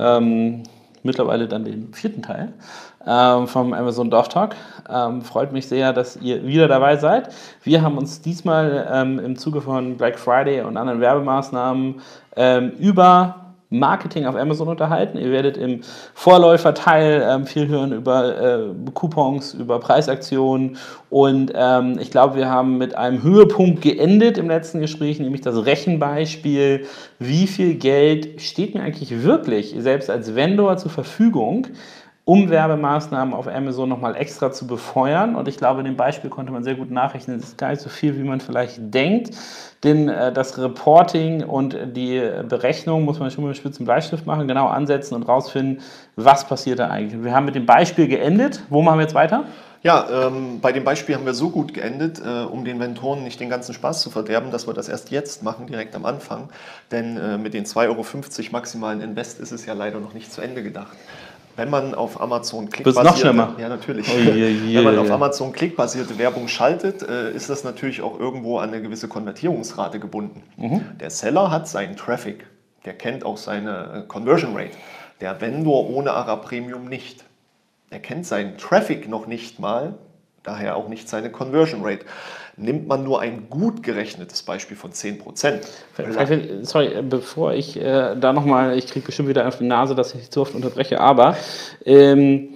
Ähm, 0.00 0.62
mittlerweile 1.02 1.48
dann 1.48 1.64
den 1.64 1.92
vierten 1.92 2.22
Teil 2.22 2.52
ähm, 3.06 3.46
vom 3.46 3.72
Amazon 3.72 4.10
Dorf 4.10 4.28
Talk. 4.28 4.54
Ähm, 4.88 5.22
freut 5.22 5.52
mich 5.52 5.68
sehr, 5.68 5.92
dass 5.92 6.16
ihr 6.16 6.44
wieder 6.46 6.68
dabei 6.68 6.96
seid. 6.96 7.30
Wir 7.62 7.82
haben 7.82 7.96
uns 7.96 8.20
diesmal 8.20 8.88
ähm, 8.92 9.18
im 9.18 9.36
Zuge 9.36 9.60
von 9.60 9.96
Black 9.96 10.18
Friday 10.18 10.62
und 10.62 10.76
anderen 10.76 11.00
Werbemaßnahmen 11.00 12.00
ähm, 12.36 12.70
über 12.78 13.39
Marketing 13.70 14.26
auf 14.26 14.34
Amazon 14.34 14.68
unterhalten. 14.68 15.16
Ihr 15.16 15.30
werdet 15.30 15.56
im 15.56 15.80
Vorläuferteil 16.14 17.24
ähm, 17.24 17.46
viel 17.46 17.68
hören 17.68 17.92
über 17.92 18.40
äh, 18.40 18.74
Coupons, 18.94 19.54
über 19.54 19.78
Preisaktionen. 19.78 20.76
Und 21.08 21.52
ähm, 21.54 21.96
ich 22.00 22.10
glaube, 22.10 22.36
wir 22.36 22.48
haben 22.48 22.78
mit 22.78 22.96
einem 22.96 23.22
Höhepunkt 23.22 23.80
geendet 23.80 24.38
im 24.38 24.48
letzten 24.48 24.80
Gespräch, 24.80 25.20
nämlich 25.20 25.40
das 25.40 25.64
Rechenbeispiel, 25.64 26.86
wie 27.20 27.46
viel 27.46 27.74
Geld 27.74 28.40
steht 28.42 28.74
mir 28.74 28.82
eigentlich 28.82 29.22
wirklich 29.22 29.74
selbst 29.78 30.10
als 30.10 30.34
Vendor 30.34 30.76
zur 30.76 30.90
Verfügung, 30.90 31.68
um 32.30 32.48
Werbemaßnahmen 32.48 33.34
auf 33.34 33.48
Amazon 33.48 33.88
nochmal 33.88 34.14
extra 34.14 34.52
zu 34.52 34.64
befeuern. 34.64 35.34
Und 35.34 35.48
ich 35.48 35.56
glaube, 35.56 35.80
in 35.80 35.86
dem 35.86 35.96
Beispiel 35.96 36.30
konnte 36.30 36.52
man 36.52 36.62
sehr 36.62 36.76
gut 36.76 36.88
nachrechnen, 36.88 37.36
es 37.36 37.42
ist 37.42 37.58
gar 37.58 37.70
nicht 37.70 37.80
so 37.80 37.88
viel, 37.88 38.16
wie 38.16 38.22
man 38.22 38.38
vielleicht 38.40 38.78
denkt. 38.94 39.36
Denn 39.82 40.08
äh, 40.08 40.32
das 40.32 40.56
Reporting 40.56 41.42
und 41.42 41.76
die 41.96 42.22
Berechnung 42.48 43.04
muss 43.04 43.18
man 43.18 43.32
schon 43.32 43.42
mit 43.42 43.48
einem 43.48 43.56
spitzen 43.56 43.84
Bleistift 43.84 44.26
machen, 44.26 44.46
genau 44.46 44.68
ansetzen 44.68 45.16
und 45.16 45.24
rausfinden, 45.24 45.82
was 46.14 46.46
passiert 46.46 46.78
da 46.78 46.86
eigentlich. 46.88 47.20
Wir 47.20 47.34
haben 47.34 47.46
mit 47.46 47.56
dem 47.56 47.66
Beispiel 47.66 48.06
geendet. 48.06 48.62
Wo 48.68 48.80
machen 48.80 48.98
wir 48.98 49.02
jetzt 49.02 49.14
weiter? 49.16 49.42
Ja, 49.82 50.26
ähm, 50.26 50.60
bei 50.60 50.70
dem 50.70 50.84
Beispiel 50.84 51.16
haben 51.16 51.26
wir 51.26 51.34
so 51.34 51.50
gut 51.50 51.74
geendet, 51.74 52.20
äh, 52.24 52.44
um 52.44 52.64
den 52.64 52.78
Ventoren 52.78 53.24
nicht 53.24 53.40
den 53.40 53.48
ganzen 53.48 53.74
Spaß 53.74 54.02
zu 54.02 54.10
verderben, 54.10 54.52
dass 54.52 54.68
wir 54.68 54.74
das 54.74 54.88
erst 54.88 55.10
jetzt 55.10 55.42
machen, 55.42 55.66
direkt 55.66 55.96
am 55.96 56.04
Anfang. 56.04 56.50
Denn 56.92 57.16
äh, 57.16 57.38
mit 57.38 57.54
den 57.54 57.64
2,50 57.64 57.88
Euro 57.88 58.04
maximalen 58.52 59.00
Invest 59.00 59.40
ist 59.40 59.50
es 59.50 59.66
ja 59.66 59.72
leider 59.72 59.98
noch 59.98 60.12
nicht 60.12 60.30
zu 60.32 60.42
Ende 60.42 60.62
gedacht. 60.62 60.96
Wenn 61.56 61.68
man 61.68 61.94
auf 61.94 62.20
Amazon 62.20 62.70
klickbasierte, 62.70 63.36
ja 63.58 63.68
natürlich, 63.68 64.08
Oh 64.08 64.18
je, 64.18 64.48
je, 64.48 64.76
wenn 64.76 64.84
man 64.84 64.94
je. 64.94 65.00
auf 65.00 65.10
Amazon 65.10 65.52
klickbasierte 65.52 66.16
Werbung 66.18 66.48
schaltet, 66.48 67.02
äh, 67.02 67.32
ist 67.32 67.50
das 67.50 67.64
natürlich 67.64 68.02
auch 68.02 68.18
irgendwo 68.18 68.58
an 68.58 68.70
eine 68.70 68.80
gewisse 68.80 69.08
Konvertierungsrate 69.08 70.00
gebunden. 70.00 70.42
Mhm. 70.56 70.82
Der 70.98 71.10
Seller 71.10 71.50
hat 71.50 71.68
seinen 71.68 71.96
Traffic, 71.96 72.46
der 72.84 72.94
kennt 72.94 73.24
auch 73.24 73.36
seine 73.36 74.04
äh, 74.04 74.08
Conversion 74.08 74.56
Rate. 74.56 74.76
Der 75.20 75.40
Vendor 75.40 75.90
ohne 75.90 76.12
ARA 76.12 76.36
Premium 76.36 76.88
nicht. 76.88 77.24
Er 77.90 77.98
kennt 77.98 78.24
seinen 78.24 78.56
Traffic 78.56 79.08
noch 79.08 79.26
nicht 79.26 79.58
mal, 79.58 79.94
daher 80.42 80.76
auch 80.76 80.88
nicht 80.88 81.08
seine 81.08 81.30
Conversion 81.30 81.82
Rate. 81.84 82.06
Nimmt 82.60 82.86
man 82.86 83.04
nur 83.04 83.20
ein 83.20 83.48
gut 83.48 83.82
gerechnetes 83.82 84.42
Beispiel 84.42 84.76
von 84.76 84.92
10%. 84.92 85.60
Vielleicht, 85.94 86.66
sorry, 86.66 86.86
äh, 86.86 87.02
bevor 87.02 87.54
ich 87.54 87.76
äh, 87.76 88.16
da 88.16 88.32
nochmal, 88.32 88.76
ich 88.76 88.86
kriege 88.86 89.06
bestimmt 89.06 89.28
wieder 89.28 89.48
auf 89.48 89.58
die 89.58 89.64
Nase, 89.64 89.94
dass 89.94 90.14
ich 90.14 90.30
zu 90.30 90.42
oft 90.42 90.54
unterbreche, 90.54 91.00
aber 91.00 91.36
ähm, 91.84 92.50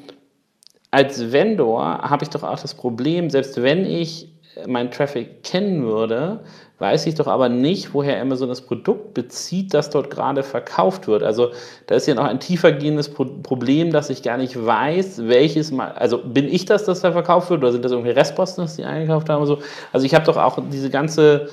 als 0.90 1.32
Vendor 1.32 2.02
habe 2.02 2.22
ich 2.22 2.30
doch 2.30 2.42
auch 2.42 2.60
das 2.60 2.74
Problem, 2.74 3.30
selbst 3.30 3.60
wenn 3.60 3.84
ich 3.84 4.28
meinen 4.66 4.90
Traffic 4.90 5.42
kennen 5.42 5.84
würde, 5.84 6.44
weiß 6.78 7.06
ich 7.06 7.14
doch 7.14 7.28
aber 7.28 7.48
nicht, 7.48 7.94
woher 7.94 8.20
Amazon 8.20 8.48
das 8.48 8.60
Produkt 8.60 9.14
bezieht, 9.14 9.72
das 9.74 9.90
dort 9.90 10.10
gerade 10.10 10.42
verkauft 10.42 11.06
wird. 11.06 11.22
Also 11.22 11.50
da 11.86 11.94
ist 11.94 12.06
ja 12.06 12.14
noch 12.14 12.24
ein 12.24 12.40
tiefergehendes 12.40 13.10
Pro 13.10 13.24
Problem, 13.24 13.92
dass 13.92 14.10
ich 14.10 14.22
gar 14.22 14.36
nicht 14.36 14.64
weiß, 14.64 15.28
welches 15.28 15.70
mal, 15.70 15.92
also 15.92 16.18
bin 16.18 16.46
ich 16.46 16.64
das, 16.64 16.84
das 16.84 17.00
da 17.00 17.12
verkauft 17.12 17.50
wird, 17.50 17.62
oder 17.62 17.72
sind 17.72 17.84
das 17.84 17.92
irgendwie 17.92 18.10
Restposten, 18.10 18.66
die 18.76 18.84
eingekauft 18.84 19.28
haben? 19.28 19.46
So? 19.46 19.58
Also 19.92 20.04
ich 20.04 20.14
habe 20.14 20.24
doch 20.24 20.36
auch 20.36 20.58
diese 20.70 20.90
ganze 20.90 21.48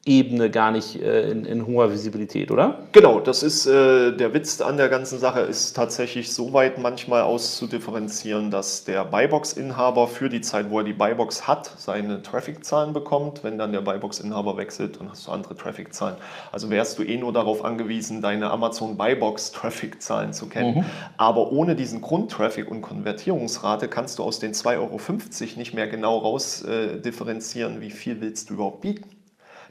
Produktebene 0.00 0.50
gar 0.50 0.70
nicht 0.70 1.00
äh, 1.00 1.30
in, 1.30 1.44
in 1.44 1.66
hoher 1.66 1.92
Visibilität, 1.92 2.50
oder? 2.50 2.78
Genau, 2.92 3.20
das 3.20 3.42
ist 3.42 3.66
äh, 3.66 4.12
der 4.12 4.32
Witz 4.32 4.60
an 4.60 4.76
der 4.76 4.88
ganzen 4.88 5.18
Sache, 5.18 5.40
ist 5.40 5.74
tatsächlich 5.74 6.32
so 6.32 6.52
weit 6.52 6.78
manchmal 6.78 7.22
auszudifferenzieren, 7.22 8.50
dass 8.50 8.84
der 8.84 9.04
Buybox-Inhaber 9.04 10.08
für 10.08 10.28
die 10.28 10.40
Zeit, 10.40 10.70
wo 10.70 10.78
er 10.78 10.84
die 10.84 10.94
Buybox 10.94 11.46
hat, 11.46 11.70
seine 11.76 12.22
Traffic-Zahlen 12.22 12.92
bekommt. 12.92 13.44
Wenn 13.44 13.58
dann 13.58 13.72
der 13.72 13.82
Buybox-Inhaber 13.82 14.56
wechselt, 14.56 14.98
dann 15.00 15.10
hast 15.10 15.26
du 15.26 15.32
andere 15.32 15.54
Traffic-Zahlen. 15.54 16.16
Also 16.50 16.70
wärst 16.70 16.98
du 16.98 17.02
eh 17.02 17.18
nur 17.18 17.32
darauf 17.32 17.64
angewiesen, 17.64 18.22
deine 18.22 18.50
Amazon 18.50 18.96
Buybox-Traffic-Zahlen 18.96 20.32
zu 20.32 20.46
kennen. 20.46 20.86
Aber 21.18 21.52
ohne 21.52 21.76
diesen 21.76 22.00
Grundtraffic 22.00 22.70
und 22.70 22.80
Konvertierungsrate 22.80 23.88
kannst 23.88 24.18
du 24.18 24.22
aus 24.22 24.38
den 24.38 24.54
2,50 24.54 24.78
Euro 24.78 25.58
nicht 25.58 25.74
mehr 25.74 25.88
genau 25.88 26.18
raus 26.18 26.62
äh, 26.62 27.00
wie 27.02 27.90
viel 27.90 28.20
willst 28.20 28.50
du 28.50 28.54
überhaupt 28.54 28.80
bieten. 28.80 29.19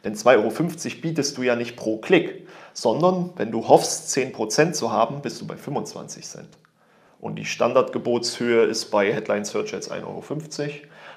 Denn 0.04 0.16
2,50 0.16 0.36
Euro 0.38 1.02
bietest 1.02 1.38
du 1.38 1.44
ja 1.44 1.56
nicht 1.56 1.76
pro 1.76 1.98
Klick, 1.98 2.48
sondern 2.74 3.32
wenn 3.36 3.52
du 3.52 3.68
hoffst, 3.68 4.16
10% 4.16 4.72
zu 4.72 4.92
haben, 4.92 5.22
bist 5.22 5.42
du 5.42 5.48
bei 5.48 5.58
25 5.58 6.26
Cent. 6.26 6.50
Und 7.20 7.36
die 7.36 7.46
Standardgebotshöhe 7.46 8.64
ist 8.64 8.92
bei 8.92 9.14
Headline 9.14 9.44
Search 9.44 9.76
Ads 9.76 9.92
1,50 9.92 10.04
Euro. 10.06 10.24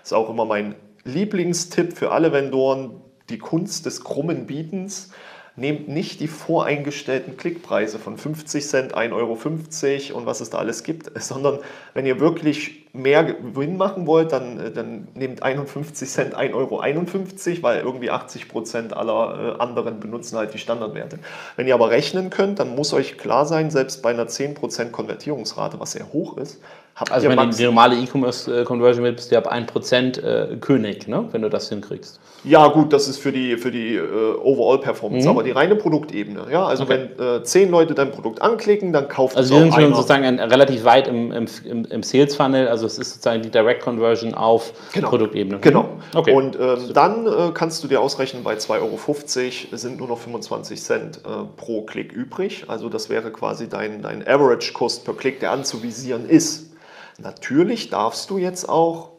Ist 0.02 0.12
auch 0.12 0.28
immer 0.28 0.44
mein 0.44 0.74
Lieblingstipp 1.04 1.96
für 1.96 2.10
alle 2.10 2.32
Vendoren, 2.32 3.00
die 3.28 3.38
Kunst 3.38 3.86
des 3.86 4.02
krummen 4.02 4.46
Bietens. 4.46 5.10
Nehmt 5.54 5.88
nicht 5.88 6.20
die 6.20 6.28
voreingestellten 6.28 7.36
Klickpreise 7.36 7.98
von 7.98 8.16
50 8.16 8.66
Cent, 8.66 8.96
1,50 8.96 9.12
Euro 9.12 10.18
und 10.18 10.26
was 10.26 10.40
es 10.40 10.50
da 10.50 10.58
alles 10.58 10.82
gibt, 10.82 11.10
sondern 11.22 11.58
wenn 11.94 12.06
ihr 12.06 12.20
wirklich 12.20 12.86
mehr 12.94 13.24
Gewinn 13.24 13.76
machen 13.76 14.06
wollt, 14.06 14.32
dann, 14.32 14.58
äh, 14.58 14.70
dann 14.70 15.08
nehmt 15.14 15.42
51 15.42 16.08
Cent, 16.08 16.36
1,51 16.36 16.54
Euro, 16.54 17.62
weil 17.62 17.80
irgendwie 17.80 18.10
80 18.10 18.48
Prozent 18.48 18.96
aller 18.96 19.56
äh, 19.56 19.62
anderen 19.62 20.00
benutzen 20.00 20.36
halt 20.36 20.54
die 20.54 20.58
Standardwerte. 20.58 21.18
Wenn 21.56 21.66
ihr 21.66 21.74
aber 21.74 21.90
rechnen 21.90 22.30
könnt, 22.30 22.58
dann 22.58 22.74
muss 22.74 22.92
euch 22.92 23.18
klar 23.18 23.46
sein, 23.46 23.70
selbst 23.70 24.02
bei 24.02 24.10
einer 24.10 24.26
10% 24.26 24.90
Konvertierungsrate, 24.90 25.80
was 25.80 25.92
sehr 25.92 26.12
hoch 26.12 26.36
ist, 26.36 26.60
habt 26.94 27.10
Also 27.10 27.26
ihr 27.26 27.30
wenn 27.30 27.38
du 27.38 27.44
max- 27.44 27.56
die 27.56 27.64
normale 27.64 27.96
E-Commerce-Conversion 27.96 29.04
willst, 29.04 29.16
bist 29.16 29.32
du 29.32 29.36
ab 29.38 29.52
1% 29.52 30.22
äh, 30.22 30.56
König, 30.56 31.08
ne? 31.08 31.28
wenn 31.32 31.42
du 31.42 31.48
das 31.48 31.68
hinkriegst. 31.68 32.20
Ja, 32.44 32.66
gut, 32.68 32.92
das 32.92 33.06
ist 33.06 33.18
für 33.18 33.30
die, 33.30 33.56
für 33.56 33.70
die 33.70 33.94
äh, 33.94 34.00
Overall-Performance, 34.42 35.28
aber 35.28 35.44
die 35.44 35.52
reine 35.52 35.76
Produktebene. 35.76 36.46
Ja, 36.50 36.66
also 36.66 36.84
Mhm. 36.84 36.90
Okay. 36.90 37.08
wenn 37.18 37.26
äh, 37.40 37.42
zehn 37.44 37.70
Leute 37.70 37.94
dein 37.94 38.10
Produkt 38.10 38.42
anklicken, 38.42 38.92
dann 38.92 39.08
kauft 39.08 39.36
Also 39.36 39.54
es 39.54 39.60
wir 39.60 39.62
sind 39.64 39.74
schon 39.74 39.84
einer. 39.84 39.94
sozusagen 39.94 40.24
ein, 40.24 40.38
relativ 40.40 40.84
weit 40.84 41.06
im, 41.06 41.30
im, 41.32 41.46
im, 41.64 41.84
im 41.84 42.02
Sales-Funnel, 42.02 42.66
also 42.68 42.86
es 42.86 42.98
ist 42.98 43.10
sozusagen 43.10 43.42
die 43.42 43.50
Direct-Conversion 43.50 44.34
auf 44.34 44.72
Genau. 44.92 45.08
Produktebene. 45.08 45.60
Genau. 45.60 45.88
Okay. 46.14 46.32
Und 46.34 46.58
ähm, 46.58 46.78
dann 46.92 47.26
äh, 47.26 47.30
kannst 47.54 47.84
du 47.84 47.88
dir 47.88 48.00
ausrechnen, 48.00 48.42
bei 48.42 48.54
2,50 48.54 48.80
Euro 48.80 49.76
sind 49.78 49.98
nur 49.98 50.08
noch 50.08 50.18
25 50.18 50.82
Cent 50.82 51.18
äh, 51.18 51.28
pro 51.56 51.82
Klick 51.82 52.12
übrig. 52.12 52.64
Also 52.68 52.88
das 52.88 53.08
wäre 53.08 53.30
quasi 53.30 53.68
dein, 53.68 54.02
dein 54.02 54.26
Average 54.26 54.72
Cost 54.72 55.04
per 55.04 55.14
Klick, 55.14 55.38
der 55.40 55.52
anzuvisieren 55.52 56.28
ist. 56.28 56.71
Natürlich 57.18 57.90
darfst 57.90 58.30
du 58.30 58.38
jetzt 58.38 58.68
auch 58.68 59.12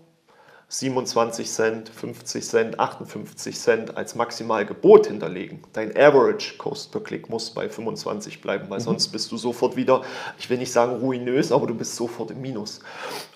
27 0.74 1.51
Cent, 1.51 1.90
50 1.90 2.44
Cent, 2.44 2.80
58 2.80 3.60
Cent 3.60 3.95
als 3.95 4.16
Maximalgebot 4.16 5.06
hinterlegen. 5.06 5.62
Dein 5.72 5.95
Average 5.95 6.57
Cost 6.57 6.92
per 6.92 7.01
Klick 7.01 7.30
muss 7.30 7.51
bei 7.51 7.69
25 7.69 8.42
bleiben, 8.42 8.66
weil 8.69 8.80
sonst 8.80 9.10
bist 9.10 9.31
du 9.31 9.38
sofort 9.38 9.75
wieder, 9.75 10.01
ich 10.40 10.50
will 10.50 10.57
nicht 10.57 10.72
sagen 10.72 10.95
ruinös, 10.95 11.51
aber 11.51 11.68
du 11.68 11.75
bist 11.75 11.95
sofort 11.95 12.31
im 12.31 12.42
Minus. 12.42 12.80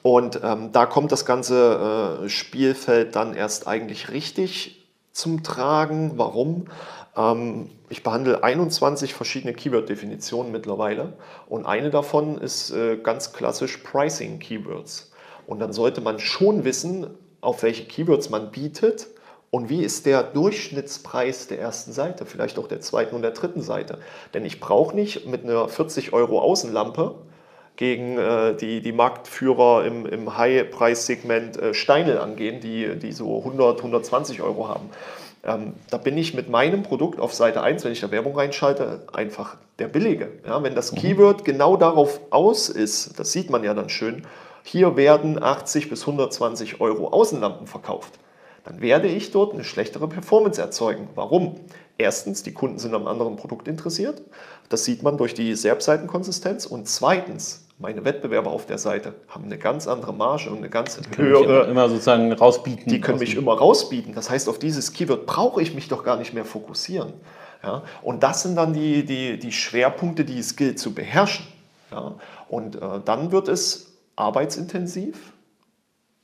Und 0.01 0.39
ähm, 0.43 0.71
da 0.71 0.87
kommt 0.87 1.11
das 1.11 1.25
ganze 1.25 2.23
äh, 2.23 2.29
Spielfeld 2.29 3.15
dann 3.15 3.35
erst 3.35 3.67
eigentlich 3.67 4.09
richtig 4.09 4.87
zum 5.11 5.43
Tragen. 5.43 6.13
Warum? 6.15 6.65
Ähm, 7.17 7.69
ich 7.89 8.03
behandle 8.03 8.43
21 8.43 9.13
verschiedene 9.13 9.53
Keyword-Definitionen 9.53 10.51
mittlerweile 10.51 11.13
und 11.49 11.65
eine 11.65 11.89
davon 11.89 12.37
ist 12.37 12.71
äh, 12.71 12.97
ganz 12.97 13.33
klassisch 13.33 13.77
Pricing-Keywords. 13.77 15.11
Und 15.47 15.59
dann 15.59 15.73
sollte 15.73 16.01
man 16.01 16.19
schon 16.19 16.65
wissen, 16.65 17.07
auf 17.41 17.63
welche 17.63 17.85
Keywords 17.85 18.29
man 18.29 18.51
bietet 18.51 19.07
und 19.49 19.69
wie 19.69 19.81
ist 19.81 20.05
der 20.05 20.23
Durchschnittspreis 20.23 21.47
der 21.47 21.59
ersten 21.59 21.93
Seite, 21.93 22.25
vielleicht 22.25 22.59
auch 22.59 22.67
der 22.67 22.81
zweiten 22.81 23.15
und 23.15 23.21
der 23.21 23.31
dritten 23.31 23.61
Seite? 23.61 23.99
Denn 24.33 24.45
ich 24.45 24.59
brauche 24.59 24.95
nicht 24.95 25.25
mit 25.25 25.43
einer 25.43 25.69
40 25.69 26.11
Euro 26.11 26.41
Außenlampe 26.41 27.15
gegen 27.77 28.17
äh, 28.17 28.55
die, 28.55 28.81
die 28.81 28.91
Marktführer 28.91 29.85
im, 29.85 30.05
im 30.05 30.37
High-Preissegment 30.37 31.57
äh, 31.57 31.73
Steinel 31.73 32.17
angehen, 32.17 32.59
die, 32.59 32.97
die 32.97 33.13
so 33.13 33.37
100, 33.37 33.77
120 33.77 34.41
Euro 34.41 34.67
haben. 34.67 34.89
Ähm, 35.47 35.73
da 35.89 35.97
bin 35.97 36.17
ich 36.17 36.33
mit 36.33 36.49
meinem 36.49 36.83
Produkt 36.83 37.19
auf 37.19 37.33
Seite 37.33 37.61
1, 37.63 37.83
wenn 37.83 37.93
ich 37.93 38.01
da 38.01 38.11
Werbung 38.11 38.35
reinschalte, 38.35 39.07
einfach 39.13 39.57
der 39.79 39.87
Billige. 39.87 40.29
Ja, 40.45 40.61
wenn 40.61 40.75
das 40.75 40.91
mhm. 40.91 40.97
Keyword 40.97 41.45
genau 41.45 41.77
darauf 41.77 42.19
aus 42.29 42.69
ist, 42.69 43.19
das 43.19 43.31
sieht 43.31 43.49
man 43.49 43.63
ja 43.63 43.73
dann 43.73 43.89
schön, 43.89 44.27
hier 44.63 44.97
werden 44.97 45.41
80 45.41 45.89
bis 45.89 46.01
120 46.01 46.81
Euro 46.81 47.07
Außenlampen 47.07 47.65
verkauft 47.65 48.19
dann 48.67 48.81
werde 48.81 49.07
ich 49.07 49.31
dort 49.31 49.53
eine 49.53 49.63
schlechtere 49.63 50.09
Performance 50.09 50.61
erzeugen. 50.61 51.07
Warum? 51.15 51.55
Erstens, 51.97 52.43
die 52.43 52.51
Kunden 52.51 52.79
sind 52.79 52.93
am 52.93 53.07
anderen 53.07 53.37
Produkt 53.37 53.69
interessiert. 53.69 54.21
Das 54.67 54.83
sieht 54.83 55.03
man 55.03 55.17
durch 55.17 55.33
die 55.33 55.55
SERP-Seitenkonsistenz. 55.55 56.65
Und 56.65 56.89
zweitens, 56.89 57.65
meine 57.79 58.03
Wettbewerber 58.03 58.51
auf 58.51 58.65
der 58.65 58.77
Seite 58.77 59.13
haben 59.27 59.45
eine 59.45 59.57
ganz 59.57 59.87
andere 59.87 60.13
Marge 60.13 60.49
und 60.49 60.57
eine 60.57 60.69
ganz 60.69 60.99
die 60.99 61.17
höhere. 61.17 61.63
Immer, 61.63 61.67
immer, 61.67 61.89
sozusagen 61.89 62.31
rausbieten. 62.33 62.91
Die 62.91 63.01
können 63.01 63.19
mich 63.19 63.35
immer 63.35 63.53
rausbieten. 63.53 64.15
Das 64.15 64.29
heißt, 64.29 64.49
auf 64.49 64.57
dieses 64.57 64.93
Keyword 64.93 65.25
brauche 65.25 65.61
ich 65.61 65.75
mich 65.75 65.87
doch 65.87 66.03
gar 66.03 66.17
nicht 66.17 66.33
mehr 66.33 66.45
fokussieren. 66.45 67.13
Ja? 67.63 67.83
Und 68.01 68.23
das 68.23 68.41
sind 68.41 68.55
dann 68.55 68.73
die, 68.73 69.05
die, 69.05 69.37
die 69.37 69.51
Schwerpunkte, 69.51 70.25
die 70.25 70.39
es 70.39 70.55
gilt 70.55 70.79
zu 70.79 70.93
beherrschen. 70.93 71.45
Ja? 71.91 72.15
Und 72.49 72.77
äh, 72.77 72.79
dann 73.05 73.31
wird 73.31 73.47
es 73.47 73.97
arbeitsintensiv 74.15 75.33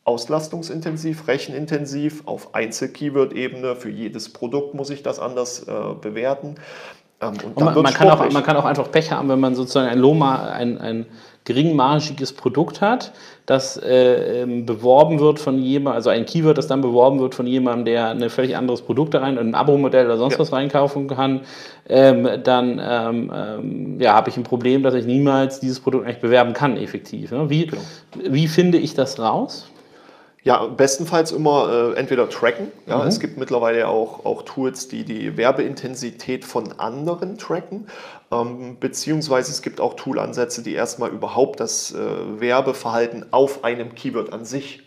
auslastungsintensiv, 0.06 1.28
rechenintensiv, 1.28 2.24
auf 2.26 2.54
Einzel-Keyword-Ebene. 2.54 3.76
Für 3.76 3.90
jedes 3.90 4.32
Produkt 4.32 4.74
muss 4.74 4.90
ich 4.90 5.04
das 5.04 5.20
anders 5.20 5.66
äh, 5.68 5.74
bewerten. 6.02 6.56
Ähm, 7.22 7.30
und, 7.30 7.58
und 7.58 7.64
man, 7.64 7.82
man, 7.82 7.94
kann 7.94 8.10
auch, 8.10 8.30
man, 8.30 8.44
kann 8.44 8.58
auch, 8.58 8.66
einfach 8.66 8.92
Pech 8.92 9.12
haben, 9.12 9.30
wenn 9.30 9.40
man 9.40 9.56
sozusagen 9.56 9.88
ein, 9.88 10.00
Loma, 10.00 10.52
ein, 10.52 10.78
ein 10.78 11.06
geringmargiges 11.45 12.34
Produkt 12.34 12.81
hat, 12.81 13.12
das 13.45 13.75
äh, 13.78 14.42
ähm, 14.42 14.66
beworben 14.66 15.19
wird 15.19 15.40
von 15.40 15.60
jemandem, 15.60 15.95
also 15.95 16.10
ein 16.10 16.25
Keyword, 16.25 16.57
das 16.57 16.68
dann 16.68 16.81
beworben 16.81 17.19
wird 17.19 17.36
von 17.36 17.45
jemandem, 17.45 17.86
der 17.86 18.10
ein 18.10 18.30
völlig 18.30 18.56
anderes 18.56 18.81
Produkt 18.81 19.13
da 19.13 19.19
rein, 19.19 19.38
ein 19.38 19.54
Abo-Modell 19.54 20.06
oder 20.06 20.18
sonst 20.18 20.34
ja. 20.34 20.40
was 20.40 20.54
reinkaufen 20.54 21.07
kann, 21.07 21.42
ähm, 21.90 22.28
dann 22.44 22.81
ähm, 22.81 23.31
ähm, 23.36 24.00
ja, 24.00 24.13
habe 24.13 24.30
ich 24.30 24.38
ein 24.38 24.44
Problem, 24.44 24.84
dass 24.84 24.94
ich 24.94 25.06
niemals 25.06 25.60
dieses 25.60 25.81
Produkt 25.81 26.06
eigentlich 26.06 26.22
bewerben 26.22 26.54
kann, 26.54 26.78
effektiv. 26.78 27.31
Ne? 27.31 27.50
Wie, 27.50 27.68
genau. 27.68 27.81
wie 28.30 28.48
finde 28.48 28.78
ich 28.78 28.94
das 28.94 29.19
raus? 29.19 29.68
Ja, 30.44 30.66
bestenfalls 30.66 31.31
immer 31.31 31.94
äh, 31.95 31.98
entweder 31.98 32.30
tracken. 32.30 32.72
Ja, 32.86 32.98
mhm. 32.98 33.07
Es 33.07 33.22
gibt 33.22 33.38
mittlerweile 33.38 33.88
auch, 33.88 34.25
auch 34.25 34.42
Tools, 34.44 34.90
die 34.90 35.06
die 35.06 35.38
Werbeintensität 35.38 36.44
von 36.44 36.74
anderen 36.80 37.38
tracken. 37.38 37.88
Ähm, 38.30 38.78
beziehungsweise 38.80 39.51
es 39.51 39.62
gibt 39.62 39.80
auch 39.80 39.94
Toolansätze, 39.94 40.62
die 40.62 40.74
erstmal 40.74 41.12
überhaupt 41.12 41.62
das 41.62 41.94
äh, 41.94 42.42
Werbeverhalten 42.42 43.28
auf 43.31 43.63
einem 43.63 43.95
Keyword 43.95 44.34
an 44.34 44.44
sich 44.44 44.84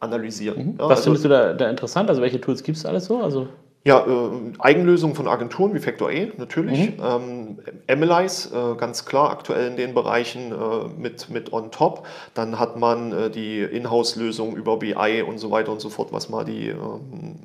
analysieren. 0.00 0.72
Mhm. 0.72 0.74
Ja, 0.78 0.84
Was 0.84 0.98
also, 0.98 1.02
findest 1.04 1.24
du 1.24 1.28
da, 1.30 1.54
da, 1.54 1.70
interessant? 1.70 2.10
Also 2.10 2.20
welche 2.20 2.40
Tools 2.40 2.62
gibt 2.62 2.76
es 2.76 2.84
alles 2.84 3.06
so? 3.06 3.22
Also 3.22 3.48
ja, 3.84 4.04
äh, 4.06 4.30
Eigenlösungen 4.58 5.16
von 5.16 5.28
Agenturen 5.28 5.74
wie 5.74 5.78
Factor 5.78 6.10
E 6.10 6.32
natürlich. 6.36 6.98
Mhm. 6.98 7.58
Ähm, 7.88 8.00
MLIs, 8.00 8.52
äh, 8.52 8.74
ganz 8.76 9.04
klar 9.04 9.30
aktuell 9.30 9.68
in 9.68 9.76
den 9.76 9.94
Bereichen 9.94 10.52
äh, 10.52 10.88
mit, 10.98 11.30
mit 11.30 11.52
on 11.52 11.70
top. 11.70 12.06
Dann 12.34 12.58
hat 12.58 12.76
man 12.76 13.12
äh, 13.12 13.30
die 13.30 13.60
Inhouse-Lösung 13.60 14.56
über 14.56 14.78
BI 14.78 15.22
und 15.26 15.38
so 15.38 15.50
weiter 15.50 15.72
und 15.72 15.80
so 15.80 15.88
fort, 15.88 16.12
was 16.12 16.28
mal 16.28 16.44
die 16.44 16.68
ähm, 16.68 17.36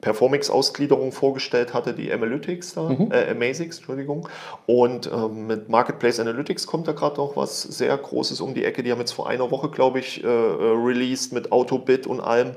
Performix-Ausgliederung 0.00 1.12
vorgestellt 1.12 1.74
hatte, 1.74 1.92
die 1.92 2.12
Analytics 2.12 2.74
da, 2.74 2.88
mhm. 2.88 3.10
äh, 3.12 3.30
Amazix, 3.30 3.76
Entschuldigung. 3.76 4.28
Und 4.66 5.10
ähm, 5.12 5.46
mit 5.46 5.68
Marketplace 5.68 6.20
Analytics 6.20 6.66
kommt 6.66 6.88
da 6.88 6.92
gerade 6.92 7.16
noch 7.16 7.36
was 7.36 7.62
sehr 7.62 7.96
Großes 7.96 8.40
um 8.40 8.54
die 8.54 8.64
Ecke. 8.64 8.82
Die 8.82 8.90
haben 8.90 8.98
jetzt 8.98 9.12
vor 9.12 9.28
einer 9.28 9.50
Woche, 9.50 9.68
glaube 9.68 9.98
ich, 9.98 10.24
äh, 10.24 10.26
äh, 10.26 10.30
released 10.30 11.32
mit 11.32 11.52
Autobit 11.52 12.06
und 12.06 12.20
allem. 12.20 12.52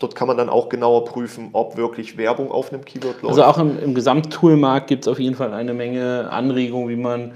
Dort 0.00 0.14
kann 0.14 0.28
man 0.28 0.36
dann 0.36 0.48
auch 0.48 0.68
genauer 0.68 1.04
prüfen, 1.04 1.50
ob 1.52 1.76
wirklich 1.76 2.16
Werbung 2.16 2.50
auf 2.50 2.72
einem 2.72 2.84
Keyword 2.84 3.22
läuft. 3.22 3.38
Also 3.38 3.44
auch 3.44 3.58
im, 3.58 3.78
im 3.78 3.94
Gesamttoolmarkt 3.94 4.88
gibt 4.88 5.04
es 5.04 5.08
auf 5.08 5.20
jeden 5.20 5.36
Fall 5.36 5.52
eine 5.52 5.74
Menge 5.74 6.28
Anregungen, 6.30 6.88
wie 6.88 6.96
man 6.96 7.32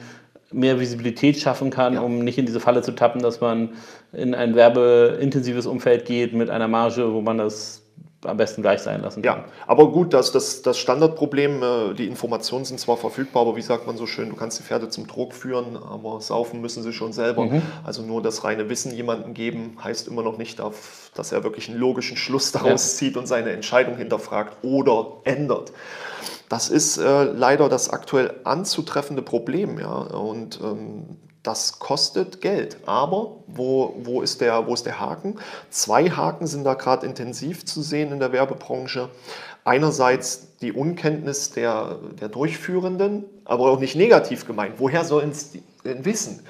mehr 0.50 0.79
Visibilität 0.79 1.38
schaffen 1.38 1.70
kann, 1.70 1.94
ja. 1.94 2.00
um 2.00 2.19
nicht 2.19 2.37
in 2.37 2.47
diese 2.47 2.61
Falle 2.61 2.82
zu 2.82 2.93
tappen, 2.93 3.23
dass 3.23 3.41
man 3.41 3.70
in 4.12 4.35
ein 4.35 4.55
werbeintensives 4.55 5.67
Umfeld 5.67 6.05
geht 6.05 6.35
mit 6.35 6.50
einer 6.50 6.69
Marge, 6.69 7.12
wo 7.15 7.20
man 7.20 7.38
das 7.38 7.81
am 8.24 8.36
besten 8.36 8.62
gleich 8.62 8.80
sein 8.80 9.02
lassen 9.02 9.22
kann. 9.22 9.38
Ja, 9.38 9.44
aber 9.66 9.90
gut, 9.90 10.14
das, 10.14 10.32
das, 10.32 10.62
das 10.62 10.78
Standardproblem, 10.78 11.62
äh, 11.62 11.94
die 11.94 12.06
Informationen 12.06 12.64
sind 12.64 12.78
zwar 12.78 12.96
verfügbar, 12.96 13.42
aber 13.42 13.56
wie 13.56 13.62
sagt 13.62 13.86
man 13.86 13.96
so 13.96 14.06
schön, 14.06 14.30
du 14.30 14.36
kannst 14.36 14.58
die 14.58 14.62
Pferde 14.62 14.88
zum 14.88 15.06
Druck 15.06 15.34
führen, 15.34 15.76
aber 15.76 16.20
saufen 16.20 16.60
müssen 16.60 16.82
sie 16.82 16.92
schon 16.92 17.12
selber. 17.12 17.46
Mhm. 17.46 17.62
Also 17.84 18.02
nur 18.02 18.22
das 18.22 18.44
reine 18.44 18.69
Wissen 18.69 18.94
jemandem 18.94 19.34
geben, 19.34 19.76
heißt 19.82 20.08
immer 20.08 20.22
noch 20.22 20.38
nicht, 20.38 20.60
dass 21.14 21.32
er 21.32 21.44
wirklich 21.44 21.69
einen 21.69 21.78
logischen 21.78 22.16
Schluss 22.16 22.52
daraus 22.52 22.92
ja. 22.92 22.98
zieht 22.98 23.16
und 23.16 23.26
seine 23.26 23.50
Entscheidung 23.50 23.96
hinterfragt 23.96 24.56
oder 24.62 25.19
ändert. 25.24 25.72
Das 26.48 26.69
ist 26.69 26.98
äh, 26.98 27.24
leider 27.24 27.69
das 27.69 27.90
aktuell 27.90 28.34
anzutreffende 28.44 29.22
Problem. 29.22 29.78
Ja? 29.78 29.94
Und 29.94 30.60
ähm, 30.62 31.16
das 31.43 31.79
kostet 31.79 32.41
Geld. 32.41 32.77
Aber 32.87 33.37
wo, 33.47 33.94
wo, 34.03 34.23
ist 34.23 34.41
der, 34.41 34.67
wo 34.67 34.75
ist 34.75 34.87
der 34.87 35.00
Haken? 35.00 35.39
Zwei 35.71 36.09
Haken 36.09 36.47
sind 36.47 36.65
da 36.65 36.75
gerade 36.75 37.06
intensiv 37.06 37.65
zu 37.65 37.83
sehen 37.83 38.12
in 38.12 38.21
der 38.21 38.33
Werbebranche. 38.33 39.09
Einerseits 39.65 40.56
die 40.61 40.73
Unkenntnis 40.73 41.53
der, 41.53 41.99
der 42.21 42.29
Durchführenden, 42.29 43.25
aber 43.44 43.71
auch 43.71 43.79
nicht 43.79 43.97
negativ 43.97 44.47
gemeint. 44.47 44.75
Woher 44.79 45.05
sollen 45.05 45.33
sie 45.33 45.62
denn 45.85 46.05
wissen? 46.05 46.44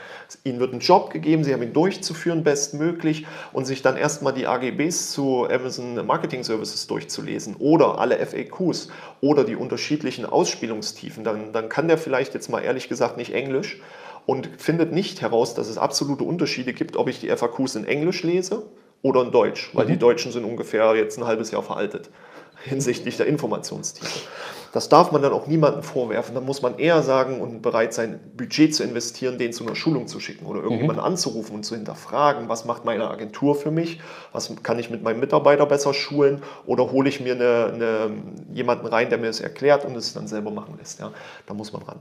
Ihnen 0.45 0.61
wird 0.61 0.75
ein 0.75 0.81
Job 0.81 1.11
gegeben, 1.11 1.45
sie 1.45 1.53
haben 1.53 1.63
ihn 1.63 1.73
durchzuführen 1.73 2.43
bestmöglich 2.43 3.27
und 3.53 3.67
sich 3.67 3.83
dann 3.83 3.97
erstmal 3.97 4.33
die 4.33 4.47
AGBs 4.47 5.13
zu 5.13 5.47
Amazon 5.51 6.07
Marketing 6.07 6.43
Services 6.43 6.87
durchzulesen 6.87 7.57
oder 7.57 7.99
alle 7.99 8.19
FAQs 8.25 8.89
oder 9.21 9.45
die 9.45 9.57
unterschiedlichen 9.57 10.25
Ausspielungstiefen. 10.27 11.25
Dann, 11.25 11.53
dann 11.53 11.69
kann 11.69 11.89
der 11.89 11.99
vielleicht 11.99 12.33
jetzt 12.35 12.49
mal 12.49 12.61
ehrlich 12.61 12.89
gesagt 12.89 13.17
nicht 13.17 13.35
Englisch 13.35 13.81
und 14.27 14.49
findet 14.59 14.93
nicht 14.93 15.21
heraus, 15.21 15.55
dass 15.55 15.69
es 15.69 15.79
absolute 15.79 16.25
Unterschiede 16.25 16.73
gibt, 16.73 16.97
ob 16.97 17.09
ich 17.09 17.21
die 17.21 17.29
FAQs 17.29 17.75
in 17.75 17.85
Englisch 17.85 18.23
lese 18.23 18.67
oder 19.03 19.23
in 19.23 19.33
Deutsch, 19.33 19.71
weil 19.75 19.87
mhm. 19.87 19.91
die 19.91 19.99
Deutschen 19.99 20.33
sind 20.33 20.45
ungefähr 20.45 20.95
jetzt 20.95 21.19
ein 21.19 21.27
halbes 21.27 21.51
Jahr 21.51 21.63
veraltet 21.63 22.11
hinsichtlich 22.65 23.17
der 23.17 23.27
Informationstiefe. 23.27 24.29
Das 24.73 24.89
darf 24.89 25.13
man 25.13 25.21
dann 25.21 25.33
auch 25.33 25.47
niemandem 25.47 25.83
vorwerfen. 25.83 26.35
Da 26.35 26.41
muss 26.41 26.63
man 26.63 26.79
eher 26.79 27.03
sagen 27.03 27.43
und 27.43 27.61
bereit 27.61 27.93
sein, 27.93 28.21
Budget 28.35 28.75
zu 28.75 28.83
investieren, 28.83 29.37
den 29.37 29.53
zu 29.53 29.67
einer 29.67 29.75
Schulung 29.75 30.07
zu 30.07 30.19
schicken 30.19 30.47
oder 30.47 30.63
irgendjemanden 30.63 31.05
mhm. 31.05 31.13
anzurufen 31.13 31.57
und 31.57 31.65
zu 31.65 31.75
hinterfragen, 31.75 32.49
was 32.49 32.65
macht 32.65 32.87
meine 32.87 33.11
Agentur 33.11 33.55
für 33.55 33.71
mich, 33.71 34.01
was 34.33 34.51
kann 34.63 34.79
ich 34.79 34.89
mit 34.89 35.03
meinem 35.03 35.21
Mitarbeiter 35.21 35.67
besser 35.67 35.93
schulen 35.93 36.43
oder 36.65 36.91
hole 36.91 37.11
ich 37.11 37.21
mir 37.21 37.35
eine, 37.35 37.71
eine, 37.75 38.11
jemanden 38.55 38.87
rein, 38.87 39.11
der 39.11 39.19
mir 39.19 39.27
das 39.27 39.41
erklärt 39.41 39.85
und 39.85 39.95
es 39.95 40.15
dann 40.15 40.27
selber 40.27 40.51
machen 40.51 40.77
lässt. 40.79 41.01
Ja, 41.01 41.13
da 41.45 41.53
muss 41.53 41.75
man 41.75 41.83
ran. 41.83 42.01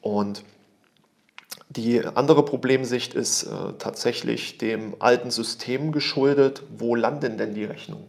Und 0.00 0.42
die 1.70 2.04
andere 2.04 2.44
Problemsicht 2.44 3.14
ist 3.14 3.44
äh, 3.44 3.48
tatsächlich 3.78 4.58
dem 4.58 4.96
alten 4.98 5.30
System 5.30 5.92
geschuldet. 5.92 6.64
Wo 6.76 6.96
landen 6.96 7.38
denn 7.38 7.54
die 7.54 7.64
Rechnungen? 7.64 8.08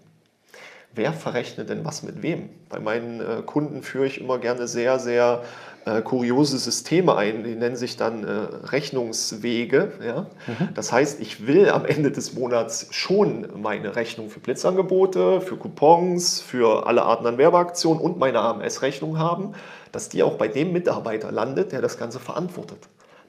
Wer 0.94 1.13
verrechnet 1.13 1.70
denn 1.70 1.86
was 1.86 2.01
mit 2.01 2.24
wem? 2.24 2.50
Bei 2.70 2.80
meinen 2.80 3.22
äh, 3.22 3.44
Kunden 3.46 3.84
führe 3.84 4.08
ich 4.08 4.20
immer 4.20 4.39
gerne 4.39 4.68
sehr, 4.68 4.98
sehr 4.98 5.44
äh, 5.86 6.01
kuriose 6.01 6.58
Systeme 6.58 7.15
ein. 7.15 7.44
Die 7.44 7.53
nennen 7.53 7.75
sich 7.75 7.98
dann 7.98 8.24
äh, 8.24 8.32
Rechnungswege. 8.32 9.91
Ja? 10.03 10.22
Mhm. 10.48 10.70
Das 10.74 10.91
heißt, 10.91 11.22
ich 11.22 11.46
will 11.46 11.70
am 11.70 11.86
Ende 11.86 12.12
des 12.12 12.34
Monats 12.34 12.88
schon 12.89 13.48
meine 13.62 13.96
Rechnung 13.96 14.32
für 14.32 14.39
Blitzangebote, 14.39 15.39
für 15.39 15.56
Coupons, 15.56 16.41
für 16.41 16.88
alle 16.88 17.03
Arten 17.03 17.27
an 17.27 17.38
Werbeaktionen 17.38 18.01
und 18.01 18.18
meine 18.18 18.39
AMS-Rechnung 18.39 19.20
haben, 19.20 19.53
dass 19.91 20.10
die 20.10 20.24
auch 20.24 20.34
bei 20.34 20.48
dem 20.48 20.74
Mitarbeiter 20.74 21.32
landet, 21.32 21.74
der 21.74 21.82
das 21.82 22.00
Ganze 22.00 22.20
verantwortet. 22.20 22.80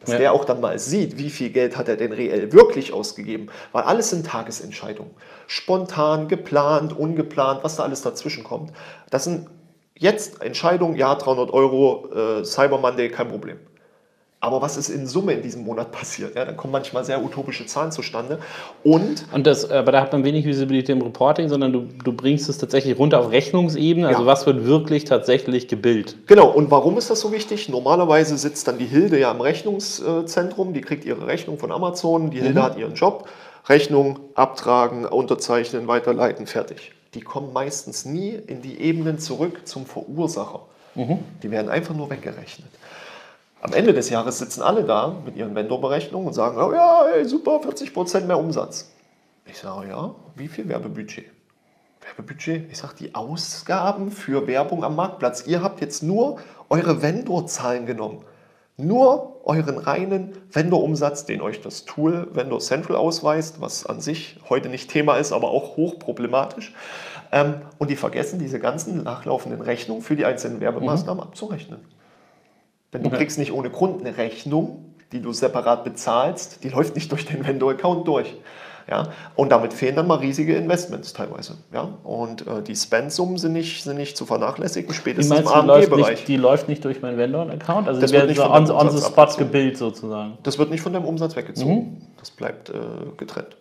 Dass 0.02 0.12
ja. 0.12 0.18
der 0.18 0.32
auch 0.32 0.44
dann 0.44 0.60
mal 0.60 0.78
sieht, 0.78 1.18
wie 1.18 1.30
viel 1.30 1.50
Geld 1.50 1.76
hat 1.76 1.88
er 1.88 1.96
denn 1.96 2.12
reell 2.12 2.52
wirklich 2.52 2.92
ausgegeben. 2.92 3.48
Weil 3.72 3.84
alles 3.84 4.10
sind 4.10 4.26
Tagesentscheidungen. 4.26 5.12
Spontan, 5.46 6.28
geplant, 6.28 6.96
ungeplant, 6.96 7.64
was 7.64 7.76
da 7.76 7.84
alles 7.84 8.02
dazwischen 8.02 8.44
kommt. 8.44 8.72
Das 9.10 9.24
sind 9.24 9.48
jetzt 9.96 10.42
Entscheidungen, 10.42 10.96
ja, 10.96 11.14
300 11.14 11.50
Euro, 11.52 12.08
äh, 12.12 12.44
Cyber 12.44 12.78
Monday, 12.78 13.08
kein 13.08 13.28
Problem. 13.28 13.58
Aber 14.44 14.60
was 14.60 14.76
ist 14.76 14.88
in 14.88 15.06
Summe 15.06 15.34
in 15.34 15.42
diesem 15.42 15.62
Monat 15.62 15.92
passiert? 15.92 16.34
Ja, 16.34 16.44
dann 16.44 16.56
kommen 16.56 16.72
manchmal 16.72 17.04
sehr 17.04 17.22
utopische 17.22 17.64
Zahlen 17.64 17.92
zustande. 17.92 18.40
Und, 18.82 19.24
und 19.32 19.46
das, 19.46 19.70
äh, 19.70 19.74
aber 19.74 19.92
da 19.92 20.00
hat 20.00 20.12
man 20.12 20.24
wenig 20.24 20.44
Visibilität 20.44 20.96
im 20.96 21.00
Reporting, 21.00 21.48
sondern 21.48 21.72
du, 21.72 21.82
du 22.02 22.12
bringst 22.12 22.48
es 22.48 22.58
tatsächlich 22.58 22.98
runter 22.98 23.20
auf 23.20 23.30
Rechnungsebene. 23.30 24.08
Also 24.08 24.22
ja. 24.22 24.26
was 24.26 24.44
wird 24.44 24.66
wirklich 24.66 25.04
tatsächlich 25.04 25.68
gebildet? 25.68 26.16
Genau. 26.26 26.50
Und 26.50 26.72
warum 26.72 26.98
ist 26.98 27.08
das 27.08 27.20
so 27.20 27.30
wichtig? 27.30 27.68
Normalerweise 27.68 28.36
sitzt 28.36 28.66
dann 28.66 28.78
die 28.78 28.86
Hilde 28.86 29.16
ja 29.16 29.30
im 29.30 29.40
Rechnungszentrum. 29.40 30.72
Die 30.72 30.80
kriegt 30.80 31.04
ihre 31.04 31.24
Rechnung 31.28 31.56
von 31.56 31.70
Amazon. 31.70 32.32
Die 32.32 32.40
Hilde 32.40 32.58
mhm. 32.58 32.64
hat 32.64 32.76
ihren 32.76 32.94
Job. 32.94 33.28
Rechnung 33.68 34.18
abtragen, 34.34 35.06
unterzeichnen, 35.06 35.86
weiterleiten, 35.86 36.48
fertig. 36.48 36.90
die 37.14 37.20
kommen 37.20 37.52
meistens 37.52 38.04
nie 38.04 38.30
in 38.30 38.60
die 38.60 38.80
Ebenen 38.80 39.20
zurück 39.20 39.68
zum 39.68 39.86
Verursacher. 39.86 40.62
Mhm. 40.96 41.20
Die 41.44 41.50
werden 41.52 41.70
einfach 41.70 41.94
nur 41.94 42.10
weggerechnet. 42.10 42.68
Am 43.62 43.72
Ende 43.74 43.94
des 43.94 44.10
Jahres 44.10 44.38
sitzen 44.38 44.60
alle 44.60 44.82
da 44.82 45.14
mit 45.24 45.36
ihren 45.36 45.54
Vendorberechnungen 45.54 46.26
und 46.26 46.34
sagen, 46.34 46.60
oh 46.60 46.72
ja, 46.72 47.06
ey, 47.14 47.24
super, 47.24 47.60
40% 47.64 48.22
mehr 48.24 48.36
Umsatz. 48.36 48.90
Ich 49.46 49.58
sage, 49.58 49.88
ja, 49.88 50.16
wie 50.34 50.48
viel 50.48 50.68
Werbebudget? 50.68 51.26
Werbebudget? 52.00 52.68
Ich 52.72 52.78
sage, 52.78 52.94
die 52.98 53.14
Ausgaben 53.14 54.10
für 54.10 54.48
Werbung 54.48 54.82
am 54.82 54.96
Marktplatz. 54.96 55.46
Ihr 55.46 55.62
habt 55.62 55.80
jetzt 55.80 56.02
nur 56.02 56.40
eure 56.70 57.02
Vendorzahlen 57.02 57.86
genommen. 57.86 58.24
Nur 58.76 59.40
euren 59.44 59.78
reinen 59.78 60.32
Vendor-Umsatz, 60.50 61.24
den 61.26 61.40
euch 61.40 61.60
das 61.60 61.84
Tool 61.84 62.26
Vendor 62.32 62.58
Central 62.58 62.96
ausweist, 62.96 63.60
was 63.60 63.86
an 63.86 64.00
sich 64.00 64.40
heute 64.48 64.70
nicht 64.70 64.90
Thema 64.90 65.18
ist, 65.18 65.30
aber 65.30 65.52
auch 65.52 65.76
hochproblematisch. 65.76 66.74
Ähm, 67.30 67.62
und 67.78 67.90
die 67.90 67.96
vergessen, 67.96 68.40
diese 68.40 68.58
ganzen 68.58 69.04
nachlaufenden 69.04 69.60
Rechnungen 69.60 70.02
für 70.02 70.16
die 70.16 70.24
einzelnen 70.24 70.58
Werbemaßnahmen 70.58 71.22
mhm. 71.22 71.28
abzurechnen. 71.28 72.01
Denn 72.92 73.02
du 73.02 73.10
kriegst 73.10 73.38
nicht 73.38 73.52
ohne 73.52 73.70
Grund 73.70 74.00
eine 74.04 74.16
Rechnung, 74.16 74.94
die 75.12 75.20
du 75.20 75.32
separat 75.32 75.84
bezahlst, 75.84 76.62
die 76.64 76.68
läuft 76.68 76.94
nicht 76.94 77.10
durch 77.12 77.24
den 77.24 77.46
Vendor-Account 77.46 78.06
durch. 78.06 78.34
Ja? 78.90 79.08
Und 79.34 79.50
damit 79.50 79.72
fehlen 79.72 79.96
dann 79.96 80.06
mal 80.06 80.18
riesige 80.18 80.56
Investments 80.56 81.12
teilweise. 81.12 81.56
Ja? 81.72 81.88
Und 82.04 82.46
äh, 82.46 82.62
die 82.62 82.74
Spend-Summen 82.74 83.38
sind 83.38 83.52
nicht, 83.52 83.84
sind 83.84 83.96
nicht 83.96 84.16
zu 84.16 84.26
vernachlässigen, 84.26 84.92
spätestens 84.92 85.40
im 85.40 85.48
AMG-Bereich. 85.48 86.24
Die 86.24 86.36
läuft 86.36 86.68
nicht 86.68 86.84
durch 86.84 87.00
meinen 87.00 87.18
Vendor-Account? 87.18 87.88
Also 87.88 88.00
das 88.00 88.10
die 88.10 88.16
wird 88.16 88.28
nicht 88.28 88.38
so 88.38 88.50
on, 88.50 88.70
on 88.70 88.90
the 88.90 89.02
spot 89.02 89.28
gebildet 89.38 89.78
sozusagen? 89.78 90.38
Das 90.42 90.58
wird 90.58 90.70
nicht 90.70 90.82
von 90.82 90.92
deinem 90.92 91.06
Umsatz 91.06 91.36
weggezogen. 91.36 91.74
Mhm. 91.74 92.06
Das 92.18 92.30
bleibt 92.30 92.70
äh, 92.70 92.74
getrennt. 93.16 93.56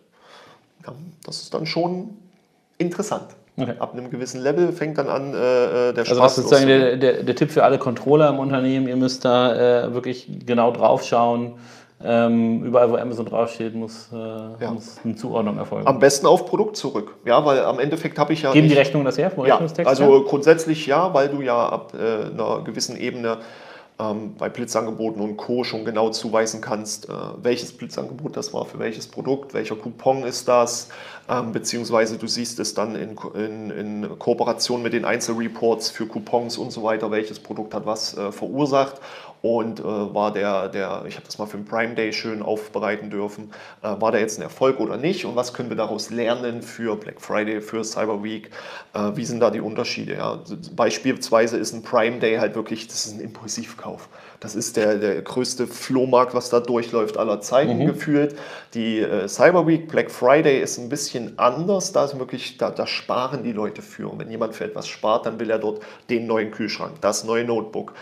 Ja, 0.85 0.93
das 1.25 1.41
ist 1.41 1.53
dann 1.53 1.65
schon 1.65 2.17
interessant. 2.77 3.27
Okay. 3.61 3.73
Ab 3.79 3.93
einem 3.93 4.09
gewissen 4.09 4.41
Level 4.41 4.71
fängt 4.71 4.97
dann 4.97 5.07
an, 5.07 5.33
äh, 5.33 5.89
äh 5.89 5.93
der 5.93 6.05
Spaß 6.05 6.09
Also 6.09 6.21
was 6.21 6.35
sozusagen 6.35 6.67
der, 6.67 6.97
der, 6.97 7.23
der, 7.23 7.35
Tipp 7.35 7.51
für 7.51 7.63
alle 7.63 7.77
Controller 7.77 8.29
im 8.29 8.39
Unternehmen, 8.39 8.87
ihr 8.87 8.95
müsst 8.95 9.25
da 9.25 9.85
äh, 9.85 9.93
wirklich 9.93 10.27
genau 10.45 10.71
drauf 10.71 11.03
schauen, 11.03 11.53
ähm, 12.03 12.63
überall, 12.63 12.89
wo 12.91 12.95
Amazon 12.95 13.25
draufsteht, 13.25 13.75
muss, 13.75 14.09
äh, 14.11 14.15
ja. 14.15 14.71
muss, 14.71 14.97
eine 15.03 15.15
Zuordnung 15.15 15.57
erfolgen. 15.57 15.87
Am 15.87 15.99
besten 15.99 16.25
auf 16.25 16.45
Produkt 16.45 16.75
zurück. 16.75 17.15
Ja, 17.25 17.45
weil 17.45 17.59
am 17.59 17.79
Endeffekt 17.79 18.17
habe 18.17 18.33
ich 18.33 18.41
ja. 18.41 18.51
Geben 18.51 18.67
die 18.67 18.73
Rechnungen 18.73 19.05
das 19.05 19.17
her 19.17 19.29
vom 19.29 19.45
ja, 19.45 19.59
Also 19.85 20.23
grundsätzlich 20.23 20.87
ja, 20.87 21.13
weil 21.13 21.29
du 21.29 21.41
ja 21.41 21.69
ab 21.69 21.93
äh, 21.93 22.31
einer 22.31 22.63
gewissen 22.63 22.97
Ebene 22.97 23.37
ähm, 24.01 24.35
bei 24.37 24.49
Blitzangeboten 24.49 25.21
und 25.21 25.37
Co. 25.37 25.63
schon 25.63 25.85
genau 25.85 26.09
zuweisen 26.09 26.61
kannst, 26.61 27.09
äh, 27.09 27.13
welches 27.41 27.71
Blitzangebot 27.71 28.35
das 28.35 28.53
war, 28.53 28.65
für 28.65 28.79
welches 28.79 29.07
Produkt, 29.07 29.53
welcher 29.53 29.75
Coupon 29.75 30.23
ist 30.23 30.47
das, 30.47 30.89
ähm, 31.29 31.51
beziehungsweise 31.51 32.17
du 32.17 32.27
siehst 32.27 32.59
es 32.59 32.73
dann 32.73 32.95
in, 32.95 33.15
in, 33.35 33.69
in, 33.69 34.19
Kooperation 34.19 34.81
mit 34.81 34.93
den 34.93 35.05
Einzelreports 35.05 35.89
für 35.89 36.07
Coupons 36.07 36.57
und 36.57 36.71
so 36.71 36.83
weiter, 36.83 37.11
welches 37.11 37.39
Produkt 37.39 37.73
hat 37.73 37.85
was 37.85 38.17
äh, 38.17 38.31
verursacht 38.31 38.99
und 39.41 39.79
äh, 39.79 39.83
war 39.83 40.31
der, 40.31 40.69
der, 40.69 41.03
ich 41.07 41.15
habe 41.15 41.25
das 41.25 41.37
mal 41.37 41.47
für 41.47 41.57
den 41.57 41.65
Prime 41.65 41.95
Day 41.95 42.13
schön 42.13 42.41
aufbereiten 42.41 43.09
dürfen, 43.09 43.51
äh, 43.81 43.89
war 43.99 44.11
der 44.11 44.21
jetzt 44.21 44.37
ein 44.37 44.43
Erfolg 44.43 44.79
oder 44.79 44.97
nicht 44.97 45.25
und 45.25 45.35
was 45.35 45.53
können 45.53 45.69
wir 45.69 45.77
daraus 45.77 46.09
lernen 46.09 46.61
für 46.61 46.95
Black 46.95 47.19
Friday, 47.21 47.61
für 47.61 47.83
Cyber 47.83 48.23
Week, 48.23 48.51
äh, 48.93 49.11
wie 49.15 49.25
sind 49.25 49.39
da 49.39 49.49
die 49.49 49.61
Unterschiede? 49.61 50.13
Ja? 50.13 50.39
Beispielsweise 50.75 51.57
ist 51.57 51.73
ein 51.73 51.81
Prime 51.81 52.19
Day 52.19 52.37
halt 52.37 52.55
wirklich, 52.55 52.87
das 52.87 53.05
ist 53.05 53.13
ein 53.13 53.21
Impulsivkauf. 53.21 54.09
Das 54.41 54.55
ist 54.55 54.75
der, 54.75 54.95
der 54.95 55.21
größte 55.21 55.67
Flohmarkt, 55.67 56.33
was 56.33 56.49
da 56.49 56.59
durchläuft 56.59 57.15
aller 57.15 57.41
Zeiten 57.41 57.77
mhm. 57.77 57.85
gefühlt. 57.85 58.35
Die 58.73 58.97
äh, 58.97 59.27
Cyber 59.27 59.67
Week, 59.67 59.87
Black 59.87 60.09
Friday 60.09 60.59
ist 60.61 60.79
ein 60.79 60.89
bisschen 60.89 61.37
anders, 61.37 61.91
da 61.91 62.05
ist 62.05 62.17
wirklich, 62.17 62.57
da, 62.57 62.71
da 62.71 62.87
sparen 62.87 63.43
die 63.43 63.51
Leute 63.51 63.83
für. 63.83 64.09
Und 64.09 64.17
wenn 64.17 64.31
jemand 64.31 64.55
für 64.55 64.65
etwas 64.65 64.87
spart, 64.87 65.27
dann 65.27 65.39
will 65.39 65.51
er 65.51 65.59
dort 65.59 65.83
den 66.09 66.25
neuen 66.25 66.49
Kühlschrank, 66.49 66.99
das 67.01 67.23
neue 67.23 67.43
Notebook, 67.43 67.93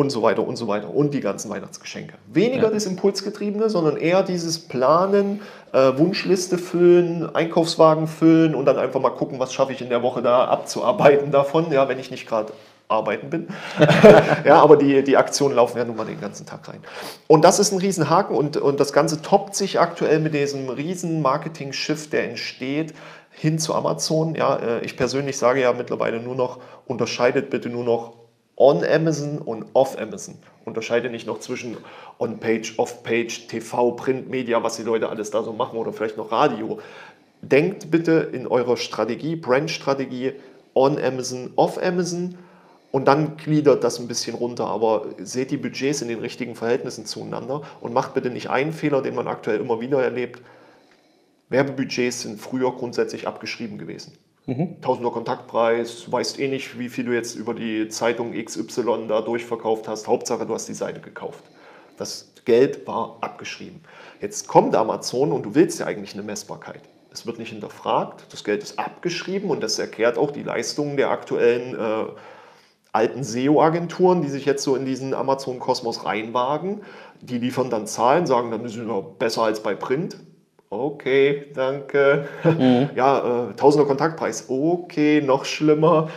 und 0.00 0.08
so 0.08 0.22
weiter 0.22 0.46
und 0.46 0.56
so 0.56 0.66
weiter 0.66 0.92
und 0.94 1.12
die 1.12 1.20
ganzen 1.20 1.50
Weihnachtsgeschenke. 1.50 2.14
Weniger 2.32 2.68
ja. 2.68 2.70
das 2.70 2.86
Impulsgetriebene, 2.86 3.68
sondern 3.68 3.98
eher 3.98 4.22
dieses 4.22 4.58
Planen, 4.58 5.42
äh, 5.72 5.92
Wunschliste 5.98 6.56
füllen, 6.56 7.34
Einkaufswagen 7.34 8.06
füllen 8.06 8.54
und 8.54 8.64
dann 8.64 8.78
einfach 8.78 9.00
mal 9.00 9.10
gucken, 9.10 9.38
was 9.38 9.52
schaffe 9.52 9.72
ich 9.72 9.82
in 9.82 9.90
der 9.90 10.02
Woche 10.02 10.22
da 10.22 10.46
abzuarbeiten 10.46 11.30
davon, 11.30 11.70
ja, 11.70 11.86
wenn 11.88 11.98
ich 11.98 12.10
nicht 12.10 12.26
gerade 12.26 12.54
arbeiten 12.88 13.28
bin. 13.28 13.48
ja, 14.44 14.62
aber 14.62 14.78
die, 14.78 15.04
die 15.04 15.18
Aktionen 15.18 15.54
laufen 15.54 15.76
ja 15.76 15.84
nun 15.84 15.96
mal 15.96 16.06
den 16.06 16.20
ganzen 16.20 16.46
Tag 16.46 16.66
rein. 16.66 16.80
Und 17.28 17.44
das 17.44 17.58
ist 17.58 17.70
ein 17.70 17.78
Riesenhaken 17.78 18.34
und, 18.34 18.56
und 18.56 18.80
das 18.80 18.94
Ganze 18.94 19.20
toppt 19.20 19.54
sich 19.54 19.78
aktuell 19.78 20.18
mit 20.18 20.32
diesem 20.32 20.70
riesen 20.70 21.20
Marketing-Shift, 21.20 22.12
der 22.12 22.30
entsteht 22.30 22.94
hin 23.30 23.58
zu 23.58 23.74
Amazon. 23.74 24.34
Ja, 24.34 24.56
äh, 24.56 24.80
ich 24.80 24.96
persönlich 24.96 25.36
sage 25.36 25.60
ja 25.60 25.74
mittlerweile 25.74 26.20
nur 26.20 26.34
noch, 26.34 26.58
unterscheidet 26.86 27.50
bitte 27.50 27.68
nur 27.68 27.84
noch 27.84 28.19
on 28.60 28.84
Amazon 28.84 29.38
und 29.38 29.64
off 29.72 29.98
Amazon. 29.98 30.36
Unterscheide 30.66 31.08
nicht 31.08 31.26
noch 31.26 31.40
zwischen 31.40 31.78
On-Page, 32.18 32.74
Off-Page, 32.76 33.46
TV, 33.48 33.92
Printmedia, 33.92 34.62
was 34.62 34.76
die 34.76 34.82
Leute 34.82 35.08
alles 35.08 35.30
da 35.30 35.42
so 35.42 35.54
machen 35.54 35.78
oder 35.78 35.94
vielleicht 35.94 36.18
noch 36.18 36.30
Radio. 36.30 36.78
Denkt 37.40 37.90
bitte 37.90 38.30
in 38.32 38.46
eurer 38.46 38.76
Strategie, 38.76 39.34
Brand-Strategie, 39.34 40.34
on 40.74 40.98
Amazon, 41.02 41.50
off 41.56 41.82
Amazon 41.82 42.36
und 42.92 43.08
dann 43.08 43.38
gliedert 43.38 43.82
das 43.82 43.98
ein 43.98 44.08
bisschen 44.08 44.36
runter. 44.36 44.66
Aber 44.66 45.06
seht 45.18 45.50
die 45.50 45.56
Budgets 45.56 46.02
in 46.02 46.08
den 46.08 46.18
richtigen 46.18 46.54
Verhältnissen 46.54 47.06
zueinander 47.06 47.62
und 47.80 47.94
macht 47.94 48.12
bitte 48.12 48.28
nicht 48.28 48.50
einen 48.50 48.74
Fehler, 48.74 49.00
den 49.00 49.14
man 49.14 49.26
aktuell 49.26 49.58
immer 49.58 49.80
wieder 49.80 50.02
erlebt. 50.02 50.42
Werbebudgets 51.48 52.20
sind 52.20 52.38
früher 52.38 52.72
grundsätzlich 52.72 53.26
abgeschrieben 53.26 53.78
gewesen. 53.78 54.12
Mhm. 54.46 54.80
Tausender 54.80 55.10
Kontaktpreis, 55.10 56.10
weißt 56.10 56.40
eh 56.40 56.48
nicht, 56.48 56.78
wie 56.78 56.88
viel 56.88 57.04
du 57.04 57.12
jetzt 57.12 57.34
über 57.34 57.54
die 57.54 57.88
Zeitung 57.88 58.32
XY 58.32 59.06
da 59.08 59.20
durchverkauft 59.20 59.86
hast. 59.86 60.08
Hauptsache, 60.08 60.46
du 60.46 60.54
hast 60.54 60.68
die 60.68 60.74
Seite 60.74 61.00
gekauft. 61.00 61.44
Das 61.96 62.32
Geld 62.44 62.86
war 62.86 63.18
abgeschrieben. 63.20 63.82
Jetzt 64.20 64.48
kommt 64.48 64.74
Amazon 64.74 65.32
und 65.32 65.44
du 65.44 65.54
willst 65.54 65.80
ja 65.80 65.86
eigentlich 65.86 66.14
eine 66.14 66.22
Messbarkeit. 66.22 66.80
Es 67.12 67.26
wird 67.26 67.38
nicht 67.38 67.50
hinterfragt, 67.50 68.26
das 68.32 68.44
Geld 68.44 68.62
ist 68.62 68.78
abgeschrieben 68.78 69.50
und 69.50 69.62
das 69.62 69.78
erklärt 69.78 70.16
auch 70.16 70.30
die 70.30 70.42
Leistungen 70.42 70.96
der 70.96 71.10
aktuellen 71.10 71.74
äh, 71.74 72.06
alten 72.92 73.22
SEO-Agenturen, 73.22 74.22
die 74.22 74.28
sich 74.28 74.46
jetzt 74.46 74.62
so 74.62 74.76
in 74.76 74.84
diesen 74.84 75.12
Amazon-Kosmos 75.12 76.04
reinwagen. 76.04 76.82
Die 77.20 77.38
liefern 77.38 77.68
dann 77.68 77.86
Zahlen, 77.86 78.26
sagen, 78.26 78.50
dann 78.50 78.66
sind 78.68 78.86
wir 78.86 79.02
besser 79.02 79.42
als 79.42 79.62
bei 79.62 79.74
Print 79.74 80.16
okay, 80.70 81.46
danke. 81.54 82.28
Mhm. 82.44 82.90
Ja, 82.96 83.50
äh, 83.50 83.54
Tausender 83.54 83.86
Kontaktpreis, 83.86 84.46
okay, 84.48 85.20
noch 85.20 85.44
schlimmer. 85.44 86.08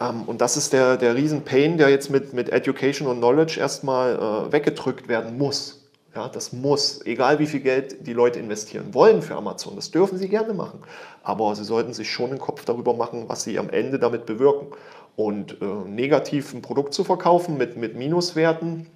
Ähm, 0.00 0.22
und 0.26 0.40
das 0.40 0.56
ist 0.56 0.72
der, 0.72 0.96
der 0.96 1.14
Riesen-Pain, 1.14 1.78
der 1.78 1.90
jetzt 1.90 2.10
mit, 2.10 2.32
mit 2.32 2.48
Education 2.50 3.06
und 3.06 3.18
Knowledge 3.18 3.60
erstmal 3.60 4.16
äh, 4.16 4.52
weggedrückt 4.52 5.08
werden 5.08 5.38
muss. 5.38 5.76
Ja, 6.14 6.28
das 6.28 6.52
muss, 6.52 7.06
egal 7.06 7.38
wie 7.38 7.46
viel 7.46 7.60
Geld 7.60 8.04
die 8.04 8.12
Leute 8.12 8.40
investieren 8.40 8.94
wollen 8.94 9.22
für 9.22 9.36
Amazon, 9.36 9.76
das 9.76 9.92
dürfen 9.92 10.18
sie 10.18 10.28
gerne 10.28 10.54
machen. 10.54 10.80
Aber 11.22 11.54
sie 11.54 11.62
sollten 11.62 11.92
sich 11.92 12.10
schon 12.10 12.30
den 12.30 12.40
Kopf 12.40 12.64
darüber 12.64 12.94
machen, 12.94 13.24
was 13.28 13.44
sie 13.44 13.58
am 13.60 13.70
Ende 13.70 14.00
damit 14.00 14.26
bewirken. 14.26 14.68
Und 15.14 15.60
äh, 15.62 15.64
negativ 15.86 16.52
ein 16.52 16.62
Produkt 16.62 16.94
zu 16.94 17.04
verkaufen 17.04 17.58
mit, 17.58 17.76
mit 17.76 17.94
Minuswerten, 17.94 18.86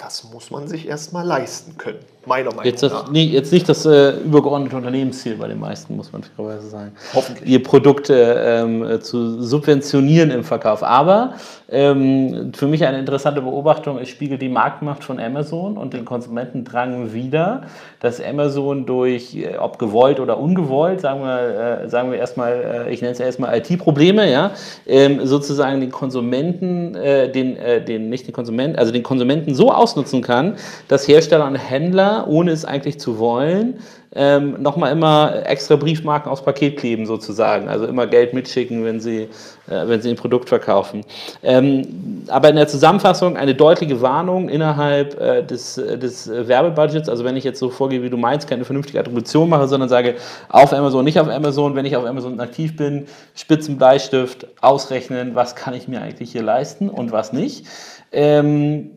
das 0.00 0.24
muss 0.32 0.50
man 0.50 0.66
sich 0.66 0.88
erstmal 0.88 1.26
leisten 1.26 1.76
können, 1.76 1.98
meiner 2.24 2.48
Meinung 2.50 2.64
jetzt 2.64 2.82
das, 2.82 2.92
nach. 2.92 3.10
Nee, 3.10 3.24
jetzt 3.24 3.52
nicht 3.52 3.68
das 3.68 3.84
äh, 3.84 4.12
übergeordnete 4.12 4.74
Unternehmensziel 4.74 5.36
bei 5.36 5.46
den 5.46 5.60
meisten, 5.60 5.94
muss 5.94 6.10
man 6.10 6.22
fairerweise 6.22 6.68
sagen. 6.68 6.92
Hoffentlich. 7.12 7.46
Ihr 7.46 7.62
Produkte 7.62 8.14
ähm, 8.38 8.82
äh, 8.82 9.00
zu 9.00 9.42
subventionieren 9.42 10.30
im 10.30 10.42
Verkauf. 10.42 10.82
Aber 10.82 11.34
ähm, 11.68 12.52
für 12.54 12.66
mich 12.66 12.84
eine 12.84 12.98
interessante 12.98 13.42
Beobachtung, 13.42 13.98
es 13.98 14.08
spiegelt 14.08 14.40
die 14.40 14.48
Marktmacht 14.48 15.04
von 15.04 15.20
Amazon 15.20 15.76
und 15.76 15.92
den 15.92 16.06
Konsumentendrang 16.06 17.12
wider, 17.12 17.62
dass 18.00 18.22
Amazon 18.22 18.86
durch, 18.86 19.36
äh, 19.36 19.58
ob 19.58 19.78
gewollt 19.78 20.18
oder 20.18 20.38
ungewollt, 20.38 21.02
sagen 21.02 21.20
wir, 21.20 21.82
äh, 21.82 21.88
sagen 21.90 22.10
wir 22.10 22.18
erstmal, 22.18 22.86
äh, 22.86 22.92
ich 22.92 23.02
nenne 23.02 23.12
es 23.12 23.20
erstmal 23.20 23.58
IT-Probleme, 23.58 24.30
ja, 24.30 24.52
ähm, 24.86 25.26
sozusagen 25.26 25.80
den 25.80 25.90
Konsumenten, 25.90 26.94
den, 26.94 27.56
den, 27.86 28.08
nicht 28.08 28.26
den 28.26 28.32
Konsumenten, 28.32 28.78
also 28.78 28.92
den 28.92 29.02
Konsumenten 29.02 29.54
so 29.54 29.72
aus 29.72 29.89
ausnutzen 29.90 30.22
kann, 30.22 30.56
dass 30.88 31.08
Hersteller 31.08 31.46
und 31.46 31.56
Händler, 31.56 32.26
ohne 32.28 32.52
es 32.52 32.64
eigentlich 32.64 33.00
zu 33.00 33.18
wollen, 33.18 33.80
ähm, 34.12 34.60
nochmal 34.60 34.90
immer 34.90 35.46
extra 35.46 35.76
Briefmarken 35.76 36.32
aufs 36.32 36.42
Paket 36.42 36.78
kleben 36.78 37.06
sozusagen. 37.06 37.68
Also 37.68 37.86
immer 37.86 38.08
Geld 38.08 38.34
mitschicken, 38.34 38.84
wenn 38.84 38.98
sie, 38.98 39.28
äh, 39.68 39.86
wenn 39.86 40.02
sie 40.02 40.10
ein 40.10 40.16
Produkt 40.16 40.48
verkaufen. 40.48 41.04
Ähm, 41.44 42.24
aber 42.26 42.50
in 42.50 42.56
der 42.56 42.66
Zusammenfassung 42.66 43.36
eine 43.36 43.54
deutliche 43.54 44.02
Warnung 44.02 44.48
innerhalb 44.48 45.20
äh, 45.20 45.42
des, 45.44 45.76
des 45.76 46.28
Werbebudgets. 46.28 47.08
Also 47.08 47.24
wenn 47.24 47.36
ich 47.36 47.44
jetzt 47.44 47.60
so 47.60 47.70
vorgehe, 47.70 48.02
wie 48.02 48.10
du 48.10 48.16
meinst, 48.16 48.48
keine 48.48 48.64
vernünftige 48.64 48.98
Attribution 48.98 49.48
mache, 49.48 49.68
sondern 49.68 49.88
sage, 49.88 50.16
auf 50.48 50.72
Amazon, 50.72 51.04
nicht 51.04 51.20
auf 51.20 51.28
Amazon. 51.28 51.76
Wenn 51.76 51.86
ich 51.86 51.96
auf 51.96 52.04
Amazon 52.04 52.40
aktiv 52.40 52.76
bin, 52.76 53.06
Spitzenbleistift, 53.36 54.48
ausrechnen, 54.60 55.36
was 55.36 55.54
kann 55.54 55.74
ich 55.74 55.86
mir 55.86 56.02
eigentlich 56.02 56.32
hier 56.32 56.42
leisten 56.42 56.88
und 56.88 57.12
was 57.12 57.32
nicht. 57.32 57.64
Ähm, 58.10 58.90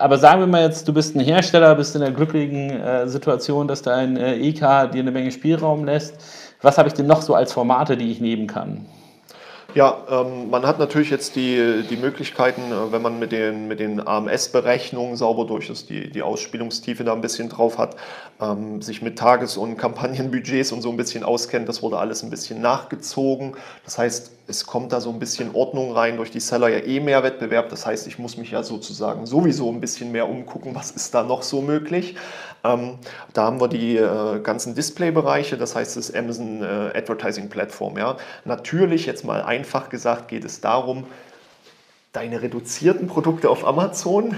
aber 0.00 0.18
sagen 0.18 0.40
wir 0.40 0.46
mal 0.46 0.62
jetzt, 0.62 0.86
du 0.88 0.92
bist 0.92 1.14
ein 1.14 1.20
Hersteller, 1.20 1.74
bist 1.74 1.94
in 1.94 2.00
der 2.00 2.10
glücklichen 2.10 2.70
äh, 2.70 3.08
Situation, 3.08 3.68
dass 3.68 3.82
dein 3.82 4.16
äh, 4.16 4.36
EK 4.36 4.90
dir 4.92 5.00
eine 5.00 5.10
Menge 5.10 5.30
Spielraum 5.30 5.84
lässt. 5.84 6.14
was 6.60 6.78
habe 6.78 6.88
ich 6.88 6.94
denn 6.94 7.06
noch 7.06 7.22
so 7.22 7.34
als 7.34 7.52
Formate, 7.52 7.96
die 7.96 8.10
ich 8.10 8.20
nehmen 8.20 8.46
kann? 8.46 8.86
Ja, 9.74 9.96
ähm, 10.10 10.50
man 10.50 10.66
hat 10.66 10.78
natürlich 10.78 11.08
jetzt 11.08 11.34
die, 11.34 11.82
die 11.88 11.96
Möglichkeiten, 11.96 12.60
äh, 12.72 12.92
wenn 12.92 13.00
man 13.00 13.18
mit 13.18 13.32
den, 13.32 13.68
mit 13.68 13.80
den 13.80 14.06
AMS-Berechnungen 14.06 15.16
sauber 15.16 15.46
durch 15.46 15.70
ist, 15.70 15.88
die, 15.88 16.10
die 16.10 16.20
Ausspielungstiefe 16.20 17.04
da 17.04 17.14
ein 17.14 17.22
bisschen 17.22 17.48
drauf 17.48 17.78
hat, 17.78 17.96
ähm, 18.38 18.82
sich 18.82 19.00
mit 19.00 19.18
Tages- 19.18 19.56
und 19.56 19.78
Kampagnenbudgets 19.78 20.72
und 20.72 20.82
so 20.82 20.90
ein 20.90 20.98
bisschen 20.98 21.24
auskennt. 21.24 21.70
Das 21.70 21.82
wurde 21.82 21.98
alles 21.98 22.22
ein 22.22 22.28
bisschen 22.28 22.60
nachgezogen. 22.60 23.54
Das 23.84 23.96
heißt, 23.96 24.32
es 24.46 24.66
kommt 24.66 24.92
da 24.92 25.00
so 25.00 25.10
ein 25.10 25.18
bisschen 25.18 25.54
Ordnung 25.54 25.92
rein 25.92 26.16
durch 26.16 26.30
die 26.30 26.40
Seller 26.40 26.68
ja 26.68 26.78
eh 26.78 27.00
mehr 27.00 27.22
Wettbewerb. 27.22 27.68
Das 27.68 27.86
heißt, 27.86 28.06
ich 28.06 28.18
muss 28.18 28.36
mich 28.36 28.50
ja 28.50 28.62
sozusagen 28.62 29.26
sowieso 29.26 29.70
ein 29.70 29.80
bisschen 29.80 30.12
mehr 30.12 30.28
umgucken, 30.28 30.74
was 30.74 30.90
ist 30.90 31.14
da 31.14 31.22
noch 31.22 31.42
so 31.42 31.62
möglich. 31.62 32.16
Ähm, 32.64 32.98
da 33.32 33.44
haben 33.44 33.60
wir 33.60 33.68
die 33.68 33.96
äh, 33.96 34.40
ganzen 34.40 34.74
Display-Bereiche, 34.74 35.56
das 35.56 35.74
heißt 35.74 35.96
das 35.96 36.14
Amazon 36.14 36.62
äh, 36.62 36.96
Advertising 36.96 37.48
Platform. 37.48 37.98
Ja. 37.98 38.16
Natürlich, 38.44 39.06
jetzt 39.06 39.24
mal 39.24 39.42
einfach 39.42 39.88
gesagt, 39.88 40.28
geht 40.28 40.44
es 40.44 40.60
darum, 40.60 41.04
deine 42.12 42.42
reduzierten 42.42 43.06
Produkte 43.06 43.48
auf 43.48 43.66
Amazon 43.66 44.36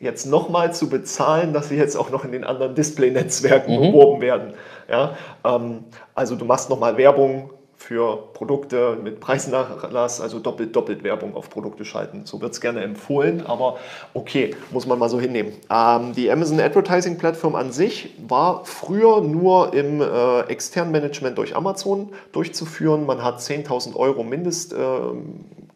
jetzt 0.00 0.26
nochmal 0.26 0.72
zu 0.72 0.88
bezahlen, 0.88 1.52
dass 1.52 1.70
sie 1.70 1.76
jetzt 1.76 1.96
auch 1.96 2.10
noch 2.10 2.24
in 2.24 2.32
den 2.32 2.44
anderen 2.44 2.74
Display-Netzwerken 2.74 3.76
mhm. 3.76 3.92
beworben 3.92 4.20
werden. 4.20 4.54
Ja, 4.88 5.16
ähm, 5.44 5.84
also 6.14 6.36
du 6.36 6.44
machst 6.44 6.70
nochmal 6.70 6.96
Werbung 6.96 7.50
für 7.78 8.18
Produkte 8.34 8.98
mit 9.02 9.20
Preisnachlass, 9.20 10.20
also 10.20 10.40
doppelt, 10.40 10.74
doppelt 10.74 11.04
Werbung 11.04 11.36
auf 11.36 11.48
Produkte 11.48 11.84
schalten. 11.84 12.22
So 12.24 12.40
wird 12.40 12.52
es 12.52 12.60
gerne 12.60 12.82
empfohlen, 12.82 13.46
aber 13.46 13.76
okay, 14.14 14.56
muss 14.72 14.84
man 14.84 14.98
mal 14.98 15.08
so 15.08 15.20
hinnehmen. 15.20 15.52
Ähm, 15.70 16.12
die 16.12 16.30
Amazon 16.30 16.60
Advertising 16.60 17.18
Plattform 17.18 17.54
an 17.54 17.70
sich 17.70 18.14
war 18.26 18.64
früher 18.64 19.20
nur 19.20 19.72
im 19.74 20.00
äh, 20.00 20.40
externen 20.48 20.90
Management 20.90 21.38
durch 21.38 21.54
Amazon 21.54 22.08
durchzuführen. 22.32 23.06
Man 23.06 23.22
hat 23.22 23.38
10.000 23.38 23.94
Euro 23.94 24.24
Mindestkapital 24.24 25.14
äh, 25.14 25.67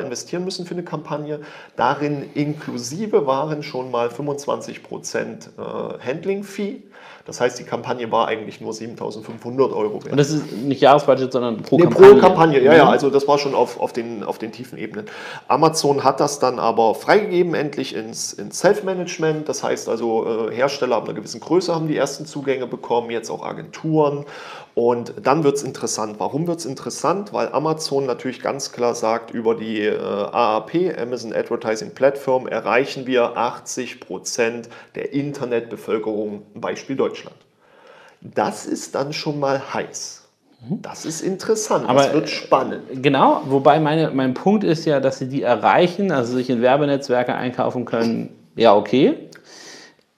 investieren 0.00 0.44
müssen 0.44 0.66
für 0.66 0.74
eine 0.74 0.84
Kampagne. 0.84 1.40
Darin 1.76 2.30
inklusive 2.34 3.26
waren 3.26 3.62
schon 3.62 3.90
mal 3.90 4.08
25% 4.08 4.78
äh, 4.78 5.98
Handling-Fee. 6.04 6.82
Das 7.26 7.40
heißt, 7.40 7.58
die 7.58 7.64
Kampagne 7.64 8.10
war 8.10 8.28
eigentlich 8.28 8.60
nur 8.60 8.72
7.500 8.72 9.72
Euro 9.72 10.02
wert. 10.02 10.10
Und 10.10 10.16
das 10.16 10.30
ist 10.30 10.52
nicht 10.52 10.80
Jahresbudget, 10.80 11.32
sondern 11.32 11.58
pro 11.58 11.76
nee, 11.76 11.84
Kampagne? 11.84 12.14
pro 12.14 12.18
Kampagne, 12.18 12.60
ja, 12.62 12.74
ja. 12.74 12.84
Mhm. 12.84 12.90
Also 12.90 13.10
das 13.10 13.28
war 13.28 13.38
schon 13.38 13.54
auf, 13.54 13.78
auf, 13.78 13.92
den, 13.92 14.24
auf 14.24 14.38
den 14.38 14.52
tiefen 14.52 14.78
Ebenen. 14.78 15.06
Amazon 15.46 16.02
hat 16.02 16.18
das 16.18 16.38
dann 16.38 16.58
aber 16.58 16.94
freigegeben, 16.94 17.54
endlich 17.54 17.94
ins, 17.94 18.32
ins 18.32 18.58
Self-Management. 18.58 19.48
Das 19.48 19.62
heißt 19.62 19.88
also, 19.88 20.48
äh, 20.48 20.54
Hersteller 20.54 20.96
ab 20.96 21.04
einer 21.04 21.14
gewissen 21.14 21.40
Größe 21.40 21.74
haben 21.74 21.88
die 21.88 21.96
ersten 21.96 22.24
Zugänge 22.24 22.66
bekommen, 22.66 23.10
jetzt 23.10 23.30
auch 23.30 23.44
Agenturen. 23.44 24.24
Und 24.74 25.14
dann 25.22 25.44
wird 25.44 25.56
es 25.56 25.62
interessant. 25.62 26.16
Warum 26.18 26.46
wird 26.46 26.60
es 26.60 26.64
interessant? 26.64 27.32
Weil 27.32 27.52
Amazon 27.52 28.06
natürlich 28.06 28.40
ganz 28.40 28.72
klar 28.72 28.94
sagt, 28.94 29.34
über 29.40 29.54
die 29.54 29.80
äh, 29.80 29.98
AAP, 29.98 30.98
Amazon 31.00 31.32
Advertising 31.32 31.92
Platform, 31.94 32.46
erreichen 32.46 33.06
wir 33.06 33.36
80 33.36 34.00
Prozent 34.00 34.68
der 34.94 35.12
Internetbevölkerung, 35.12 36.42
Beispiel 36.54 36.96
Deutschland. 36.96 37.36
Das 38.20 38.66
ist 38.66 38.94
dann 38.94 39.14
schon 39.14 39.40
mal 39.40 39.72
heiß. 39.72 40.28
Mhm. 40.68 40.82
Das 40.82 41.06
ist 41.06 41.22
interessant, 41.22 41.88
Aber 41.88 42.02
das 42.02 42.12
wird 42.12 42.28
spannend. 42.28 42.82
Genau, 43.02 43.42
wobei 43.46 43.80
meine, 43.80 44.10
mein 44.10 44.34
Punkt 44.34 44.62
ist 44.62 44.84
ja, 44.84 45.00
dass 45.00 45.18
sie 45.18 45.28
die 45.28 45.42
erreichen, 45.42 46.12
also 46.12 46.34
sich 46.34 46.50
in 46.50 46.60
Werbenetzwerke 46.60 47.34
einkaufen 47.34 47.86
können, 47.86 48.36
ja 48.56 48.74
okay. 48.74 49.30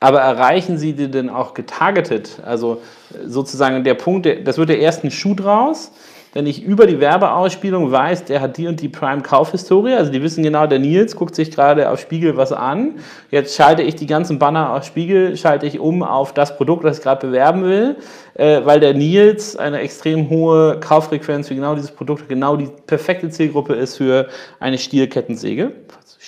Aber 0.01 0.21
erreichen 0.21 0.79
Sie 0.79 0.95
die 0.95 1.09
denn 1.09 1.31
auch 1.31 1.55
getargetet? 1.55 2.41
Also 2.45 2.83
sozusagen 3.25 3.85
der 3.85 3.95
Punkt, 3.95 4.27
das 4.45 4.59
wird 4.59 4.69
der 4.69 4.81
erste 4.81 5.13
Schuh 5.13 5.35
draus, 5.37 5.93
wenn 6.33 6.47
ich 6.47 6.63
über 6.63 6.87
die 6.87 6.99
Werbeausspielung 6.99 7.93
weiß, 7.93 8.25
der 8.25 8.41
hat 8.41 8.57
die 8.57 8.67
und 8.67 8.81
die 8.81 8.89
Prime-Kaufhistorie, 8.89 9.93
also 9.95 10.11
die 10.11 10.23
wissen 10.23 10.43
genau, 10.43 10.67
der 10.67 10.79
Nils 10.79 11.15
guckt 11.15 11.35
sich 11.35 11.51
gerade 11.51 11.91
auf 11.91 12.01
Spiegel 12.01 12.37
was 12.37 12.53
an. 12.53 12.97
Jetzt 13.31 13.55
schalte 13.55 13.83
ich 13.83 13.97
die 13.97 14.07
ganzen 14.07 14.39
Banner 14.39 14.73
auf 14.75 14.85
Spiegel, 14.85 15.37
schalte 15.37 15.67
ich 15.67 15.79
um 15.79 16.03
auf 16.03 16.33
das 16.33 16.57
Produkt, 16.57 16.85
das 16.85 16.99
ich 16.99 17.03
gerade 17.03 17.27
bewerben 17.27 17.65
will, 17.65 17.97
äh, 18.35 18.61
weil 18.65 18.81
der 18.81 18.95
Nils 18.95 19.57
eine 19.57 19.81
extrem 19.81 20.31
hohe 20.31 20.81
Kauffrequenz 20.81 21.49
für 21.49 21.55
genau 21.55 21.75
dieses 21.75 21.91
Produkt, 21.91 22.29
genau 22.29 22.57
die 22.57 22.69
perfekte 22.87 23.29
Zielgruppe 23.29 23.75
ist 23.75 23.99
für 23.99 24.29
eine 24.59 24.79
Stielkettensäge. 24.79 25.73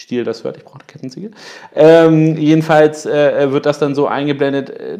Stiel 0.04 0.24
das 0.24 0.42
hört, 0.42 0.56
ich 0.56 0.64
brauche 0.64 0.80
eine 0.80 0.84
Kettensäge. 0.86 1.30
Ähm, 1.74 2.36
jedenfalls 2.36 3.06
äh, 3.06 3.50
wird 3.52 3.64
das 3.64 3.78
dann 3.78 3.94
so 3.94 4.08
eingeblendet 4.08 4.70
äh, 4.70 4.98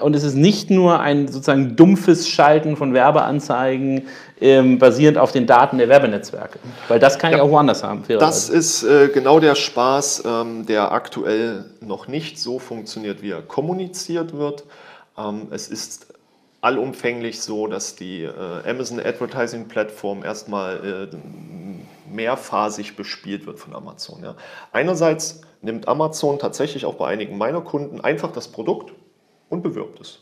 und 0.00 0.16
es 0.16 0.24
ist 0.24 0.34
nicht 0.34 0.70
nur 0.70 1.00
ein 1.00 1.28
sozusagen 1.28 1.76
dumpfes 1.76 2.28
Schalten 2.28 2.76
von 2.76 2.94
Werbeanzeigen 2.94 4.08
ähm, 4.40 4.78
basierend 4.78 5.18
auf 5.18 5.32
den 5.32 5.46
Daten 5.46 5.78
der 5.78 5.88
Werbenetzwerke, 5.88 6.58
weil 6.88 6.98
das 6.98 7.18
kann 7.18 7.30
ja, 7.30 7.38
ich 7.38 7.42
auch 7.42 7.50
woanders 7.50 7.82
haben. 7.82 8.02
Das 8.08 8.48
ist 8.48 8.82
äh, 8.82 9.08
genau 9.08 9.40
der 9.40 9.54
Spaß, 9.54 10.24
ähm, 10.26 10.66
der 10.66 10.92
aktuell 10.92 11.66
noch 11.80 12.08
nicht 12.08 12.38
so 12.38 12.58
funktioniert, 12.58 13.22
wie 13.22 13.30
er 13.30 13.42
kommuniziert 13.42 14.36
wird. 14.36 14.64
Ähm, 15.16 15.48
es 15.50 15.68
ist 15.68 16.06
allumfänglich 16.60 17.40
so, 17.40 17.66
dass 17.66 17.94
die 17.94 18.24
äh, 18.24 18.68
Amazon 18.68 19.00
Advertising 19.00 19.68
Plattform 19.68 20.24
erstmal 20.24 21.08
äh, 21.12 21.16
mehrphasig 22.12 22.96
bespielt 22.96 23.46
wird 23.46 23.58
von 23.58 23.74
Amazon. 23.74 24.22
Ja. 24.24 24.34
Einerseits 24.72 25.42
nimmt 25.62 25.88
Amazon 25.88 26.38
tatsächlich 26.38 26.84
auch 26.84 26.94
bei 26.94 27.06
einigen 27.06 27.38
meiner 27.38 27.60
Kunden 27.60 28.00
einfach 28.00 28.32
das 28.32 28.48
Produkt 28.48 28.92
und 29.48 29.62
bewirbt 29.62 30.00
es. 30.00 30.20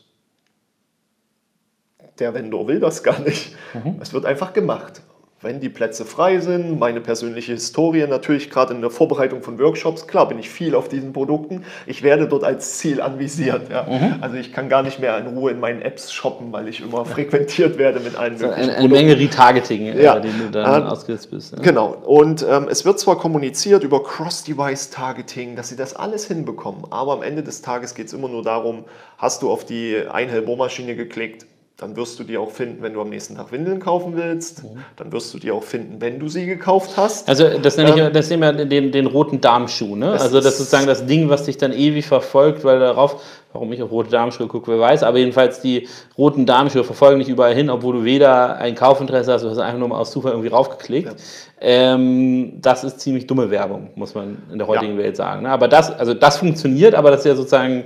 Der 2.19 2.33
Vendor 2.33 2.67
will 2.67 2.79
das 2.79 3.03
gar 3.03 3.19
nicht. 3.19 3.55
Mhm. 3.73 3.99
Es 4.01 4.13
wird 4.13 4.25
einfach 4.25 4.53
gemacht 4.53 5.01
wenn 5.39 5.59
die 5.59 5.69
Plätze 5.69 6.03
frei 6.03 6.39
sind, 6.39 6.79
meine 6.79 6.99
persönliche 6.99 7.51
Historie, 7.51 8.07
natürlich 8.07 8.49
gerade 8.49 8.73
in 8.73 8.81
der 8.81 8.89
Vorbereitung 8.89 9.43
von 9.43 9.59
Workshops, 9.59 10.07
klar 10.07 10.27
bin 10.27 10.39
ich 10.39 10.49
viel 10.49 10.73
auf 10.73 10.89
diesen 10.89 11.13
Produkten, 11.13 11.63
ich 11.85 12.01
werde 12.01 12.27
dort 12.27 12.43
als 12.43 12.79
Ziel 12.79 13.01
anvisiert. 13.01 13.69
Ja. 13.69 13.83
Mhm. 13.83 14.15
Also 14.21 14.37
ich 14.37 14.51
kann 14.51 14.67
gar 14.67 14.81
nicht 14.81 14.99
mehr 14.99 15.15
in 15.19 15.27
Ruhe 15.27 15.51
in 15.51 15.59
meinen 15.59 15.83
Apps 15.83 16.11
shoppen, 16.11 16.51
weil 16.51 16.67
ich 16.67 16.81
immer 16.81 17.05
frequentiert 17.05 17.77
werde 17.77 17.99
mit 17.99 18.15
allen 18.15 18.33
also 18.33 18.47
möglichen 18.47 18.69
eine, 18.69 18.79
eine 18.79 18.87
Menge 18.89 19.19
Retargeting, 19.19 19.85
äh, 19.85 20.03
ja. 20.03 20.19
den 20.19 20.37
du 20.39 20.49
dann 20.49 20.83
äh, 20.83 20.85
ausgesetzt 20.87 21.29
bist. 21.29 21.53
Ja. 21.53 21.61
Genau, 21.61 21.89
und 22.05 22.43
ähm, 22.49 22.67
es 22.67 22.83
wird 22.83 22.99
zwar 22.99 23.19
kommuniziert 23.19 23.83
über 23.83 24.03
Cross-Device-Targeting, 24.03 25.55
dass 25.55 25.69
sie 25.69 25.75
das 25.75 25.95
alles 25.95 26.25
hinbekommen, 26.25 26.85
aber 26.89 27.13
am 27.13 27.21
Ende 27.21 27.43
des 27.43 27.61
Tages 27.61 27.93
geht 27.93 28.07
es 28.07 28.13
immer 28.13 28.27
nur 28.27 28.41
darum, 28.41 28.85
hast 29.19 29.43
du 29.43 29.51
auf 29.51 29.65
die 29.65 29.97
Einhell-Bohrmaschine 30.09 30.95
geklickt, 30.95 31.45
dann 31.77 31.95
wirst 31.95 32.17
du 32.17 32.23
die 32.23 32.39
auch 32.39 32.49
finden, 32.49 32.81
wenn 32.81 32.93
du 32.93 33.01
am 33.01 33.09
nächsten 33.09 33.35
Tag 33.35 33.51
Windeln 33.51 33.79
kaufen 33.79 34.13
willst. 34.15 34.63
Mhm. 34.63 34.79
Dann 34.95 35.11
wirst 35.11 35.31
du 35.31 35.37
die 35.37 35.51
auch 35.51 35.61
finden, 35.61 36.01
wenn 36.01 36.17
du 36.17 36.27
sie 36.27 36.47
gekauft 36.47 36.97
hast. 36.97 37.29
Also 37.29 37.59
das 37.59 37.77
nenne 37.77 37.91
ich, 37.91 37.97
ähm, 37.97 38.13
das 38.13 38.31
nehme 38.31 38.63
ich 38.63 38.67
den, 38.67 38.91
den 38.91 39.05
roten 39.05 39.41
Darmschuh. 39.41 39.95
Ne? 39.95 40.07
Das 40.07 40.23
also 40.23 40.37
das 40.37 40.53
ist 40.53 40.57
sozusagen 40.57 40.87
das 40.87 41.05
Ding, 41.05 41.29
was 41.29 41.43
dich 41.43 41.57
dann 41.57 41.71
ewig 41.71 42.07
verfolgt, 42.07 42.63
weil 42.63 42.79
darauf, 42.79 43.21
warum 43.53 43.71
ich 43.73 43.83
auf 43.83 43.91
rote 43.91 44.09
Darmschuhe 44.09 44.47
gucke, 44.47 44.71
wer 44.71 44.79
weiß, 44.79 45.03
aber 45.03 45.19
jedenfalls 45.19 45.61
die 45.61 45.87
roten 46.17 46.47
Darmschuhe 46.47 46.83
verfolgen 46.83 47.19
dich 47.19 47.29
überall 47.29 47.53
hin, 47.53 47.69
obwohl 47.69 47.97
du 47.97 48.03
weder 48.03 48.57
ein 48.57 48.73
Kaufinteresse 48.73 49.33
hast, 49.33 49.43
du 49.43 49.49
hast 49.51 49.59
einfach 49.59 49.77
nur 49.77 49.89
mal 49.89 49.99
aus 49.99 50.09
Zufall 50.09 50.31
irgendwie 50.31 50.49
raufgeklickt. 50.49 51.09
Ja. 51.09 51.15
Ähm, 51.59 52.53
das 52.59 52.85
ist 52.85 53.01
ziemlich 53.01 53.27
dumme 53.27 53.51
Werbung, 53.51 53.91
muss 53.93 54.15
man 54.15 54.41
in 54.51 54.57
der 54.57 54.67
heutigen 54.67 54.93
ja. 54.93 55.03
Welt 55.03 55.15
sagen. 55.15 55.43
Ne? 55.43 55.49
Aber 55.49 55.67
das, 55.67 55.91
also 55.91 56.15
das 56.15 56.37
funktioniert, 56.37 56.95
aber 56.95 57.11
das 57.11 57.19
ist 57.19 57.25
ja 57.27 57.35
sozusagen 57.35 57.83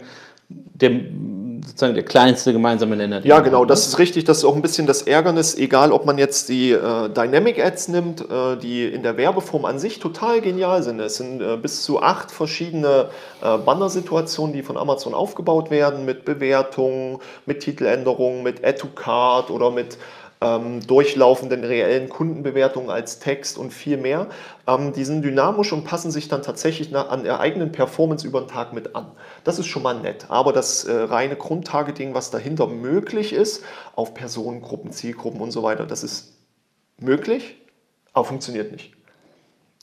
der 0.49 0.91
sozusagen 1.65 1.93
der 1.93 2.03
kleinste 2.03 2.53
gemeinsame 2.53 2.95
Nenner. 2.95 3.25
Ja, 3.25 3.39
genau, 3.39 3.65
das 3.65 3.87
ist 3.87 3.99
richtig. 3.99 4.23
Das 4.25 4.39
ist 4.39 4.45
auch 4.45 4.55
ein 4.55 4.61
bisschen 4.61 4.87
das 4.87 5.03
Ärgernis, 5.03 5.55
egal 5.55 5.91
ob 5.91 6.05
man 6.05 6.17
jetzt 6.17 6.49
die 6.49 6.71
äh, 6.71 7.09
Dynamic 7.09 7.63
Ads 7.63 7.87
nimmt, 7.89 8.21
äh, 8.21 8.57
die 8.57 8.85
in 8.85 9.03
der 9.03 9.17
Werbeform 9.17 9.65
an 9.65 9.79
sich 9.79 9.99
total 9.99 10.41
genial 10.41 10.83
sind. 10.83 10.99
Es 10.99 11.17
sind 11.17 11.41
äh, 11.41 11.57
bis 11.57 11.83
zu 11.83 12.01
acht 12.01 12.31
verschiedene 12.31 13.09
äh, 13.41 13.57
Banner-Situationen, 13.57 14.53
die 14.53 14.63
von 14.63 14.77
Amazon 14.77 15.13
aufgebaut 15.13 15.71
werden, 15.71 16.05
mit 16.05 16.25
Bewertungen, 16.25 17.19
mit 17.45 17.61
Titeländerungen, 17.61 18.43
mit 18.43 18.63
Add 18.63 18.79
to 18.79 18.87
Card 18.87 19.49
oder 19.49 19.71
mit 19.71 19.97
ähm, 20.41 20.85
durchlaufenden 20.85 21.63
reellen 21.63 22.09
Kundenbewertungen 22.09 22.89
als 22.89 23.19
Text 23.19 23.57
und 23.57 23.71
viel 23.71 23.97
mehr. 23.97 24.27
Ähm, 24.67 24.91
die 24.93 25.05
sind 25.05 25.21
dynamisch 25.21 25.71
und 25.71 25.85
passen 25.85 26.11
sich 26.11 26.27
dann 26.27 26.41
tatsächlich 26.41 26.89
nach, 26.91 27.09
an 27.09 27.23
der 27.23 27.39
eigenen 27.39 27.71
Performance 27.71 28.25
über 28.25 28.41
den 28.41 28.47
Tag 28.47 28.73
mit 28.73 28.95
an. 28.95 29.11
Das 29.43 29.59
ist 29.59 29.67
schon 29.67 29.83
mal 29.83 29.93
nett. 29.93 30.25
Aber 30.29 30.51
das 30.51 30.83
äh, 30.85 30.93
reine 30.93 31.35
Grundtargeting, 31.35 32.13
was 32.15 32.31
dahinter 32.31 32.67
möglich 32.67 33.33
ist, 33.33 33.63
auf 33.95 34.13
Personengruppen, 34.13 34.91
Zielgruppen 34.91 35.41
und 35.41 35.51
so 35.51 35.61
weiter, 35.61 35.85
das 35.85 36.03
ist 36.03 36.33
möglich, 36.97 37.55
aber 38.13 38.25
funktioniert 38.25 38.71
nicht. 38.71 38.93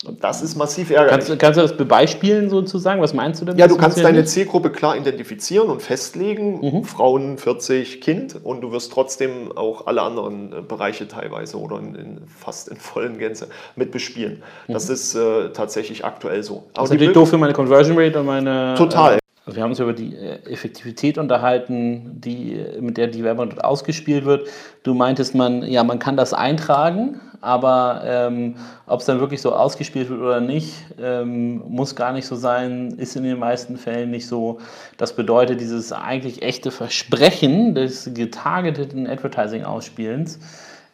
Und 0.07 0.23
das 0.23 0.43
ist 0.43 0.55
massiv 0.55 0.91
ärgerlich. 0.91 1.27
Kannst, 1.27 1.41
kannst, 1.41 1.59
du 1.59 1.63
das 1.63 1.89
beispielen 1.89 2.51
sozusagen? 2.51 3.03
Was 3.03 3.15
meinst 3.15 3.41
du 3.41 3.47
denn? 3.47 3.59
Ja, 3.59 3.67
du 3.67 3.77
kannst 3.77 3.99
deine 3.99 4.25
Zielgruppe 4.25 4.71
klar 4.71 4.97
identifizieren 4.97 5.69
und 5.71 5.83
festlegen. 5.83 6.61
Mhm. 6.61 6.85
Frauen 6.85 7.37
40, 7.37 8.01
Kind. 8.01 8.37
Und 8.45 8.61
du 8.61 8.71
wirst 8.71 8.93
trotzdem 8.93 9.51
auch 9.57 9.89
alle 9.89 10.03
anderen 10.03 10.53
äh, 10.53 10.61
Bereiche 10.63 11.09
teilweise 11.09 11.59
oder 11.59 11.81
in, 11.81 11.97
in, 11.97 12.21
fast 12.29 12.69
in 12.69 12.77
vollen 12.77 13.19
Gänze 13.19 13.49
mit 13.75 13.91
bespielen. 13.91 14.45
Mhm. 14.69 14.73
Das 14.73 14.89
ist 14.89 15.17
äh, 15.17 15.51
tatsächlich 15.51 16.05
aktuell 16.05 16.45
so. 16.45 16.59
Aber 16.59 16.65
das 16.75 16.85
ist 16.85 16.91
natürlich 16.91 17.15
doof 17.15 17.31
für 17.31 17.39
meine 17.39 17.53
Conversion 17.53 17.99
Rate 17.99 18.21
und 18.21 18.27
meine... 18.27 18.77
Total. 18.79 19.17
Äh, 19.17 19.19
Also 19.47 19.57
wir 19.57 19.63
haben 19.63 19.71
uns 19.71 19.81
über 19.81 19.95
die 19.95 20.15
äh, 20.15 20.39
Effektivität 20.45 21.19
unterhalten, 21.19 22.21
die, 22.21 22.63
mit 22.81 22.99
der 22.99 23.09
die 23.09 23.25
Werbung 23.25 23.49
dort 23.49 23.65
ausgespielt 23.65 24.27
wird. 24.27 24.47
Du 24.85 24.95
meintest, 24.95 25.35
man, 25.35 25.63
ja, 25.63 25.83
man 25.83 25.99
kann 25.99 26.17
das 26.17 26.35
eintragen, 26.35 27.21
aber 27.41 28.03
ähm, 28.05 28.57
ob 28.87 29.01
es 29.01 29.07
dann 29.07 29.21
wirklich 29.21 29.41
so 29.41 29.55
ausgespielt 29.55 30.09
wird 30.09 30.21
oder 30.21 30.41
nicht, 30.41 30.75
ähm, 31.01 31.63
muss 31.69 31.95
gar 31.95 32.13
nicht 32.13 32.27
so 32.27 32.37
sein, 32.37 32.95
ist 32.97 33.17
in 33.17 33.23
den 33.25 33.39
meisten 33.39 33.77
Fällen 33.77 34.11
nicht 34.11 34.27
so. 34.27 34.59
Das 34.97 35.15
bedeutet, 35.15 35.61
dieses 35.61 35.93
eigentlich 35.93 36.43
echte 36.43 36.71
Versprechen 36.71 37.75
des 37.75 38.11
getargeteten 38.13 39.07
Advertising-Ausspielens, 39.07 40.39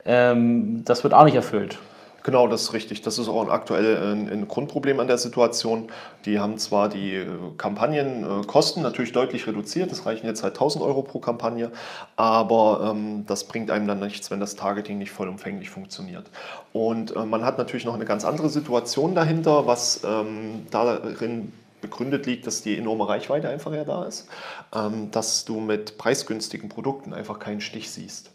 ähm, 0.04 0.82
das 0.84 1.02
wird 1.02 1.14
auch 1.14 1.24
nicht 1.24 1.36
erfüllt. 1.36 1.78
Genau, 2.24 2.48
das 2.48 2.62
ist 2.62 2.72
richtig. 2.72 3.02
Das 3.02 3.18
ist 3.18 3.28
auch 3.28 3.46
ein, 3.70 4.28
ein 4.30 4.48
Grundproblem 4.48 4.98
an 4.98 5.06
der 5.06 5.18
Situation. 5.18 5.88
Die 6.24 6.40
haben 6.40 6.56
zwar 6.56 6.88
die 6.88 7.16
äh, 7.16 7.26
Kampagnenkosten 7.58 8.82
natürlich 8.82 9.12
deutlich 9.12 9.46
reduziert, 9.46 9.92
es 9.92 10.06
reichen 10.06 10.26
jetzt 10.26 10.42
halt 10.42 10.54
1000 10.54 10.82
Euro 10.82 11.02
pro 11.02 11.18
Kampagne, 11.18 11.70
aber 12.16 12.92
ähm, 12.92 13.26
das 13.26 13.44
bringt 13.44 13.70
einem 13.70 13.86
dann 13.86 14.00
nichts, 14.00 14.30
wenn 14.30 14.40
das 14.40 14.56
Targeting 14.56 14.96
nicht 14.96 15.10
vollumfänglich 15.10 15.68
funktioniert. 15.68 16.30
Und 16.72 17.14
äh, 17.14 17.26
man 17.26 17.44
hat 17.44 17.58
natürlich 17.58 17.84
noch 17.84 17.94
eine 17.94 18.06
ganz 18.06 18.24
andere 18.24 18.48
Situation 18.48 19.14
dahinter, 19.14 19.66
was 19.66 20.02
ähm, 20.02 20.66
darin 20.70 21.52
begründet 21.82 22.24
liegt, 22.24 22.46
dass 22.46 22.62
die 22.62 22.78
enorme 22.78 23.06
Reichweite 23.06 23.50
einfach 23.50 23.74
ja 23.74 23.84
da 23.84 24.06
ist, 24.06 24.28
ähm, 24.74 25.10
dass 25.10 25.44
du 25.44 25.60
mit 25.60 25.98
preisgünstigen 25.98 26.70
Produkten 26.70 27.12
einfach 27.12 27.38
keinen 27.38 27.60
Stich 27.60 27.90
siehst. 27.90 28.33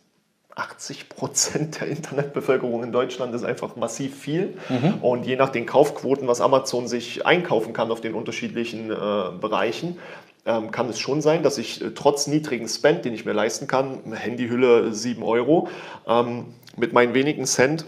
80 0.60 1.10
Prozent 1.10 1.80
der 1.80 1.88
Internetbevölkerung 1.88 2.84
in 2.84 2.92
Deutschland 2.92 3.34
ist 3.34 3.44
einfach 3.44 3.76
massiv 3.76 4.16
viel. 4.16 4.58
Mhm. 4.68 4.96
Und 5.02 5.26
je 5.26 5.36
nach 5.36 5.50
den 5.50 5.66
Kaufquoten, 5.66 6.28
was 6.28 6.42
Amazon 6.42 6.88
sich 6.88 7.26
einkaufen 7.26 7.74
kann 7.74 7.92
auf 7.92 8.02
den 8.02 8.14
unterschiedlichen 8.14 8.92
äh, 8.92 8.96
Bereichen, 9.40 9.98
ähm, 10.46 10.72
kann 10.72 10.90
es 10.90 11.00
schon 11.00 11.22
sein, 11.22 11.44
dass 11.44 11.58
ich 11.58 11.82
äh, 11.82 11.92
trotz 11.92 12.28
niedrigen 12.28 12.68
Spend, 12.68 13.06
den 13.06 13.14
ich 13.14 13.26
mir 13.26 13.34
leisten 13.34 13.68
kann, 13.68 14.00
Handyhülle 14.14 14.94
7 14.94 15.24
Euro, 15.24 15.70
ähm, 16.08 16.46
mit 16.76 16.94
meinen 16.94 17.14
wenigen 17.14 17.46
Cent 17.46 17.86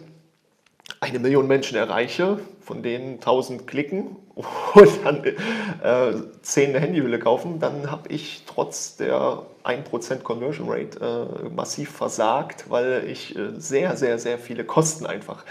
eine 1.02 1.18
Million 1.18 1.48
Menschen 1.48 1.78
erreiche, 1.78 2.38
von 2.62 2.84
denen 2.84 3.16
1000 3.16 3.66
klicken 3.66 4.16
und 4.36 4.90
dann 5.04 5.24
äh, 5.26 6.14
10 6.44 6.70
eine 6.70 6.80
Handyhülle 6.80 7.18
kaufen, 7.18 7.60
dann 7.60 7.90
habe 7.90 8.08
ich 8.10 8.44
trotz 8.46 8.98
der 8.98 9.42
1% 9.64 10.20
Conversion 10.20 10.70
Rate 10.70 11.00
äh, 11.44 11.50
massiv 11.50 11.90
versagt, 11.90 12.66
weil 12.70 13.06
ich 13.08 13.36
äh, 13.36 13.50
sehr, 13.58 13.98
sehr, 13.98 14.20
sehr 14.20 14.38
viele 14.38 14.64
Kosten 14.64 15.08
einfach 15.08 15.44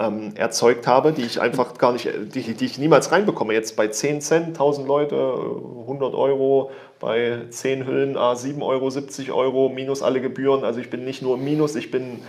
ähm, 0.00 0.34
erzeugt 0.34 0.88
habe, 0.88 1.12
die 1.12 1.22
ich 1.22 1.40
einfach 1.40 1.78
gar 1.78 1.92
nicht, 1.92 2.08
die, 2.34 2.54
die, 2.54 2.64
ich 2.64 2.76
niemals 2.76 3.12
reinbekomme. 3.12 3.54
Jetzt 3.54 3.76
bei 3.76 3.86
10 3.86 4.20
Cent, 4.20 4.48
1000 4.48 4.88
Leute, 4.88 5.14
100 5.14 6.14
Euro, 6.14 6.72
bei 6.98 7.42
10 7.48 7.86
Hüllen, 7.86 8.16
ah, 8.16 8.34
7 8.34 8.60
Euro, 8.60 8.90
70 8.90 9.30
Euro, 9.30 9.68
minus 9.68 10.02
alle 10.02 10.20
Gebühren. 10.20 10.64
Also 10.64 10.80
ich 10.80 10.90
bin 10.90 11.04
nicht 11.04 11.22
nur 11.22 11.36
im 11.36 11.44
Minus, 11.44 11.76
ich 11.76 11.92
bin 11.92 12.22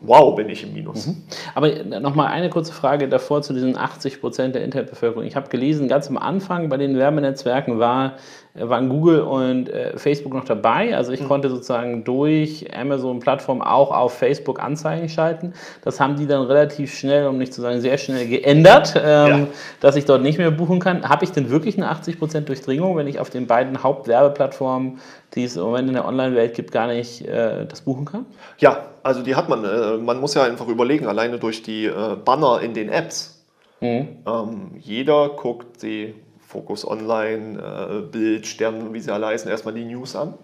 wow, 0.00 0.34
bin 0.34 0.48
ich 0.48 0.62
im 0.64 0.72
Minus. 0.72 1.06
Mhm. 1.06 1.22
Aber 1.54 1.68
nochmal 2.00 2.28
eine 2.28 2.50
kurze 2.50 2.72
Frage 2.72 3.08
davor 3.08 3.42
zu 3.42 3.52
diesen 3.52 3.76
80 3.76 4.20
Prozent 4.20 4.54
der 4.54 4.64
Internetbevölkerung. 4.64 5.24
Ich 5.24 5.36
habe 5.36 5.48
gelesen, 5.48 5.88
ganz 5.88 6.08
am 6.08 6.16
Anfang 6.16 6.68
bei 6.68 6.76
den 6.76 6.96
Werbenetzwerken 6.96 7.78
war 7.78 8.14
waren 8.54 8.88
Google 8.88 9.20
und 9.20 9.68
äh, 9.68 9.96
Facebook 9.96 10.34
noch 10.34 10.44
dabei. 10.44 10.96
Also 10.96 11.12
ich 11.12 11.20
mhm. 11.20 11.28
konnte 11.28 11.50
sozusagen 11.50 12.02
durch 12.02 12.66
Amazon-Plattform 12.74 13.62
auch 13.62 13.92
auf 13.92 14.14
Facebook 14.14 14.60
Anzeigen 14.60 15.08
schalten. 15.08 15.52
Das 15.82 16.00
haben 16.00 16.16
die 16.16 16.26
dann 16.26 16.42
relativ 16.42 16.92
schnell, 16.92 17.28
um 17.28 17.38
nicht 17.38 17.54
zu 17.54 17.60
sagen 17.60 17.80
sehr 17.80 17.96
schnell 17.96 18.26
geändert, 18.26 18.94
ähm, 18.96 19.02
ja. 19.02 19.46
dass 19.80 19.94
ich 19.94 20.04
dort 20.04 20.22
nicht 20.22 20.38
mehr 20.38 20.50
buchen 20.50 20.80
kann. 20.80 21.08
Habe 21.08 21.24
ich 21.24 21.30
denn 21.30 21.50
wirklich 21.50 21.76
eine 21.76 21.92
80% 21.92 22.40
Durchdringung, 22.40 22.96
wenn 22.96 23.06
ich 23.06 23.20
auf 23.20 23.30
den 23.30 23.46
beiden 23.46 23.82
Hauptwerbeplattformen, 23.82 24.98
die 25.34 25.44
es 25.44 25.56
im 25.56 25.62
Moment 25.62 25.88
in 25.88 25.94
der 25.94 26.06
Online-Welt 26.06 26.54
gibt, 26.54 26.72
gar 26.72 26.88
nicht 26.88 27.24
äh, 27.26 27.66
das 27.66 27.82
buchen 27.82 28.04
kann? 28.04 28.26
Ja, 28.58 28.89
also 29.02 29.22
die 29.22 29.34
hat 29.34 29.48
man. 29.48 29.64
Äh, 29.64 29.98
man 29.98 30.20
muss 30.20 30.34
ja 30.34 30.44
einfach 30.44 30.68
überlegen, 30.68 31.06
alleine 31.06 31.38
durch 31.38 31.62
die 31.62 31.86
äh, 31.86 32.16
Banner 32.24 32.60
in 32.60 32.74
den 32.74 32.88
Apps. 32.88 33.44
Mhm. 33.80 34.18
Ähm, 34.26 34.70
jeder 34.78 35.30
guckt 35.30 35.82
die 35.82 36.14
Focus 36.40 36.86
Online, 36.86 37.58
äh, 37.58 38.00
Bild, 38.02 38.46
Stern, 38.46 38.92
wie 38.92 39.00
sie 39.00 39.12
alle 39.12 39.26
heißen, 39.26 39.50
erstmal 39.50 39.74
die 39.74 39.84
News 39.84 40.16
an. 40.16 40.34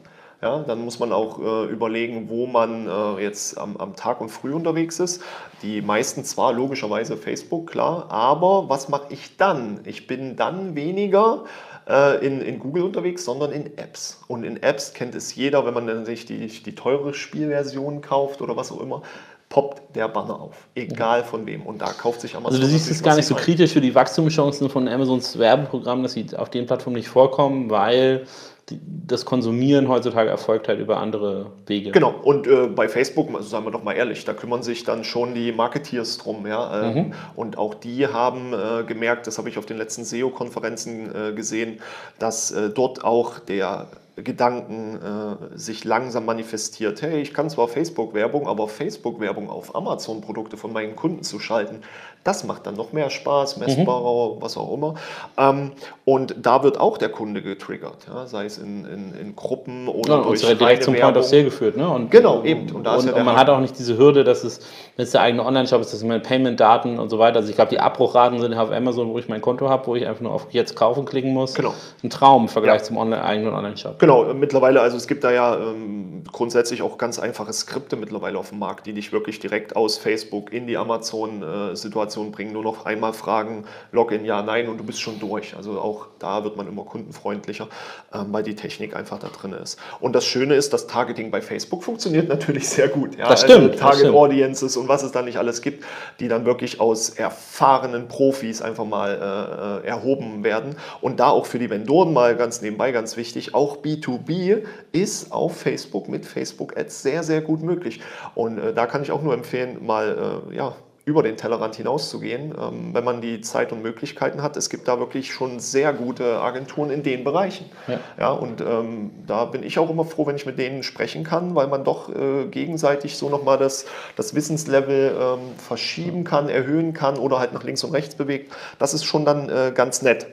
Ja, 0.42 0.60
dann 0.60 0.84
muss 0.84 0.98
man 0.98 1.12
auch 1.12 1.38
äh, 1.40 1.64
überlegen, 1.72 2.28
wo 2.28 2.46
man 2.46 2.86
äh, 2.86 3.22
jetzt 3.22 3.56
am, 3.56 3.76
am, 3.78 3.96
Tag 3.96 4.20
und 4.20 4.28
früh 4.28 4.52
unterwegs 4.52 5.00
ist. 5.00 5.22
Die 5.62 5.80
meisten 5.80 6.24
zwar 6.24 6.52
logischerweise 6.52 7.16
Facebook, 7.16 7.70
klar, 7.70 8.06
aber 8.10 8.68
was 8.68 8.90
mache 8.90 9.06
ich 9.10 9.38
dann? 9.38 9.80
Ich 9.84 10.06
bin 10.06 10.36
dann 10.36 10.74
weniger 10.74 11.44
äh, 11.88 12.24
in, 12.24 12.40
in 12.40 12.58
Google 12.58 12.82
unterwegs, 12.82 13.24
sondern 13.24 13.52
in 13.52 13.78
Apps. 13.78 14.20
Und 14.28 14.44
in 14.44 14.62
Apps 14.62 14.92
kennt 14.92 15.14
es 15.14 15.34
jeder, 15.34 15.64
wenn 15.66 15.74
man 15.74 15.86
dann 15.86 16.04
sich 16.04 16.26
die, 16.26 16.46
die 16.46 16.74
teure 16.74 17.14
Spielversion 17.14 18.00
kauft 18.00 18.40
oder 18.40 18.56
was 18.56 18.72
auch 18.72 18.80
immer, 18.80 19.02
poppt 19.48 19.94
der 19.94 20.08
Banner 20.08 20.40
auf, 20.40 20.66
egal 20.74 21.22
von 21.22 21.46
wem. 21.46 21.62
Und 21.62 21.80
da 21.80 21.92
kauft 21.92 22.20
sich 22.20 22.34
Amazon. 22.34 22.56
Also 22.56 22.66
du 22.66 22.72
siehst 22.72 22.90
es 22.90 23.02
gar 23.02 23.14
nicht 23.14 23.26
so 23.26 23.34
kritisch 23.34 23.72
für 23.72 23.80
die 23.80 23.94
Wachstumschancen 23.94 24.68
von 24.68 24.88
Amazons 24.88 25.38
Werbeprogramm, 25.38 26.02
dass 26.02 26.12
sie 26.12 26.26
auf 26.36 26.50
den 26.50 26.66
Plattformen 26.66 26.96
nicht 26.96 27.08
vorkommen, 27.08 27.70
weil 27.70 28.26
die, 28.68 28.80
das 29.06 29.24
Konsumieren 29.24 29.88
heutzutage 29.88 30.28
erfolgt 30.28 30.66
halt 30.66 30.80
über 30.80 30.98
andere 30.98 31.52
Wege. 31.66 31.92
Genau, 31.92 32.10
und 32.10 32.48
äh, 32.48 32.66
bei 32.66 32.88
Facebook, 32.88 33.28
also 33.32 33.48
sagen 33.48 33.64
wir 33.64 33.70
doch 33.70 33.84
mal 33.84 33.92
ehrlich, 33.92 34.24
da 34.24 34.34
kümmern 34.34 34.62
sich 34.62 34.82
dann 34.82 35.04
schon 35.04 35.34
die 35.34 35.52
Marketeers 35.52 36.18
drum. 36.18 36.46
Ja? 36.46 36.90
Ähm, 36.90 36.94
mhm. 36.94 37.12
Und 37.36 37.58
auch 37.58 37.74
die 37.74 38.08
haben 38.08 38.52
äh, 38.52 38.82
gemerkt, 38.84 39.28
das 39.28 39.38
habe 39.38 39.48
ich 39.48 39.58
auf 39.58 39.66
den 39.66 39.76
letzten 39.76 40.04
SEO-Konferenzen 40.04 41.14
äh, 41.14 41.32
gesehen, 41.32 41.80
dass 42.18 42.50
äh, 42.50 42.70
dort 42.70 43.04
auch 43.04 43.38
der 43.38 43.86
Gedanken 44.16 44.96
äh, 44.96 45.58
sich 45.58 45.84
langsam 45.84 46.24
manifestiert. 46.24 47.02
Hey, 47.02 47.20
ich 47.20 47.34
kann 47.34 47.50
zwar 47.50 47.68
Facebook-Werbung, 47.68 48.48
aber 48.48 48.66
Facebook-Werbung 48.66 49.50
auf 49.50 49.76
Amazon-Produkte 49.76 50.56
von 50.56 50.72
meinen 50.72 50.96
Kunden 50.96 51.22
zu 51.22 51.38
schalten, 51.38 51.82
das 52.26 52.44
macht 52.44 52.66
dann 52.66 52.74
noch 52.74 52.92
mehr 52.92 53.08
Spaß, 53.08 53.58
messbarer, 53.58 54.34
mhm. 54.34 54.42
was 54.42 54.56
auch 54.56 54.72
immer. 54.72 54.94
Ähm, 55.38 55.72
und 56.04 56.34
da 56.42 56.62
wird 56.64 56.80
auch 56.80 56.98
der 56.98 57.08
Kunde 57.08 57.40
getriggert, 57.40 58.06
ja, 58.08 58.26
sei 58.26 58.46
es 58.46 58.58
in, 58.58 58.84
in, 58.84 59.14
in 59.14 59.36
Gruppen 59.36 59.86
oder 59.86 60.16
ja, 60.16 60.22
durch 60.22 60.44
und 60.44 60.60
direkt 60.60 60.82
zum 60.82 60.94
Werbung. 60.94 61.12
Point 61.12 61.24
of 61.24 61.30
Sale 61.30 61.44
geführt. 61.44 61.76
Ne? 61.76 61.88
Und, 61.88 62.10
genau, 62.10 62.42
eben. 62.42 62.62
Und, 62.74 62.86
und, 62.86 63.12
und 63.12 63.24
man 63.24 63.36
hat 63.36 63.48
auch 63.48 63.60
nicht 63.60 63.78
diese 63.78 63.96
Hürde, 63.96 64.24
dass 64.24 64.42
es, 64.42 64.60
wenn 64.96 65.04
es 65.04 65.12
der 65.12 65.20
eigene 65.20 65.44
Online-Shop 65.44 65.80
ist, 65.80 65.92
dass 65.92 66.02
meine 66.02 66.20
Payment-Daten 66.20 66.98
und 66.98 67.10
so 67.10 67.18
weiter. 67.18 67.36
Also 67.36 67.50
ich 67.50 67.54
glaube, 67.54 67.70
die 67.70 67.78
Abbruchraten 67.78 68.40
sind 68.40 68.54
auf 68.54 68.72
Amazon, 68.72 69.08
wo 69.12 69.18
ich 69.18 69.28
mein 69.28 69.40
Konto 69.40 69.68
habe, 69.68 69.86
wo 69.86 69.94
ich 69.94 70.06
einfach 70.06 70.22
nur 70.22 70.32
auf 70.32 70.48
Jetzt 70.50 70.74
kaufen 70.74 71.04
klicken 71.04 71.32
muss. 71.32 71.54
Genau. 71.54 71.74
Ein 72.02 72.10
Traum 72.10 72.42
im 72.42 72.48
Vergleich 72.48 72.80
ja. 72.80 72.84
zum 72.84 72.96
Online 72.96 73.22
eigenen 73.22 73.54
Online-Shop. 73.54 73.98
Genau, 73.98 74.24
mittlerweile, 74.34 74.80
also 74.80 74.96
es 74.96 75.06
gibt 75.06 75.22
da 75.22 75.30
ja 75.30 75.56
ähm, 75.56 76.24
grundsätzlich 76.32 76.82
auch 76.82 76.98
ganz 76.98 77.18
einfache 77.18 77.52
Skripte 77.52 77.96
mittlerweile 77.96 78.38
auf 78.38 78.48
dem 78.48 78.58
Markt, 78.58 78.86
die 78.86 78.92
dich 78.92 79.12
wirklich 79.12 79.38
direkt 79.38 79.76
aus 79.76 79.98
Facebook 79.98 80.52
in 80.52 80.66
die 80.66 80.76
Amazon-Situation 80.76 82.15
äh, 82.24 82.30
bringen, 82.30 82.52
nur 82.52 82.64
noch 82.64 82.84
ein 82.84 82.96
einmal 82.96 83.12
fragen, 83.12 83.64
Login 83.92 84.24
ja, 84.24 84.42
nein 84.42 84.68
und 84.68 84.78
du 84.78 84.84
bist 84.84 85.00
schon 85.00 85.20
durch. 85.20 85.56
Also 85.56 85.78
auch 85.80 86.08
da 86.18 86.44
wird 86.44 86.56
man 86.56 86.66
immer 86.66 86.84
kundenfreundlicher, 86.84 87.68
ähm, 88.12 88.26
weil 88.30 88.42
die 88.42 88.56
Technik 88.56 88.96
einfach 88.96 89.18
da 89.18 89.28
drin 89.28 89.52
ist. 89.52 89.78
Und 90.00 90.14
das 90.14 90.24
Schöne 90.24 90.54
ist, 90.54 90.72
das 90.72 90.86
Targeting 90.86 91.30
bei 91.30 91.40
Facebook 91.40 91.84
funktioniert 91.84 92.28
natürlich 92.36 92.68
sehr 92.68 92.88
gut. 92.88 93.16
Ja? 93.16 93.28
Das 93.28 93.42
stimmt. 93.42 93.72
Also 93.72 93.78
Target 93.78 94.14
Audiences 94.14 94.76
und 94.76 94.88
was 94.88 95.02
es 95.02 95.12
da 95.12 95.22
nicht 95.22 95.36
alles 95.36 95.60
gibt, 95.62 95.84
die 96.20 96.28
dann 96.28 96.44
wirklich 96.44 96.80
aus 96.80 97.10
erfahrenen 97.10 98.08
Profis 98.08 98.62
einfach 98.62 98.84
mal 98.84 99.82
äh, 99.84 99.86
erhoben 99.86 100.42
werden. 100.42 100.76
Und 101.00 101.20
da 101.20 101.28
auch 101.28 101.46
für 101.46 101.58
die 101.58 101.70
Vendoren 101.70 102.12
mal 102.12 102.36
ganz 102.36 102.62
nebenbei 102.62 102.92
ganz 102.92 103.16
wichtig, 103.16 103.54
auch 103.54 103.82
B2B 103.82 104.64
ist 104.92 105.32
auf 105.32 105.56
Facebook 105.56 106.08
mit 106.08 106.24
Facebook 106.24 106.76
Ads 106.76 107.02
sehr, 107.02 107.22
sehr 107.22 107.42
gut 107.42 107.62
möglich. 107.62 108.00
Und 108.34 108.58
äh, 108.58 108.72
da 108.72 108.86
kann 108.86 109.02
ich 109.02 109.12
auch 109.12 109.22
nur 109.22 109.34
empfehlen, 109.34 109.84
mal 109.84 110.42
äh, 110.50 110.56
ja, 110.56 110.74
über 111.06 111.22
den 111.22 111.36
Tellerrand 111.36 111.76
hinauszugehen, 111.76 112.52
ähm, 112.60 112.92
wenn 112.92 113.04
man 113.04 113.20
die 113.20 113.40
Zeit 113.40 113.70
und 113.70 113.80
Möglichkeiten 113.80 114.42
hat. 114.42 114.56
Es 114.56 114.68
gibt 114.68 114.88
da 114.88 114.98
wirklich 114.98 115.32
schon 115.32 115.60
sehr 115.60 115.92
gute 115.92 116.40
Agenturen 116.40 116.90
in 116.90 117.04
den 117.04 117.22
Bereichen. 117.22 117.66
Ja. 117.86 118.00
ja 118.18 118.30
und 118.32 118.60
ähm, 118.60 119.12
da 119.24 119.44
bin 119.44 119.62
ich 119.62 119.78
auch 119.78 119.88
immer 119.88 120.04
froh, 120.04 120.26
wenn 120.26 120.34
ich 120.34 120.46
mit 120.46 120.58
denen 120.58 120.82
sprechen 120.82 121.22
kann, 121.22 121.54
weil 121.54 121.68
man 121.68 121.84
doch 121.84 122.08
äh, 122.08 122.46
gegenseitig 122.46 123.16
so 123.16 123.28
nochmal 123.28 123.56
das, 123.56 123.86
das 124.16 124.34
Wissenslevel 124.34 125.16
ähm, 125.16 125.38
verschieben 125.58 126.24
kann, 126.24 126.48
erhöhen 126.48 126.92
kann 126.92 127.18
oder 127.18 127.38
halt 127.38 127.52
nach 127.52 127.62
links 127.62 127.84
und 127.84 127.92
rechts 127.92 128.16
bewegt. 128.16 128.52
Das 128.80 128.92
ist 128.92 129.04
schon 129.04 129.24
dann 129.24 129.48
äh, 129.48 129.70
ganz 129.72 130.02
nett. 130.02 130.26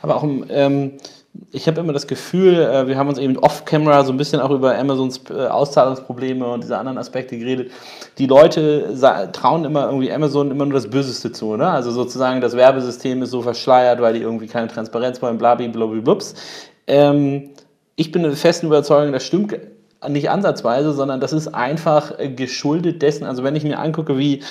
Aber 0.00 0.16
auch 0.16 0.22
im 0.22 0.46
ähm, 0.48 0.92
ich 1.52 1.66
habe 1.66 1.80
immer 1.80 1.92
das 1.92 2.06
Gefühl, 2.06 2.54
äh, 2.54 2.86
wir 2.86 2.96
haben 2.96 3.08
uns 3.08 3.18
eben 3.18 3.38
off-camera 3.38 4.04
so 4.04 4.12
ein 4.12 4.16
bisschen 4.16 4.40
auch 4.40 4.50
über 4.50 4.76
Amazons 4.76 5.20
äh, 5.30 5.46
Auszahlungsprobleme 5.46 6.46
und 6.46 6.64
diese 6.64 6.76
anderen 6.76 6.98
Aspekte 6.98 7.38
geredet. 7.38 7.70
Die 8.18 8.26
Leute 8.26 8.94
trauen 9.32 9.64
immer 9.64 9.86
irgendwie 9.86 10.12
Amazon 10.12 10.50
immer 10.50 10.64
nur 10.64 10.74
das 10.74 10.90
Böseste 10.90 11.32
zu. 11.32 11.56
Ne? 11.56 11.68
Also 11.68 11.90
sozusagen 11.90 12.40
das 12.40 12.56
Werbesystem 12.56 13.22
ist 13.22 13.30
so 13.30 13.42
verschleiert, 13.42 14.00
weil 14.00 14.14
die 14.14 14.20
irgendwie 14.20 14.46
keine 14.46 14.68
Transparenz 14.68 15.22
wollen, 15.22 15.38
blablabla. 15.38 16.18
Ähm, 16.86 17.50
ich 17.96 18.12
bin 18.12 18.22
der 18.22 18.32
festen 18.32 18.66
Überzeugung, 18.66 19.12
das 19.12 19.24
stimmt 19.24 19.56
nicht 20.08 20.30
ansatzweise, 20.30 20.92
sondern 20.92 21.18
das 21.18 21.32
ist 21.32 21.48
einfach 21.48 22.12
geschuldet 22.36 23.02
dessen, 23.02 23.24
also 23.24 23.42
wenn 23.42 23.56
ich 23.56 23.64
mir 23.64 23.80
angucke, 23.80 24.16
wie 24.16 24.44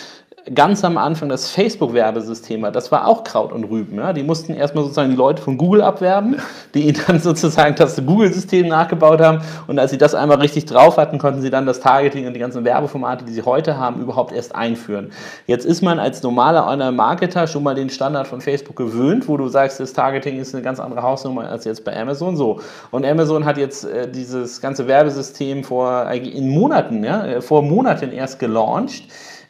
ganz 0.54 0.84
am 0.84 0.98
Anfang 0.98 1.30
das 1.30 1.50
Facebook-Werbesystem 1.52 2.66
hat, 2.66 2.76
das 2.76 2.92
war 2.92 3.08
auch 3.08 3.24
Kraut 3.24 3.52
und 3.52 3.66
Rüben. 3.66 3.98
Ja? 3.98 4.14
Die 4.14 4.24
mussten 4.24 4.54
erstmal 4.54 4.84
sozusagen 4.84 5.10
die 5.10 5.16
Leute 5.16 5.42
von 5.42 5.58
Google 5.58 5.82
abwerben, 5.82 6.38
die 6.74 6.88
ihnen 6.88 7.00
dann 7.06 7.20
sozusagen 7.22 7.76
das 7.76 7.98
Google-System 7.98 8.68
nachgebaut 8.68 9.20
haben. 9.20 9.42
Und 9.68 9.80
als 9.80 9.92
sie 9.92 9.98
das 9.98 10.16
einmal 10.16 10.38
richtig 10.38 10.66
drauf 10.66 10.98
hatten, 10.98 11.18
konnten 11.18 11.42
sie 11.42 11.50
dann 11.50 11.66
das 11.66 11.80
Targeting 11.80 12.28
und 12.28 12.34
die 12.34 12.40
ganzen 12.40 12.64
Werbeformate, 12.64 13.26
die 13.26 13.34
sie 13.34 13.42
heute 13.42 13.78
haben, 13.78 14.02
überhaupt 14.02 14.32
erst 14.32 14.56
einführen. 14.56 15.12
Jetzt 15.48 15.66
ist 15.66 15.82
man 15.82 16.00
als 16.00 16.24
normaler 16.24 16.68
Online-Marketer 16.68 17.48
schon 17.48 17.64
mal 17.64 17.76
den 17.76 17.90
Standard 17.90 18.28
von 18.28 18.42
Facebook 18.42 18.76
gewöhnt, 18.76 19.28
wo 19.28 19.38
du 19.38 19.48
sagst, 19.48 19.80
das 19.80 19.94
Targeting 19.94 20.40
ist 20.40 20.54
eine 20.54 20.64
ganz 20.64 20.80
andere 20.80 21.04
Hausnummer 21.04 21.50
als 21.50 21.66
jetzt 21.66 21.84
bei 21.84 22.00
Amazon. 22.00 22.38
So. 22.38 22.62
Und 22.92 23.06
Amazon 23.06 23.46
hat 23.46 23.58
jetzt 23.58 23.86
äh, 23.86 24.10
dieses 24.10 24.62
ganze 24.62 24.88
Werbesystem 24.88 25.64
vor 25.64 26.10
in 26.12 26.50
Monaten, 26.50 27.04
ja, 27.04 27.26
äh, 27.26 27.42
vor 27.42 27.62
Monaten 27.62 28.12
erst 28.12 28.40
gelauncht. 28.40 29.04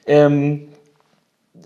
Ähm, 0.07 0.69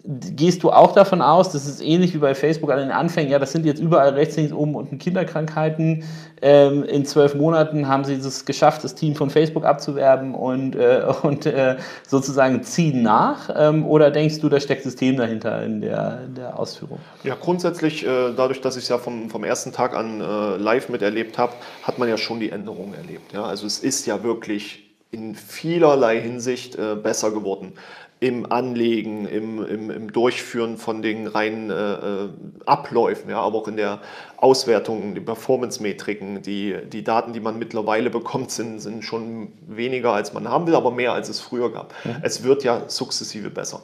gehst 0.04 0.64
du 0.64 0.72
auch 0.72 0.94
davon 0.94 1.22
aus, 1.22 1.52
das 1.52 1.68
ist 1.68 1.82
ähnlich 1.82 2.14
wie 2.14 2.18
bei 2.18 2.34
Facebook 2.34 2.72
an 2.72 2.80
den 2.80 2.92
Anfängen, 2.92 3.32
ja, 3.32 3.40
das 3.40 3.52
sind 3.52 3.66
jetzt 3.66 3.80
überall 3.80 4.10
rechts, 4.10 4.36
links, 4.36 4.52
oben 4.54 4.76
und 4.76 4.98
Kinderkrankheiten. 5.00 6.04
Ähm, 6.42 6.84
in 6.84 7.06
zwölf 7.06 7.36
Monaten 7.36 7.88
haben 7.88 8.04
sie 8.04 8.16
es 8.16 8.46
geschafft, 8.46 8.84
das 8.84 8.96
Team 8.96 9.16
von 9.16 9.30
Facebook 9.30 9.64
abzuwerben 9.64 10.34
und, 10.34 10.76
äh, 10.76 11.04
und 11.22 11.46
äh, 11.46 11.78
sozusagen 12.08 12.64
ziehen 12.64 13.04
nach. 13.04 13.50
Ähm, 13.56 13.86
oder 13.86 14.10
denkst 14.10 14.40
du, 14.40 14.50
da 14.50 14.60
steckt 14.60 14.84
System 14.84 15.18
dahinter 15.18 15.64
in 15.64 15.82
der, 15.82 16.22
in 16.26 16.36
der 16.36 16.58
Ausführung? 16.58 17.00
Ja, 17.24 17.36
grundsätzlich, 17.40 18.06
äh, 18.06 18.34
dadurch, 18.36 18.62
dass 18.62 18.78
ich 18.78 18.84
es 18.84 18.90
ja 18.90 18.98
vom, 18.98 19.30
vom 19.30 19.44
ersten 19.44 19.72
Tag 19.72 19.96
an 19.96 20.22
äh, 20.22 20.58
live 20.58 20.90
miterlebt 20.90 21.38
habe, 21.38 21.54
hat 21.84 22.00
man 22.00 22.10
ja 22.10 22.18
schon 22.18 22.40
die 22.40 22.50
Änderungen 22.50 22.96
erlebt. 22.96 23.34
Ja? 23.34 23.44
Also 23.44 23.68
es 23.68 23.80
ist 23.80 24.08
ja 24.08 24.24
wirklich 24.24 24.88
in 25.12 25.36
vielerlei 25.36 26.22
Hinsicht 26.22 26.76
äh, 26.76 26.96
besser 26.96 27.32
geworden 27.32 27.74
im 28.21 28.51
Anlegen, 28.51 29.25
im, 29.25 29.65
im, 29.65 29.89
im 29.89 30.13
Durchführen 30.13 30.77
von 30.77 31.01
den 31.01 31.25
reinen 31.25 31.71
äh, 31.71 31.73
äh, 31.73 32.29
Abläufen, 32.67 33.31
ja, 33.31 33.41
aber 33.41 33.57
auch 33.57 33.67
in 33.67 33.77
der 33.77 33.99
Auswertung, 34.38 35.15
die 35.15 35.21
Performance-Metriken, 35.21 36.43
die, 36.43 36.77
die 36.88 37.03
Daten, 37.03 37.34
die 37.34 37.39
man 37.39 37.57
mittlerweile 37.57 38.12
bekommt, 38.12 38.51
sind, 38.51 38.79
sind 38.79 39.03
schon 39.03 39.53
weniger, 39.67 40.13
als 40.13 40.34
man 40.34 40.47
haben 40.47 40.67
will, 40.67 40.75
aber 40.75 40.91
mehr, 40.91 41.13
als 41.13 41.29
es 41.29 41.39
früher 41.39 41.73
gab. 41.73 41.95
Mhm. 42.05 42.17
Es 42.21 42.43
wird 42.43 42.63
ja 42.63 42.88
sukzessive 42.88 43.49
besser. 43.49 43.84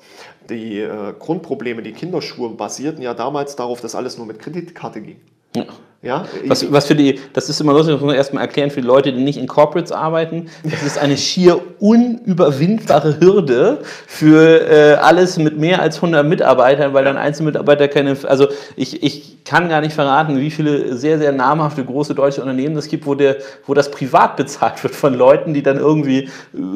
Die 0.51 0.81
äh, 0.81 1.13
Grundprobleme, 1.17 1.81
die 1.81 1.93
Kinderschuhe 1.93 2.49
basierten 2.49 3.01
ja 3.01 3.15
damals 3.15 3.55
darauf, 3.55 3.81
dass 3.81 3.95
alles 3.95 4.19
nur 4.19 4.27
mit 4.27 4.37
Kreditkarte 4.37 5.01
ging. 5.01 5.19
Ja. 5.55 5.65
Ja, 6.03 6.25
was, 6.45 6.71
was 6.71 6.85
für 6.85 6.93
die, 6.93 7.19
das 7.33 7.49
ist 7.49 7.59
immer 7.59 7.73
lustig, 7.73 7.95
das 7.95 8.01
muss 8.01 8.07
man 8.07 8.15
erstmal 8.15 8.43
erklären 8.43 8.69
für 8.69 8.81
die 8.81 8.87
Leute, 8.87 9.11
die 9.11 9.19
nicht 9.19 9.37
in 9.37 9.47
Corporates 9.47 9.91
arbeiten. 9.91 10.47
Das 10.63 10.83
ist 10.83 10.99
eine 10.99 11.17
schier 11.17 11.59
unüberwindbare 11.79 13.19
Hürde 13.19 13.79
für 14.05 14.69
äh, 14.69 14.93
alles 14.93 15.37
mit 15.37 15.57
mehr 15.57 15.81
als 15.81 15.95
100 15.95 16.23
Mitarbeitern, 16.23 16.93
weil 16.93 17.03
dann 17.03 17.17
Einzelmitarbeiter 17.17 17.87
keine, 17.87 18.15
also 18.27 18.47
ich, 18.75 19.01
ich 19.01 19.37
kann 19.47 19.69
gar 19.69 19.79
nicht 19.79 19.93
verraten, 19.93 20.39
wie 20.39 20.51
viele 20.51 20.95
sehr, 20.97 21.17
sehr 21.17 21.31
namhafte 21.31 21.83
große 21.83 22.13
deutsche 22.13 22.41
Unternehmen 22.41 22.75
es 22.75 22.89
gibt, 22.89 23.05
wo, 23.05 23.15
der, 23.15 23.37
wo 23.65 23.73
das 23.73 23.89
privat 23.89 24.35
bezahlt 24.35 24.83
wird 24.83 24.93
von 24.93 25.13
Leuten, 25.13 25.53
die 25.53 25.63
dann 25.63 25.77
irgendwie 25.77 26.23
äh, 26.23 26.29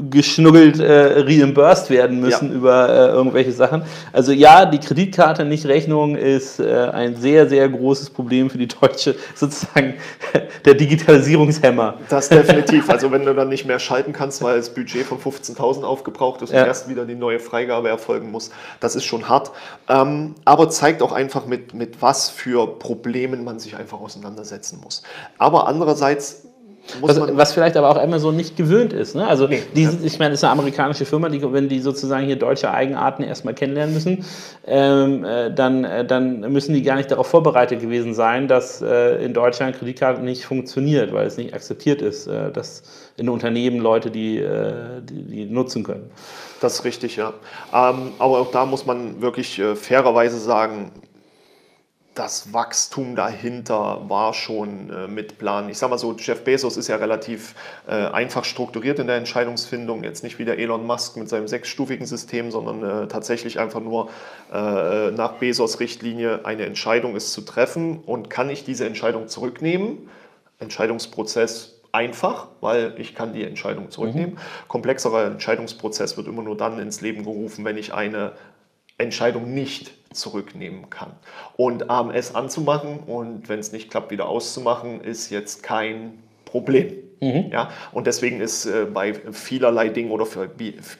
geschnuggelt 0.10 0.80
äh, 0.80 1.22
reimbursed 1.22 1.90
werden 1.90 2.22
müssen 2.22 2.50
ja. 2.50 2.56
über 2.56 2.90
äh, 2.90 3.08
irgendwelche 3.10 3.52
Sachen. 3.52 3.84
Also 4.14 4.32
ja, 4.32 4.66
die 4.66 4.80
Kreditkarte, 4.80 5.44
nicht 5.44 5.66
Rechnung, 5.66 6.16
ist 6.16 6.62
äh, 6.62 6.90
ein 6.94 7.18
sehr, 7.18 7.50
sehr 7.50 7.68
großes 7.68 8.10
Problem 8.10 8.50
für 8.50 8.58
die 8.58 8.68
deutsche, 8.68 9.11
sozusagen 9.36 9.96
der 10.66 10.74
Digitalisierungshemmer. 10.74 12.00
Das 12.10 12.30
definitiv. 12.30 12.90
Also 12.90 13.12
wenn 13.12 13.26
du 13.26 13.34
dann 13.34 13.50
nicht 13.50 13.66
mehr 13.66 13.80
schalten 13.80 14.14
kannst, 14.14 14.42
weil 14.42 14.58
das 14.58 14.74
Budget 14.74 15.06
von 15.06 15.20
15.000 15.20 15.84
aufgebraucht 15.84 16.42
ist 16.42 16.52
ja. 16.52 16.62
und 16.62 16.68
erst 16.68 16.90
wieder 16.90 17.06
die 17.06 17.16
neue 17.16 17.40
Freigabe 17.40 17.90
erfolgen 17.90 18.32
muss, 18.32 18.52
das 18.80 18.96
ist 18.96 19.06
schon 19.06 19.30
hart. 19.30 19.52
Ähm, 19.90 20.36
aber 20.46 20.70
zeigt 20.70 21.02
auch 21.02 21.12
einfach 21.12 21.46
mit, 21.46 21.74
mit 21.74 22.02
was 22.02 22.30
für 22.30 22.68
Problemen 22.80 23.44
man 23.44 23.60
sich 23.60 23.76
einfach 23.76 24.00
auseinandersetzen 24.00 24.80
muss. 24.82 25.04
Aber 25.38 25.68
andererseits 25.68 26.44
was, 27.02 27.20
was, 27.20 27.54
vielleicht 27.54 27.78
aber 27.78 27.90
auch 27.90 27.98
Amazon 27.98 28.36
nicht 28.36 28.58
gewöhnt 28.58 28.94
ist. 28.94 29.16
Ne? 29.16 29.26
Also 29.26 29.48
nee, 29.48 29.64
die, 29.76 29.84
ja. 29.84 29.92
ich 30.04 30.20
meine, 30.20 30.34
es 30.34 30.40
ist 30.40 30.44
eine 30.44 30.54
amerikanische 30.54 31.06
Firma, 31.06 31.30
die, 31.30 31.42
wenn 31.54 31.70
die 31.70 31.80
sozusagen 31.80 32.26
hier 32.26 32.36
deutsche 32.36 32.72
Eigenarten 32.72 33.24
erstmal 33.24 33.54
kennenlernen 33.54 33.94
müssen, 33.94 34.26
ähm, 34.66 35.24
äh, 35.24 35.54
dann, 35.54 35.84
äh, 35.84 36.06
dann 36.06 36.42
müssen 36.52 36.74
die 36.74 36.82
gar 36.82 36.96
nicht 36.96 37.12
darauf 37.12 37.28
vorbereitet 37.28 37.80
gewesen 37.82 38.14
sein, 38.14 38.48
dass 38.48 38.82
äh, 38.82 39.24
in 39.24 39.34
Deutschland 39.34 39.78
Kreditkarte 39.78 40.22
nicht 40.22 40.46
funktioniert, 40.46 41.14
weil 41.14 41.28
es 41.28 41.38
nicht 41.38 41.54
akzeptiert 41.54 42.02
ist, 42.02 42.28
äh, 42.28 42.52
dass 42.52 42.84
in 43.18 43.30
Unternehmen 43.30 43.80
Leute 43.80 44.12
die, 44.12 44.38
äh, 44.38 45.02
die, 45.02 45.24
die, 45.24 45.46
nutzen 45.46 45.84
können. 45.84 46.10
Das 46.60 46.76
ist 46.76 46.86
richtig, 46.86 47.16
ja. 47.16 47.34
Ähm, 47.74 48.12
aber 48.20 48.40
auch 48.40 48.52
da 48.52 48.66
muss 48.66 48.86
man 48.86 49.22
wirklich 49.22 49.60
äh, 49.60 49.76
fairerweise 49.76 50.40
sagen, 50.40 50.92
das 52.14 52.52
Wachstum 52.54 53.16
dahinter 53.16 54.10
war 54.10 54.34
schon 54.34 54.90
äh, 54.90 55.08
mit 55.08 55.38
Plan. 55.38 55.70
Ich 55.70 55.78
sage 55.78 55.92
mal 55.92 55.98
so, 55.98 56.14
Jeff 56.18 56.44
Bezos 56.44 56.76
ist 56.76 56.90
ja 56.90 56.98
relativ 56.98 57.56
äh, 57.88 57.92
einfach 57.92 58.44
strukturiert 58.44 59.00
in 59.00 59.08
der 59.08 59.16
Entscheidungsfindung, 59.16 60.04
jetzt 60.04 60.24
nicht 60.24 60.38
wie 60.38 60.46
der 60.46 60.60
Elon 60.60 60.86
Musk 60.86 61.16
mit 61.16 61.30
seinem 61.30 61.48
sechsstufigen 61.48 62.06
System, 62.06 62.52
sondern 62.52 62.84
äh, 62.84 63.08
tatsächlich 63.08 63.60
einfach 63.60 63.80
nur 63.80 64.10
äh, 64.52 65.12
nach 65.12 65.34
Bezos 65.34 65.80
Richtlinie 65.80 66.46
eine 66.46 66.66
Entscheidung 66.66 67.16
ist 67.16 67.32
zu 67.32 67.42
treffen 67.42 68.00
und 68.00 68.30
kann 68.30 68.50
ich 68.50 68.66
diese 68.66 68.86
Entscheidung 68.86 69.30
zurücknehmen? 69.30 70.10
Entscheidungsprozess 70.60 71.82
einfach, 71.94 72.50
weil 72.60 72.94
ich 72.98 73.16
kann 73.16 73.34
die 73.34 73.44
Entscheidung 73.44 73.90
zurücknehmen. 73.90 74.36
Mhm. 74.36 74.68
Komplexerer 74.68 75.26
Entscheidungsprozess 75.26 76.18
wird 76.18 76.28
immer 76.28 76.44
nur 76.44 76.58
dann 76.58 76.78
ins 76.80 77.00
Leben 77.02 77.24
gerufen, 77.24 77.64
wenn 77.64 77.78
ich 77.78 77.94
eine 77.94 78.34
Entscheidung 78.98 79.54
nicht 79.54 79.94
zurücknehmen 80.14 80.90
kann. 80.90 81.12
Und 81.58 81.90
AMS 81.90 82.36
anzumachen 82.36 83.00
und 83.00 83.50
wenn 83.50 83.60
es 83.60 83.72
nicht 83.72 83.90
klappt, 83.90 84.12
wieder 84.12 84.28
auszumachen, 84.28 85.02
ist 85.02 85.30
jetzt 85.30 85.64
kein 85.64 86.22
Problem. 86.46 87.11
Mhm. 87.24 87.52
Ja, 87.52 87.70
und 87.92 88.08
deswegen 88.08 88.42
ist 88.42 88.66
äh, 88.66 88.88
bei 88.92 89.14
vielerlei 89.14 89.90
Dingen 89.90 90.10
oder 90.10 90.26
für, 90.26 90.50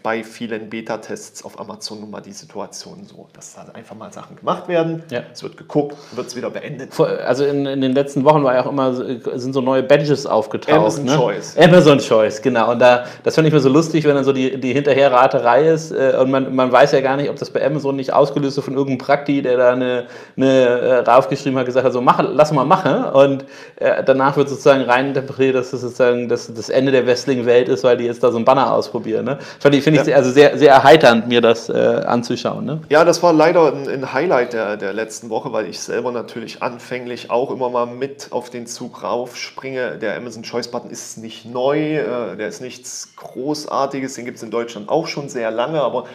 bei 0.04 0.24
vielen 0.24 0.70
Beta-Tests 0.70 1.44
auf 1.44 1.60
Amazon 1.60 2.00
nun 2.00 2.12
mal 2.12 2.22
die 2.22 2.32
Situation 2.32 3.08
so, 3.08 3.28
dass 3.34 3.56
da 3.56 3.66
einfach 3.74 3.96
mal 3.96 4.14
Sachen 4.14 4.36
gemacht 4.36 4.68
werden, 4.68 5.02
ja. 5.10 5.24
es 5.34 5.42
wird 5.42 5.58
geguckt, 5.58 5.98
wird 6.12 6.28
es 6.28 6.36
wieder 6.36 6.52
beendet. 6.52 7.00
Also 7.00 7.44
in, 7.44 7.66
in, 7.66 7.82
den 7.82 7.94
letzten 7.94 8.24
Wochen 8.24 8.44
war 8.44 8.54
ja 8.54 8.64
auch 8.64 8.70
immer, 8.70 8.94
sind 8.94 9.54
so 9.54 9.62
neue 9.62 9.82
Badges 9.82 10.28
aufgetaucht. 10.28 10.78
Amazon 10.78 11.06
ne? 11.06 11.16
Choice. 11.16 11.58
Amazon 11.58 11.98
Choice, 11.98 12.40
genau. 12.40 12.72
Und 12.72 12.78
da, 12.78 13.06
das 13.24 13.34
finde 13.34 13.48
ich 13.48 13.54
mir 13.56 13.60
so 13.60 13.70
lustig, 13.70 14.04
wenn 14.04 14.14
dann 14.14 14.24
so 14.24 14.32
die, 14.32 14.60
die 14.62 14.74
Hinterherraterei 14.74 15.70
ist 15.70 15.92
äh, 15.92 16.16
und 16.22 16.30
man, 16.30 16.54
man 16.54 16.72
weiß 16.72 16.92
ja 16.92 17.02
gar 17.02 17.18
nicht, 17.18 17.32
ob 17.32 17.38
das 17.38 17.50
bei 17.50 17.66
Amazon 17.66 17.96
nicht 17.96 18.14
ausgelöst 18.14 18.60
ist 18.60 18.64
von 18.64 18.76
irgendeinem 18.76 19.00
Prakti, 19.00 19.42
der 19.42 19.58
da 19.58 19.72
eine, 19.72 20.06
eine 20.38 20.48
äh, 20.48 20.98
raufgeschrieben 21.00 21.58
hat, 21.58 21.66
gesagt 21.66 21.84
hat, 21.88 21.94
so 21.94 22.02
mach, 22.02 22.22
lass 22.22 22.52
mal 22.52 22.64
machen. 22.64 23.06
Und 23.06 23.46
äh, 23.78 24.04
danach 24.04 24.38
wird 24.38 24.50
sozusagen 24.50 24.84
reininterpretiert, 24.84 25.56
dass 25.56 25.72
das 25.72 25.82
sozusagen 25.82 26.11
sozusagen 26.12 26.30
das, 26.30 26.54
das 26.54 26.70
Ende 26.70 26.92
der 26.92 27.06
westlichen 27.08 27.46
Welt 27.46 27.70
ist, 27.70 27.84
weil 27.84 27.98
die 27.98 28.06
jetzt 28.06 28.24
da 28.24 28.32
so 28.32 28.38
ein 28.38 28.46
Banner 28.46 28.74
ausprobieren. 28.74 29.26
Ne? 29.26 29.40
Finde 29.60 29.78
ich, 29.78 29.84
find 29.84 29.98
ja. 29.98 30.04
ich 30.04 30.16
also 30.16 30.32
sehr, 30.32 30.58
sehr 30.58 30.72
erheiternd, 30.72 31.28
mir 31.28 31.42
das 31.42 31.70
äh, 31.70 31.74
anzuschauen. 31.74 32.66
Ne? 32.66 32.82
Ja, 32.90 33.04
das 33.06 33.22
war 33.24 33.34
leider 33.34 33.74
ein, 33.74 33.88
ein 33.88 34.14
Highlight 34.14 34.54
der, 34.54 34.78
der 34.78 34.94
letzten 34.94 35.30
Woche, 35.30 35.52
weil 35.54 35.68
ich 35.68 35.80
selber 35.80 36.12
natürlich 36.12 36.62
anfänglich 36.62 37.30
auch 37.30 37.52
immer 37.52 37.70
mal 37.70 37.86
mit 37.86 38.28
auf 38.32 38.50
den 38.50 38.68
Zug 38.68 39.04
raufspringe. 39.04 39.98
Der 39.98 40.16
Amazon 40.18 40.44
Choice 40.44 40.70
Button 40.70 40.90
ist 40.90 41.18
nicht 41.18 41.46
neu, 41.46 41.98
äh, 41.98 42.38
der 42.38 42.48
ist 42.48 42.62
nichts 42.62 43.14
Großartiges, 43.16 44.16
den 44.16 44.26
gibt 44.26 44.38
es 44.38 44.44
in 44.44 44.52
Deutschland 44.52 44.90
auch 44.90 45.08
schon 45.08 45.30
sehr 45.30 45.52
lange, 45.52 45.82
aber 45.82 46.06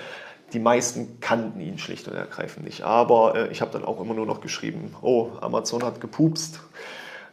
die 0.53 0.61
meisten 0.61 1.19
kannten 1.21 1.61
ihn 1.61 1.77
schlicht 1.77 2.07
und 2.07 2.15
ergreifend 2.15 2.65
nicht. 2.65 2.83
Aber 2.83 3.35
äh, 3.35 3.49
ich 3.49 3.61
habe 3.61 3.73
dann 3.73 3.85
auch 3.85 4.01
immer 4.01 4.15
nur 4.15 4.27
noch 4.27 4.41
geschrieben, 4.41 4.95
oh, 5.03 5.31
Amazon 5.41 5.83
hat 5.83 6.01
gepupst. 6.01 6.61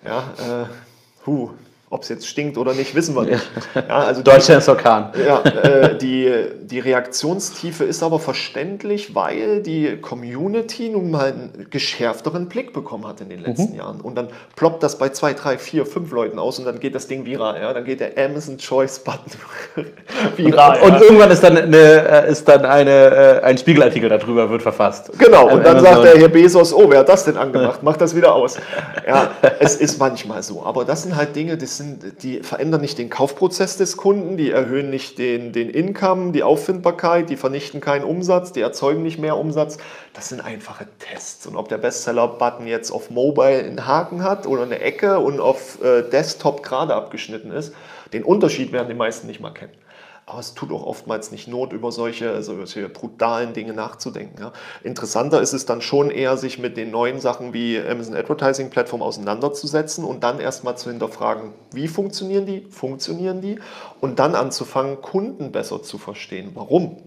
Ja, 0.04 0.64
äh, 0.64 0.66
huh, 1.26 1.52
ob 1.94 2.02
es 2.02 2.10
jetzt 2.10 2.28
stinkt 2.28 2.58
oder 2.58 2.74
nicht, 2.74 2.96
wissen 2.96 3.16
wir 3.16 3.24
nicht. 3.24 3.44
Ja, 3.76 4.00
also 4.00 4.24
Deutschland 4.24 4.62
ist 4.62 4.70
Orkan. 4.70 5.12
Ja, 5.26 5.42
äh, 5.44 5.96
die, 5.96 6.32
die 6.64 6.80
Reaktionstiefe 6.80 7.84
ist 7.84 8.02
aber 8.02 8.18
verständlich, 8.18 9.14
weil 9.14 9.62
die 9.62 9.98
Community 10.02 10.90
nun 10.90 11.12
mal 11.12 11.28
einen 11.28 11.68
geschärfteren 11.70 12.50
Blick 12.50 12.74
bekommen 12.74 13.06
hat 13.08 13.22
in 13.22 13.30
den 13.30 13.44
letzten 13.44 13.74
mhm. 13.74 13.78
Jahren. 13.78 14.02
Und 14.02 14.16
dann 14.16 14.30
ploppt 14.56 14.82
das 14.82 14.98
bei 14.98 15.10
zwei, 15.10 15.34
drei, 15.34 15.60
vier, 15.60 15.86
fünf 15.86 16.12
Leuten 16.12 16.40
aus 16.40 16.58
und 16.58 16.66
dann 16.66 16.80
geht 16.80 16.96
das 16.96 17.08
Ding 17.08 17.26
viral. 17.26 17.62
Ja? 17.62 17.74
Dann 17.74 17.86
geht 17.86 18.00
der 18.00 18.18
Amazon 18.18 18.58
Choice 18.58 19.00
Button 19.00 19.32
viral. 20.36 20.80
Und, 20.82 20.90
ja. 20.90 20.96
und, 20.96 21.02
irgendwann 21.04 21.30
ist 21.30 21.44
dann, 21.44 21.58
eine, 21.58 21.78
äh, 21.78 22.32
ist 22.32 22.48
dann 22.48 22.66
eine, 22.66 22.92
äh, 22.92 23.42
ein 23.44 23.58
Spiegelartikel 23.58 24.10
darüber 24.10 24.50
wird 24.50 24.64
verfasst. 24.64 25.12
Genau, 25.20 25.44
und 25.44 25.64
dann 25.64 25.78
Amazon. 25.78 25.94
sagt 25.94 26.06
der 26.06 26.22
Herr 26.22 26.30
Bezos, 26.30 26.74
oh, 26.74 26.90
wer 26.90 27.00
hat 27.00 27.10
das 27.10 27.26
denn 27.26 27.38
angemacht? 27.38 27.82
Mach 27.84 27.98
das 27.98 28.16
wieder 28.16 28.34
aus. 28.34 28.58
Ja, 29.08 29.30
es 29.60 29.76
ist 29.76 30.00
manchmal 30.00 30.42
so. 30.42 30.64
Aber 30.64 30.86
das 30.86 31.04
sind 31.04 31.16
halt 31.16 31.36
Dinge, 31.36 31.56
das 31.56 31.78
sind 31.78 31.83
sind, 31.84 32.24
die 32.24 32.40
verändern 32.40 32.82
nicht 32.82 32.98
den 32.98 33.10
Kaufprozess 33.10 33.78
des 33.78 33.98
Kunden, 33.98 34.38
die 34.38 34.50
erhöhen 34.52 34.90
nicht 34.90 35.18
den, 35.18 35.52
den 35.52 35.70
Income, 35.70 36.32
die 36.32 36.44
Auffindbarkeit, 36.44 37.30
die 37.30 37.38
vernichten 37.38 37.82
keinen 37.82 38.04
Umsatz, 38.04 38.52
die 38.52 38.62
erzeugen 38.62 39.04
nicht 39.04 39.20
mehr 39.20 39.38
Umsatz. 39.38 39.78
Das 40.14 40.30
sind 40.30 40.42
einfache 40.42 40.88
Tests. 41.00 41.46
Und 41.46 41.56
ob 41.56 41.70
der 41.70 41.78
Bestseller-Button 41.78 42.68
jetzt 42.68 42.92
auf 42.92 43.10
Mobile 43.10 43.60
einen 43.60 43.86
Haken 43.86 44.24
hat 44.24 44.48
oder 44.48 44.64
eine 44.64 44.80
Ecke 44.80 45.20
und 45.20 45.40
auf 45.40 45.84
äh, 45.84 46.02
Desktop 46.10 46.64
gerade 46.64 46.96
abgeschnitten 46.96 47.52
ist, 47.52 47.74
den 48.14 48.24
Unterschied 48.24 48.72
werden 48.72 48.88
die 48.88 48.96
meisten 48.96 49.28
nicht 49.28 49.40
mal 49.40 49.52
kennen. 49.52 49.74
Aber 50.26 50.40
es 50.40 50.54
tut 50.54 50.72
auch 50.72 50.86
oftmals 50.86 51.32
nicht 51.32 51.48
Not, 51.48 51.74
über 51.74 51.92
solche, 51.92 52.42
solche 52.44 52.88
brutalen 52.88 53.54
Dinge 53.54 53.74
nachzudenken. 53.74 54.40
Ja. 54.40 54.54
Interessanter 54.84 55.42
ist 55.42 55.54
es 55.54 55.66
dann 55.66 55.82
schon 55.82 56.12
eher, 56.12 56.38
sich 56.38 56.60
mit 56.60 56.78
den 56.78 56.92
neuen 56.92 57.20
Sachen 57.20 57.54
wie 57.54 57.78
Amazon 57.80 58.16
Advertising 58.16 58.70
Plattform 58.70 59.02
auseinanderzusetzen 59.02 60.06
und 60.06 60.24
dann 60.24 60.40
erstmal 60.40 60.78
zu 60.78 60.90
hinterfragen, 60.90 61.54
wie 61.72 61.88
funktionieren 61.88 62.46
die, 62.46 62.62
funktionieren 62.70 63.42
die 63.42 63.60
und 64.00 64.20
dann 64.20 64.36
anzufangen, 64.36 65.02
Kunden 65.02 65.52
besser 65.52 65.84
zu 65.84 65.98
verstehen. 65.98 66.52
Warum? 66.54 67.04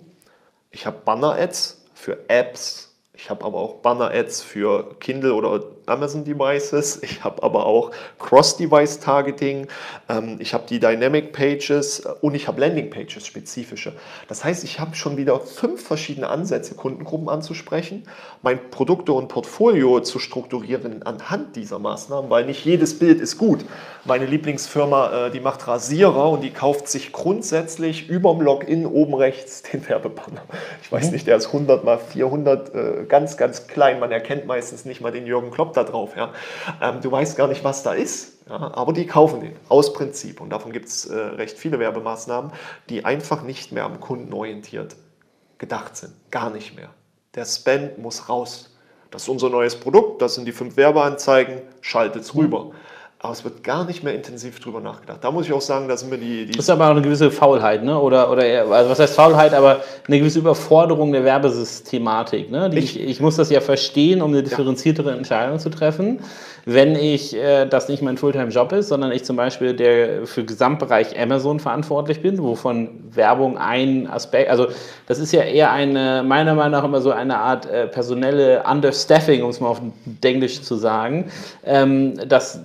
Ich 0.70 0.84
habe 0.84 0.98
Banner-Ads 1.04 1.84
für 1.94 2.28
Apps, 2.28 2.95
ich 3.16 3.30
habe 3.30 3.44
aber 3.44 3.58
auch 3.58 3.76
Banner-Ads 3.76 4.42
für 4.42 4.94
Kindle 5.00 5.32
oder 5.34 5.64
Amazon-Devices. 5.86 7.00
Ich 7.06 7.22
habe 7.22 7.42
aber 7.42 7.66
auch 7.66 7.92
Cross-Device-Targeting. 8.18 9.68
Ähm, 10.08 10.36
ich 10.40 10.52
habe 10.54 10.64
die 10.68 10.80
Dynamic 10.80 11.32
Pages 11.32 12.00
und 12.20 12.34
ich 12.34 12.48
habe 12.48 12.60
Landing-Pages 12.60 13.26
spezifische. 13.26 13.92
Das 14.28 14.44
heißt, 14.44 14.64
ich 14.64 14.80
habe 14.80 14.96
schon 14.96 15.16
wieder 15.16 15.40
fünf 15.40 15.82
verschiedene 15.84 16.28
Ansätze, 16.28 16.74
Kundengruppen 16.74 17.28
anzusprechen, 17.28 18.02
mein 18.42 18.70
Produkte 18.70 19.12
und 19.12 19.28
Portfolio 19.28 20.00
zu 20.00 20.18
strukturieren 20.18 21.04
anhand 21.04 21.56
dieser 21.56 21.78
Maßnahmen, 21.78 22.28
weil 22.28 22.44
nicht 22.44 22.64
jedes 22.64 22.98
Bild 22.98 23.20
ist 23.20 23.38
gut. 23.38 23.64
Meine 24.04 24.26
Lieblingsfirma, 24.26 25.26
äh, 25.26 25.30
die 25.30 25.40
macht 25.40 25.66
Rasierer 25.66 26.30
und 26.30 26.42
die 26.42 26.50
kauft 26.50 26.88
sich 26.88 27.12
grundsätzlich 27.12 28.08
über 28.08 28.32
dem 28.32 28.42
Login 28.42 28.84
oben 28.84 29.14
rechts 29.14 29.62
den 29.62 29.88
Werbebanner. 29.88 30.42
Ich 30.82 30.90
weiß 30.90 31.06
mhm. 31.06 31.12
nicht, 31.12 31.26
der 31.26 31.36
ist 31.36 31.46
100 31.46 31.84
mal 31.84 31.98
400, 31.98 32.74
äh, 32.74 33.05
ganz, 33.08 33.36
ganz 33.36 33.66
klein. 33.66 34.00
Man 34.00 34.12
erkennt 34.12 34.46
meistens 34.46 34.84
nicht 34.84 35.00
mal 35.00 35.12
den 35.12 35.26
Jürgen 35.26 35.50
Klopp 35.50 35.72
da 35.74 35.84
drauf. 35.84 36.16
Ja? 36.16 36.32
Ähm, 36.80 37.00
du 37.00 37.10
weißt 37.10 37.36
gar 37.36 37.48
nicht, 37.48 37.64
was 37.64 37.82
da 37.82 37.92
ist, 37.92 38.38
ja? 38.48 38.72
aber 38.74 38.92
die 38.92 39.06
kaufen 39.06 39.40
den 39.40 39.56
aus 39.68 39.92
Prinzip. 39.92 40.40
Und 40.40 40.50
davon 40.50 40.72
gibt 40.72 40.86
es 40.86 41.06
äh, 41.06 41.16
recht 41.16 41.58
viele 41.58 41.78
Werbemaßnahmen, 41.78 42.52
die 42.88 43.04
einfach 43.04 43.42
nicht 43.42 43.72
mehr 43.72 43.84
am 43.84 44.00
Kunden 44.00 44.32
orientiert 44.32 44.96
gedacht 45.58 45.96
sind. 45.96 46.12
Gar 46.30 46.50
nicht 46.50 46.76
mehr. 46.76 46.90
Der 47.34 47.44
Spend 47.44 47.98
muss 47.98 48.28
raus. 48.28 48.76
Das 49.10 49.22
ist 49.22 49.28
unser 49.28 49.50
neues 49.50 49.78
Produkt, 49.78 50.20
das 50.20 50.34
sind 50.34 50.46
die 50.46 50.52
fünf 50.52 50.76
Werbeanzeigen, 50.76 51.62
schaltet 51.80 52.22
es 52.22 52.34
rüber. 52.34 52.72
Aber 53.18 53.32
es 53.32 53.44
wird 53.44 53.64
gar 53.64 53.86
nicht 53.86 54.02
mehr 54.04 54.14
intensiv 54.14 54.60
drüber 54.60 54.80
nachgedacht. 54.80 55.20
Da 55.22 55.30
muss 55.30 55.46
ich 55.46 55.52
auch 55.52 55.62
sagen, 55.62 55.88
da 55.88 55.96
sind 55.96 56.10
mir 56.10 56.18
die, 56.18 56.46
die. 56.46 56.52
Das 56.52 56.66
ist 56.66 56.70
aber 56.70 56.86
auch 56.86 56.90
eine 56.90 57.00
gewisse 57.00 57.30
Faulheit, 57.30 57.82
ne? 57.82 57.98
Oder, 57.98 58.30
oder 58.30 58.42
also 58.70 58.90
was 58.90 58.98
heißt 58.98 59.14
Faulheit, 59.14 59.54
aber 59.54 59.80
eine 60.06 60.18
gewisse 60.18 60.38
Überforderung 60.38 61.12
der 61.12 61.24
Werbesystematik. 61.24 62.50
Ne? 62.50 62.68
Die, 62.68 62.78
ich, 62.78 63.00
ich, 63.00 63.20
muss 63.20 63.36
das 63.36 63.48
ja 63.48 63.62
verstehen, 63.62 64.20
um 64.20 64.32
eine 64.32 64.42
differenziertere 64.42 65.10
ja. 65.10 65.16
Entscheidung 65.16 65.58
zu 65.58 65.70
treffen. 65.70 66.20
Wenn 66.68 66.96
ich 66.96 67.32
äh, 67.36 67.64
das 67.64 67.88
nicht 67.88 68.02
mein 68.02 68.16
Fulltime-Job 68.16 68.72
ist, 68.72 68.88
sondern 68.88 69.12
ich 69.12 69.24
zum 69.24 69.36
Beispiel 69.36 69.72
der 69.72 70.26
für 70.26 70.44
Gesamtbereich 70.44 71.16
Amazon 71.16 71.60
verantwortlich 71.60 72.22
bin, 72.22 72.42
wovon 72.42 73.04
Werbung 73.14 73.56
ein 73.56 74.08
Aspekt, 74.10 74.50
also 74.50 74.66
das 75.06 75.20
ist 75.20 75.32
ja 75.32 75.42
eher 75.42 75.70
eine, 75.70 76.24
meiner 76.26 76.56
Meinung 76.56 76.72
nach 76.72 76.82
immer 76.82 77.00
so 77.00 77.12
eine 77.12 77.38
Art 77.38 77.66
äh, 77.66 77.86
personelle 77.86 78.64
Understaffing, 78.68 79.44
um 79.44 79.50
es 79.50 79.60
mal 79.60 79.68
auf 79.68 79.80
Englisch 80.22 80.60
zu 80.60 80.74
sagen, 80.74 81.30
ähm, 81.64 82.14
dass 82.28 82.60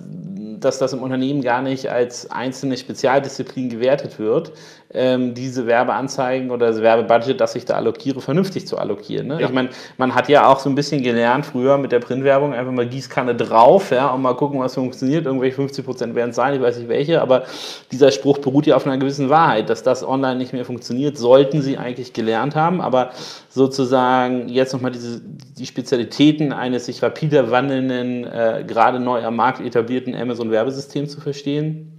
dass 0.62 0.78
das 0.78 0.92
im 0.92 1.02
Unternehmen 1.02 1.42
gar 1.42 1.60
nicht 1.62 1.90
als 1.90 2.30
einzelne 2.30 2.76
Spezialdisziplin 2.76 3.68
gewertet 3.68 4.18
wird, 4.18 4.52
ähm, 4.94 5.34
diese 5.34 5.66
Werbeanzeigen 5.66 6.50
oder 6.50 6.68
das 6.68 6.82
Werbebudget, 6.82 7.40
das 7.40 7.54
ich 7.54 7.64
da 7.64 7.74
allokiere, 7.74 8.20
vernünftig 8.20 8.66
zu 8.66 8.78
allokieren. 8.78 9.28
Ne? 9.28 9.40
Ja. 9.40 9.46
Ich 9.46 9.52
meine, 9.52 9.70
man 9.96 10.14
hat 10.14 10.28
ja 10.28 10.46
auch 10.46 10.58
so 10.58 10.68
ein 10.68 10.74
bisschen 10.74 11.02
gelernt 11.02 11.46
früher 11.46 11.78
mit 11.78 11.92
der 11.92 12.00
Printwerbung, 12.00 12.52
einfach 12.52 12.72
mal 12.72 12.86
Gießkanne 12.86 13.34
drauf 13.34 13.90
ja, 13.90 14.08
und 14.08 14.22
mal 14.22 14.34
gucken, 14.34 14.60
was 14.60 14.74
funktioniert. 14.74 15.26
Irgendwelche 15.26 15.56
50 15.56 15.84
Prozent 15.84 16.14
werden 16.14 16.30
es 16.30 16.36
sein, 16.36 16.54
ich 16.54 16.60
weiß 16.60 16.78
nicht 16.78 16.88
welche, 16.88 17.22
aber 17.22 17.44
dieser 17.90 18.10
Spruch 18.10 18.38
beruht 18.38 18.66
ja 18.66 18.76
auf 18.76 18.86
einer 18.86 18.98
gewissen 18.98 19.30
Wahrheit, 19.30 19.70
dass 19.70 19.82
das 19.82 20.06
online 20.06 20.36
nicht 20.36 20.52
mehr 20.52 20.64
funktioniert, 20.64 21.16
sollten 21.16 21.62
sie 21.62 21.78
eigentlich 21.78 22.12
gelernt 22.12 22.54
haben, 22.54 22.80
aber 22.80 23.10
sozusagen 23.48 24.48
jetzt 24.48 24.72
nochmal 24.72 24.90
diese, 24.90 25.20
die 25.58 25.66
Spezialitäten 25.66 26.52
eines 26.52 26.86
sich 26.86 27.02
rapide 27.02 27.50
wandelnden, 27.50 28.24
äh, 28.24 28.64
gerade 28.66 29.00
neu 29.00 29.24
am 29.24 29.36
Markt 29.36 29.60
etablierten 29.60 30.14
Amazon-Werbesystems 30.14 31.12
zu 31.12 31.20
verstehen, 31.20 31.91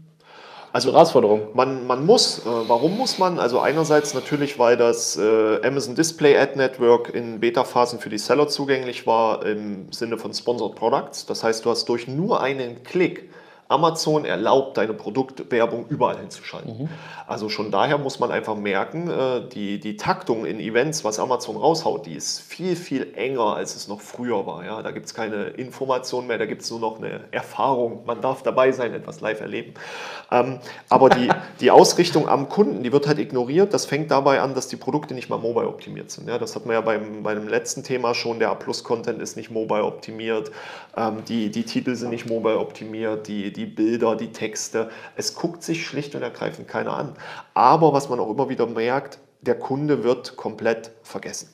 also 0.74 0.92
Herausforderung. 0.92 1.50
Man, 1.54 1.86
man 1.86 2.04
muss. 2.04 2.40
Äh, 2.40 2.50
warum 2.68 2.98
muss 2.98 3.20
man? 3.20 3.38
Also 3.38 3.60
einerseits 3.60 4.16
natürlich, 4.16 4.58
weil 4.58 4.76
das 4.76 5.16
äh, 5.16 5.66
Amazon 5.66 5.94
Display 5.94 6.36
Ad 6.36 6.58
Network 6.58 7.14
in 7.14 7.40
Beta-Phasen 7.40 8.00
für 8.00 8.10
die 8.10 8.18
Seller 8.18 8.48
zugänglich 8.48 9.06
war 9.06 9.46
im 9.46 9.92
Sinne 9.92 10.18
von 10.18 10.34
Sponsored 10.34 10.76
Products. 10.76 11.28
Das 11.28 11.44
heißt, 11.44 11.64
du 11.64 11.70
hast 11.70 11.88
durch 11.90 12.08
nur 12.08 12.42
einen 12.42 12.84
Klick 12.84 13.30
Amazon 13.74 14.26
erlaubt, 14.26 14.78
deine 14.78 14.94
Produktwerbung 14.94 15.88
überall 15.90 16.18
hinzuschalten. 16.18 16.84
Mhm. 16.84 16.90
Also 17.26 17.50
schon 17.50 17.72
daher 17.72 17.98
muss 17.98 18.20
man 18.20 18.32
einfach 18.32 18.56
merken, 18.56 19.10
äh, 19.10 19.48
die, 19.50 19.80
die 19.80 19.98
Taktung 19.98 20.46
in 20.46 20.60
Events, 20.60 21.04
was 21.04 21.20
Amazon 21.20 21.58
raushaut, 21.58 22.06
die 22.06 22.14
ist 22.14 22.42
viel, 22.42 22.76
viel 22.76 23.14
enger, 23.16 23.56
als 23.56 23.76
es 23.76 23.88
noch 23.88 24.02
früher 24.02 24.46
war. 24.46 24.64
Ja? 24.64 24.82
Da 24.82 24.92
gibt 24.92 25.08
es 25.08 25.14
keine 25.14 25.46
Information 25.46 26.28
mehr, 26.28 26.38
da 26.38 26.46
gibt 26.46 26.62
es 26.62 26.70
nur 26.70 26.80
noch 26.80 26.98
eine 26.98 27.22
Erfahrung. 27.32 28.06
Man 28.06 28.22
darf 28.22 28.44
dabei 28.44 28.72
sein, 28.72 28.94
etwas 28.94 29.22
live 29.22 29.42
erleben. 29.42 29.74
Ähm, 30.32 30.60
aber 30.90 31.10
die, 31.10 31.30
die 31.60 31.72
Ausrichtung 31.72 32.28
am 32.28 32.50
Kunden, 32.50 32.84
die 32.84 32.92
wird 32.92 33.08
halt 33.08 33.20
ignoriert. 33.20 33.74
Das 33.74 33.86
fängt 33.86 34.12
dabei 34.12 34.42
an, 34.42 34.54
dass 34.54 34.68
die 34.68 34.76
Produkte 34.76 35.14
nicht 35.14 35.30
mal 35.30 35.40
mobile 35.40 35.68
optimiert 35.68 36.12
sind. 36.12 36.28
Ja? 36.28 36.38
Das 36.38 36.56
hat 36.56 36.66
man 36.66 36.76
ja 36.76 36.82
beim, 36.82 37.24
bei 37.24 37.34
dem 37.34 37.48
letzten 37.48 37.84
Thema 37.84 38.14
schon. 38.14 38.40
Der 38.40 38.52
A-Plus-Content 38.52 39.22
ist 39.22 39.38
nicht 39.38 39.50
mobile 39.50 39.84
optimiert. 39.84 40.52
Ähm, 40.96 41.24
die, 41.28 41.50
die 41.50 41.64
Titel 41.64 41.96
sind 41.96 42.12
nicht 42.12 42.28
mobile 42.28 42.60
optimiert. 42.60 43.28
Die, 43.28 43.52
die 43.52 43.63
Bilder, 43.66 44.16
die 44.16 44.32
Texte. 44.32 44.90
Es 45.16 45.36
guckt 45.36 45.64
sich 45.64 45.86
schlicht 45.86 46.16
und 46.16 46.22
ergreifend 46.22 46.68
keiner 46.68 46.94
an. 46.94 47.14
Aber 47.54 47.94
was 47.94 48.10
man 48.10 48.20
auch 48.20 48.30
immer 48.30 48.50
wieder 48.50 48.68
merkt, 48.68 49.20
der 49.42 49.56
Kunde 49.56 50.04
wird 50.04 50.36
komplett 50.36 50.92
vergessen. 51.04 51.50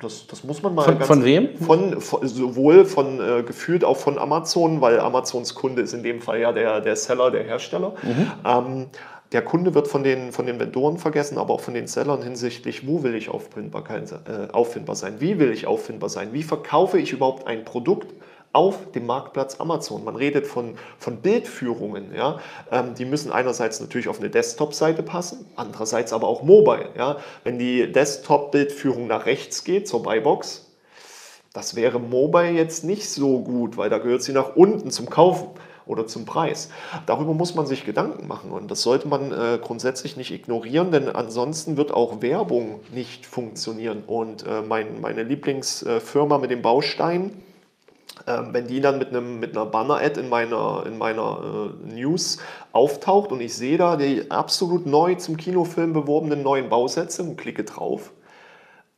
Das, 0.00 0.26
das, 0.26 0.44
muss 0.44 0.62
man 0.62 0.74
mal. 0.74 0.84
Von, 0.84 1.00
von 1.00 1.24
wem? 1.24 1.56
Von, 1.56 2.00
von, 2.00 2.26
sowohl 2.28 2.84
von 2.84 3.20
äh, 3.20 3.42
gefühlt 3.42 3.84
auch 3.84 3.96
von 3.96 4.18
Amazon, 4.18 4.80
weil 4.80 5.00
Amazons 5.00 5.54
Kunde 5.54 5.82
ist 5.82 5.94
in 5.94 6.02
dem 6.02 6.20
Fall 6.20 6.40
ja 6.40 6.52
der, 6.52 6.80
der 6.80 6.94
Seller, 6.94 7.30
der 7.30 7.44
Hersteller. 7.44 7.94
Mhm. 8.02 8.32
Ähm, 8.44 8.86
der 9.32 9.42
Kunde 9.42 9.74
wird 9.74 9.88
von 9.88 10.02
den, 10.02 10.30
von 10.30 10.46
den 10.46 10.60
Vendoren 10.60 10.98
vergessen, 10.98 11.38
aber 11.38 11.54
auch 11.54 11.60
von 11.60 11.72
den 11.72 11.86
Sellern 11.86 12.22
hinsichtlich, 12.22 12.86
wo 12.86 13.02
will 13.02 13.14
ich 13.14 13.30
auffindbar, 13.30 13.84
äh, 13.90 14.52
auffindbar 14.52 14.94
sein, 14.94 15.20
wie 15.20 15.38
will 15.38 15.50
ich 15.50 15.66
auffindbar 15.66 16.10
sein, 16.10 16.34
wie 16.34 16.42
verkaufe 16.42 16.98
ich 16.98 17.12
überhaupt 17.12 17.46
ein 17.46 17.64
Produkt 17.64 18.14
auf 18.52 18.92
dem 18.92 19.06
Marktplatz 19.06 19.60
Amazon. 19.60 20.04
Man 20.04 20.16
redet 20.16 20.46
von, 20.46 20.76
von 20.98 21.18
Bildführungen. 21.18 22.14
Ja? 22.14 22.38
Ähm, 22.70 22.94
die 22.94 23.04
müssen 23.04 23.32
einerseits 23.32 23.80
natürlich 23.80 24.08
auf 24.08 24.20
eine 24.20 24.30
Desktop-Seite 24.30 25.02
passen, 25.02 25.46
andererseits 25.56 26.12
aber 26.12 26.28
auch 26.28 26.42
mobile. 26.42 26.90
Ja? 26.96 27.16
Wenn 27.44 27.58
die 27.58 27.90
Desktop-Bildführung 27.90 29.06
nach 29.06 29.26
rechts 29.26 29.64
geht 29.64 29.88
zur 29.88 30.02
Buybox, 30.02 30.68
das 31.52 31.74
wäre 31.74 31.98
mobile 32.00 32.50
jetzt 32.50 32.84
nicht 32.84 33.08
so 33.10 33.40
gut, 33.40 33.76
weil 33.76 33.90
da 33.90 33.98
gehört 33.98 34.22
sie 34.22 34.32
nach 34.32 34.56
unten 34.56 34.90
zum 34.90 35.10
Kaufen 35.10 35.48
oder 35.84 36.06
zum 36.06 36.24
Preis. 36.24 36.70
Darüber 37.06 37.34
muss 37.34 37.54
man 37.54 37.66
sich 37.66 37.84
Gedanken 37.84 38.26
machen 38.26 38.52
und 38.52 38.70
das 38.70 38.82
sollte 38.82 39.08
man 39.08 39.32
äh, 39.32 39.58
grundsätzlich 39.60 40.16
nicht 40.16 40.30
ignorieren, 40.30 40.92
denn 40.92 41.08
ansonsten 41.08 41.76
wird 41.76 41.92
auch 41.92 42.22
Werbung 42.22 42.80
nicht 42.94 43.26
funktionieren. 43.26 44.04
Und 44.06 44.46
äh, 44.46 44.62
mein, 44.62 45.00
meine 45.00 45.24
Lieblingsfirma 45.24 46.38
mit 46.38 46.50
dem 46.50 46.62
Baustein, 46.62 47.32
wenn 48.26 48.66
die 48.66 48.80
dann 48.80 48.98
mit, 48.98 49.08
einem, 49.08 49.40
mit 49.40 49.56
einer 49.56 49.66
Banner-Ad 49.66 50.20
in 50.20 50.28
meiner, 50.28 50.84
in 50.86 50.98
meiner 50.98 51.72
äh, 51.88 51.94
News 51.94 52.38
auftaucht 52.72 53.32
und 53.32 53.40
ich 53.40 53.54
sehe 53.54 53.78
da 53.78 53.96
die 53.96 54.30
absolut 54.30 54.86
neu 54.86 55.14
zum 55.16 55.36
Kinofilm 55.36 55.92
beworbenen 55.92 56.42
neuen 56.42 56.68
Bausätze 56.68 57.22
und 57.22 57.36
klicke 57.36 57.64
drauf 57.64 58.12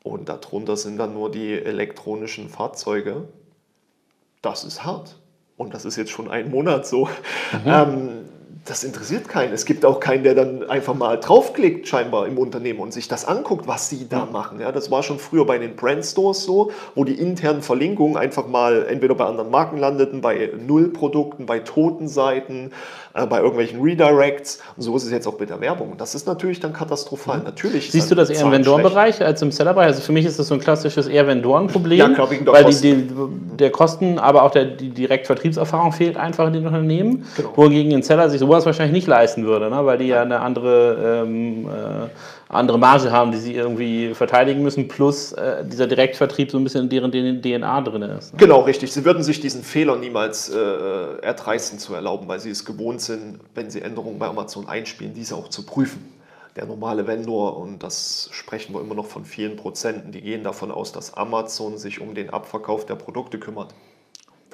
und 0.03 0.29
darunter 0.29 0.77
sind 0.77 0.99
dann 0.99 1.15
nur 1.15 1.31
die 1.31 1.53
elektronischen 1.53 2.51
Fahrzeuge, 2.51 3.29
das 4.43 4.63
ist 4.63 4.85
hart. 4.85 5.19
Und 5.57 5.73
das 5.73 5.85
ist 5.85 5.97
jetzt 5.97 6.11
schon 6.11 6.31
ein 6.31 6.51
Monat 6.51 6.87
so. 6.87 7.07
Mhm. 7.53 7.61
Ähm, 7.65 8.29
das 8.65 8.83
interessiert 8.83 9.29
keinen. 9.29 9.53
Es 9.53 9.67
gibt 9.67 9.85
auch 9.85 10.01
keinen, 10.01 10.25
der 10.25 10.35
dann 10.35 10.69
einfach 10.71 10.95
mal 10.95 11.19
draufklickt, 11.21 11.87
scheinbar 11.87 12.27
im 12.27 12.39
Unternehmen 12.39 12.81
und 12.81 12.95
sich 12.95 13.09
das 13.09 13.27
anguckt, 13.27 13.67
was 13.67 13.91
sie 13.91 14.09
da 14.09 14.25
machen. 14.25 14.59
Ja, 14.59 14.73
das 14.73 14.91
war 14.91 15.03
schon 15.03 15.19
früher 15.19 15.45
bei 15.45 15.59
den 15.59 15.77
Brandstores 15.77 16.45
so, 16.45 16.71
wo 16.95 17.05
die 17.05 17.15
internen 17.15 17.61
Verlinkungen 17.61 18.17
einfach 18.17 18.47
mal 18.47 18.87
entweder 18.89 19.15
bei 19.15 19.27
anderen 19.27 19.51
Marken 19.51 19.77
landeten, 19.77 20.23
bei 20.23 20.51
Nullprodukten, 20.59 21.45
bei 21.45 21.59
toten 21.59 22.09
Seiten, 22.09 22.73
äh, 23.15 23.27
bei 23.27 23.39
irgendwelchen 23.39 23.81
Redirects. 23.81 24.59
Und 24.77 24.83
so 24.83 24.97
ist 24.97 25.05
es 25.05 25.13
jetzt 25.13 25.29
auch 25.29 25.39
mit 25.39 25.49
der 25.49 25.61
Werbung. 25.61 25.93
Und 25.93 26.01
das 26.01 26.17
ist 26.17 26.27
natürlich 26.27 26.59
dann 26.59 26.73
katastrophal. 26.73 27.39
Mhm. 27.39 27.45
Natürlich 27.45 27.93
Siehst 27.93 28.11
du 28.11 28.17
das 28.17 28.29
eher 28.29 28.43
im 28.43 28.51
Vendorenbereich 28.51 29.25
als 29.25 29.41
im 29.41 29.53
Sellerbereich? 29.53 29.87
Also 29.87 30.03
für 30.03 30.11
mich 30.11 30.27
ist 30.27 30.39
das 30.41 30.49
so 30.49 30.55
ein 30.55 30.61
klassisches 30.61 31.07
eher 31.07 31.25
Vendorenproblem, 31.27 31.99
ja, 31.99 32.09
klar, 32.09 32.29
wegen 32.31 32.45
der 32.45 32.55
weil. 32.55 32.65
Die, 32.65 32.81
die, 32.81 33.07
der 33.57 33.71
Kosten, 33.71 34.19
aber 34.19 34.43
auch 34.43 34.51
der, 34.51 34.65
die 34.65 34.91
Direktvertriebserfahrung 34.91 35.93
fehlt 35.93 36.17
einfach 36.17 36.49
in 36.49 36.55
den 36.55 36.67
Unternehmen. 36.67 37.25
Genau. 37.37 37.53
Wohingegen 37.55 37.95
ein 37.95 38.03
Seller 38.03 38.29
sich 38.29 38.41
sowas 38.41 38.67
wahrscheinlich 38.67 38.93
nicht 38.95 39.07
leisten 39.07 39.45
würde, 39.45 39.71
ne? 39.71 39.87
weil 39.87 39.99
die 39.99 40.09
ja 40.09 40.23
eine 40.23 40.41
andere 40.41 41.23
ähm, 41.25 41.69
äh, 41.69 42.09
andere 42.55 42.79
Marge 42.79 43.11
haben, 43.11 43.33
die 43.33 43.39
sie 43.39 43.55
irgendwie 43.55 44.15
verteidigen 44.15 44.63
müssen, 44.63 44.89
plus 44.89 45.33
äh, 45.33 45.65
dieser 45.65 45.87
Direktvertrieb 45.87 46.51
so 46.51 46.59
ein 46.59 46.65
bisschen 46.65 46.91
in 46.91 47.11
deren 47.11 47.43
DNA 47.43 47.81
drin 47.83 48.03
ist. 48.03 48.33
Ne? 48.33 48.39
Genau, 48.39 48.61
richtig. 48.61 48.93
Sie 48.93 49.05
würden 49.05 49.23
sich 49.23 49.41
diesen 49.41 49.63
Fehler 49.63 49.97
niemals 49.97 50.49
äh, 50.49 50.59
erdreisten 51.23 51.79
zu 51.79 51.95
erlauben, 51.95 52.29
weil 52.29 52.41
sie 52.41 52.51
es 52.51 52.65
gewohnt 52.65 53.01
sind, 53.01 53.41
wenn 53.55 53.71
sie 53.71 53.83
Änderungen 53.83 54.19
bei 54.19 54.27
Amazon 54.27 54.69
einspielen, 54.69 55.15
diese 55.15 55.35
auch 55.35 55.49
zu 55.49 55.65
prüfen. 55.65 56.13
der 56.57 56.67
normale 56.67 57.07
Vendor, 57.07 57.57
und 57.57 57.83
das 57.83 58.29
sprechen 58.33 58.75
wir 58.75 58.81
immer 58.81 58.95
noch 58.95 59.07
von 59.07 59.25
vielen 59.25 59.57
Prozenten, 59.57 60.13
die 60.13 60.21
gehen 60.21 60.45
davon 60.45 60.71
aus, 60.71 60.93
dass 60.93 61.15
Amazon 61.15 61.79
sich 61.79 62.01
um 62.01 62.15
den 62.15 62.31
Abverkauf 62.31 62.87
der 62.87 62.95
Produkte 62.95 63.39
kümmert. 63.39 63.75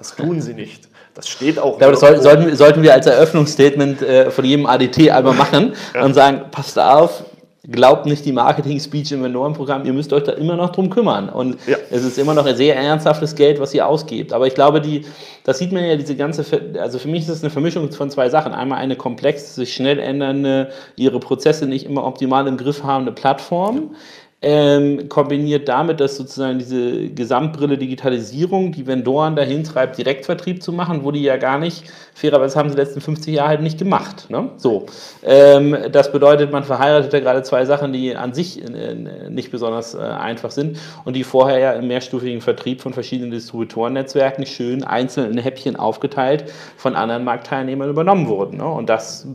Das 0.01 0.17
tun 0.17 0.41
sie 0.41 0.55
nicht. 0.55 0.89
Das 1.13 1.29
steht 1.29 1.59
auch. 1.59 1.73
Ich 1.73 1.79
glaube, 1.79 1.93
das 1.93 2.01
soll, 2.01 2.23
sollten, 2.23 2.57
sollten, 2.57 2.83
wir 2.83 2.95
als 2.95 3.07
Eröffnungsstatement 3.07 4.01
äh, 4.01 4.31
von 4.31 4.47
jedem 4.47 4.65
ADT 4.65 5.11
einmal 5.11 5.35
machen 5.35 5.75
ja. 5.95 6.03
und 6.03 6.15
sagen, 6.15 6.45
passt 6.51 6.79
auf, 6.79 7.23
glaubt 7.71 8.07
nicht 8.07 8.25
die 8.25 8.33
Marketing-Speech 8.33 9.13
im 9.13 9.23
Vendorenprogramm, 9.23 9.85
ihr 9.85 9.93
müsst 9.93 10.13
euch 10.13 10.25
da 10.25 10.33
immer 10.33 10.57
noch 10.57 10.71
drum 10.71 10.91
kümmern. 10.91 11.29
Und 11.29 11.57
ja. 11.67 11.77
es 11.91 12.05
ist 12.05 12.19
immer 12.19 12.35
noch 12.35 12.47
ein 12.47 12.57
sehr 12.57 12.77
ernsthaftes 12.77 13.35
Geld, 13.35 13.61
was 13.61 13.73
ihr 13.75 13.87
ausgebt. 13.87 14.33
Aber 14.33 14.47
ich 14.47 14.55
glaube, 14.55 14.81
die, 14.81 15.05
das 15.45 15.59
sieht 15.59 15.73
man 15.73 15.85
ja, 15.85 15.97
diese 15.97 16.17
ganze, 16.17 16.45
also 16.81 16.99
für 16.99 17.09
mich 17.09 17.21
ist 17.21 17.31
das 17.31 17.43
eine 17.43 17.51
Vermischung 17.51 17.91
von 17.93 18.11
zwei 18.11 18.29
Sachen. 18.29 18.53
Einmal 18.53 18.79
eine 18.79 18.97
komplex, 18.97 19.55
sich 19.55 19.75
schnell 19.75 19.99
ändernde, 19.99 20.71
ihre 20.97 21.21
Prozesse 21.21 21.67
nicht 21.67 21.87
immer 21.87 22.05
optimal 22.05 22.47
im 22.47 22.57
Griff 22.57 22.83
habende 22.83 23.13
Plattform. 23.13 23.91
Ja 23.93 23.99
ähm, 24.43 25.09
kombiniert 25.09 25.69
damit, 25.69 26.01
dass 26.01 26.17
sozusagen 26.17 26.59
diese 26.59 27.11
Gesamtbrille 27.11 27.77
Digitalisierung 27.77 28.73
die 28.73 28.87
Vendoren 28.87 29.37
dahin 29.37 29.65
treibt, 29.65 29.99
Direktvertrieb 29.99 30.63
zu 30.63 30.73
machen, 30.73 31.05
wo 31.05 31.11
die 31.11 31.23
ja 31.23 31.37
gar 31.37 31.59
nicht, 31.59 31.85
fairerweise 32.21 32.59
haben 32.59 32.69
sie 32.69 32.77
die 32.77 32.83
letzten 32.83 33.01
50 33.01 33.35
Jahre 33.35 33.49
halt 33.49 33.63
nicht 33.63 33.79
gemacht. 33.79 34.29
Ne? 34.29 34.51
So. 34.57 34.87
Ähm, 35.23 35.77
das 35.91 36.13
bedeutet, 36.13 36.53
man 36.53 36.65
verheiratet 36.65 37.13
ja 37.13 37.21
gerade 37.21 37.43
zwei 37.43 37.65
Sachen, 37.65 37.93
die 37.93 38.15
an 38.15 38.35
sich 38.35 38.63
äh, 38.63 38.95
nicht 39.31 39.51
besonders 39.51 39.95
äh, 39.95 39.99
einfach 39.99 40.51
sind 40.51 40.79
und 41.05 41.17
die 41.17 41.25
vorher 41.25 41.59
ja 41.59 41.73
im 41.73 41.89
mehrstufigen 41.89 42.43
Vertrieb 42.43 42.83
von 42.83 42.93
verschiedenen 42.93 43.31
Distributorennetzwerken 43.31 44.45
schön 44.45 44.85
einzeln 44.85 45.31
in 45.31 45.39
Häppchen 45.39 45.77
aufgeteilt 45.77 46.53
von 46.77 46.95
anderen 46.95 47.25
Marktteilnehmern 47.25 47.89
übernommen 47.89 48.29
wurden. 48.29 48.59
Ne? 48.59 48.67
Und 48.67 48.91
das 48.91 49.27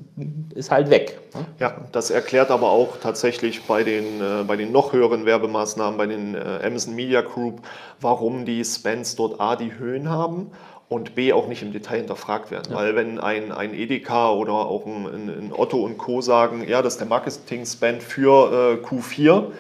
ist 0.54 0.70
halt 0.70 0.92
weg. 0.92 1.20
Ne? 1.34 1.46
Ja, 1.60 1.76
das 1.92 2.12
erklärt 2.12 2.52
aber 2.52 2.70
auch 2.70 2.98
tatsächlich 3.02 3.64
bei 3.64 3.84
den, 3.84 4.22
äh, 4.22 4.44
bei 4.48 4.56
den 4.56 4.72
noch 4.72 4.94
höheren 4.94 5.26
Werbemaßnahmen 5.26 5.98
bei 5.98 6.06
den 6.06 6.36
äh, 6.36 6.60
Amazon 6.64 6.94
Media 6.94 7.22
Group, 7.22 7.62
warum 8.00 8.46
die 8.46 8.64
Spends 8.64 9.16
dort 9.16 9.42
A 9.42 9.56
die 9.56 9.74
Höhen 9.78 10.10
haben 10.10 10.52
und 10.88 11.16
B 11.16 11.34
auch 11.34 11.48
nicht 11.48 11.62
im 11.62 11.72
Detail 11.72 11.98
hinterfragt 11.98 12.52
werden. 12.52 12.72
Ja. 12.72 12.78
Weil 12.78 12.96
wenn 12.96 13.20
ein, 13.20 13.52
ein 13.52 13.74
Edeka 13.74 14.32
oder 14.32 14.54
auch 14.54 14.86
ein, 14.86 15.06
ein 15.06 15.52
Otto 15.56 15.78
und 15.78 15.98
Co. 15.98 16.22
sagen, 16.22 16.66
ja, 16.68 16.82
das 16.82 16.94
ist 16.94 17.00
der 17.00 17.08
Marketing-Spend 17.08 18.04
für 18.04 18.80
äh, 18.82 18.86
Q4, 18.86 19.52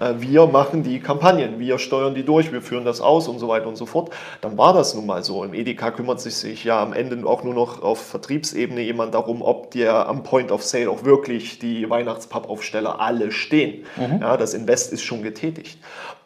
äh, 0.00 0.14
wir 0.18 0.46
machen 0.46 0.82
die 0.82 1.00
Kampagnen, 1.00 1.58
wir 1.58 1.78
steuern 1.78 2.14
die 2.14 2.24
durch, 2.24 2.52
wir 2.52 2.62
führen 2.62 2.84
das 2.84 3.00
aus 3.00 3.28
und 3.28 3.38
so 3.38 3.48
weiter 3.48 3.66
und 3.66 3.76
so 3.76 3.86
fort, 3.86 4.10
dann 4.40 4.58
war 4.58 4.72
das 4.72 4.94
nun 4.94 5.06
mal 5.06 5.22
so. 5.22 5.44
Im 5.44 5.54
Edeka 5.54 5.90
kümmert 5.90 6.20
sich, 6.20 6.34
sich 6.34 6.64
ja 6.64 6.82
am 6.82 6.92
Ende 6.92 7.26
auch 7.26 7.44
nur 7.44 7.54
noch 7.54 7.82
auf 7.82 8.00
Vertriebsebene 8.00 8.80
jemand 8.80 9.14
darum, 9.14 9.42
ob 9.42 9.70
dir 9.70 10.06
am 10.06 10.22
Point 10.22 10.50
of 10.50 10.62
Sale 10.62 10.90
auch 10.90 11.04
wirklich 11.04 11.58
die 11.58 11.88
Weihnachtspappaufsteller 11.88 13.00
alle 13.00 13.30
stehen. 13.30 13.84
Mhm. 13.96 14.20
Ja, 14.20 14.36
das 14.36 14.54
Invest 14.54 14.92
ist 14.92 15.02
schon 15.02 15.22
getätigt. 15.22 15.78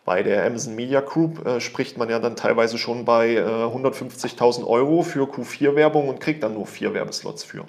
Bei 0.09 0.22
der 0.22 0.46
Amazon 0.46 0.74
Media 0.74 1.02
Group 1.02 1.46
äh, 1.46 1.61
spricht 1.61 1.98
man 1.98 2.09
ja 2.09 2.18
dann 2.18 2.34
teilweise 2.34 2.78
schon 2.78 3.04
bei 3.04 3.34
äh, 3.34 3.42
150.000 3.42 4.66
Euro 4.66 5.02
für 5.02 5.24
Q4-Werbung 5.24 6.09
und 6.09 6.18
kriegt 6.18 6.42
dann 6.42 6.54
nur 6.54 6.66
vier 6.66 6.94
Werbeslots 6.94 7.44
für. 7.44 7.66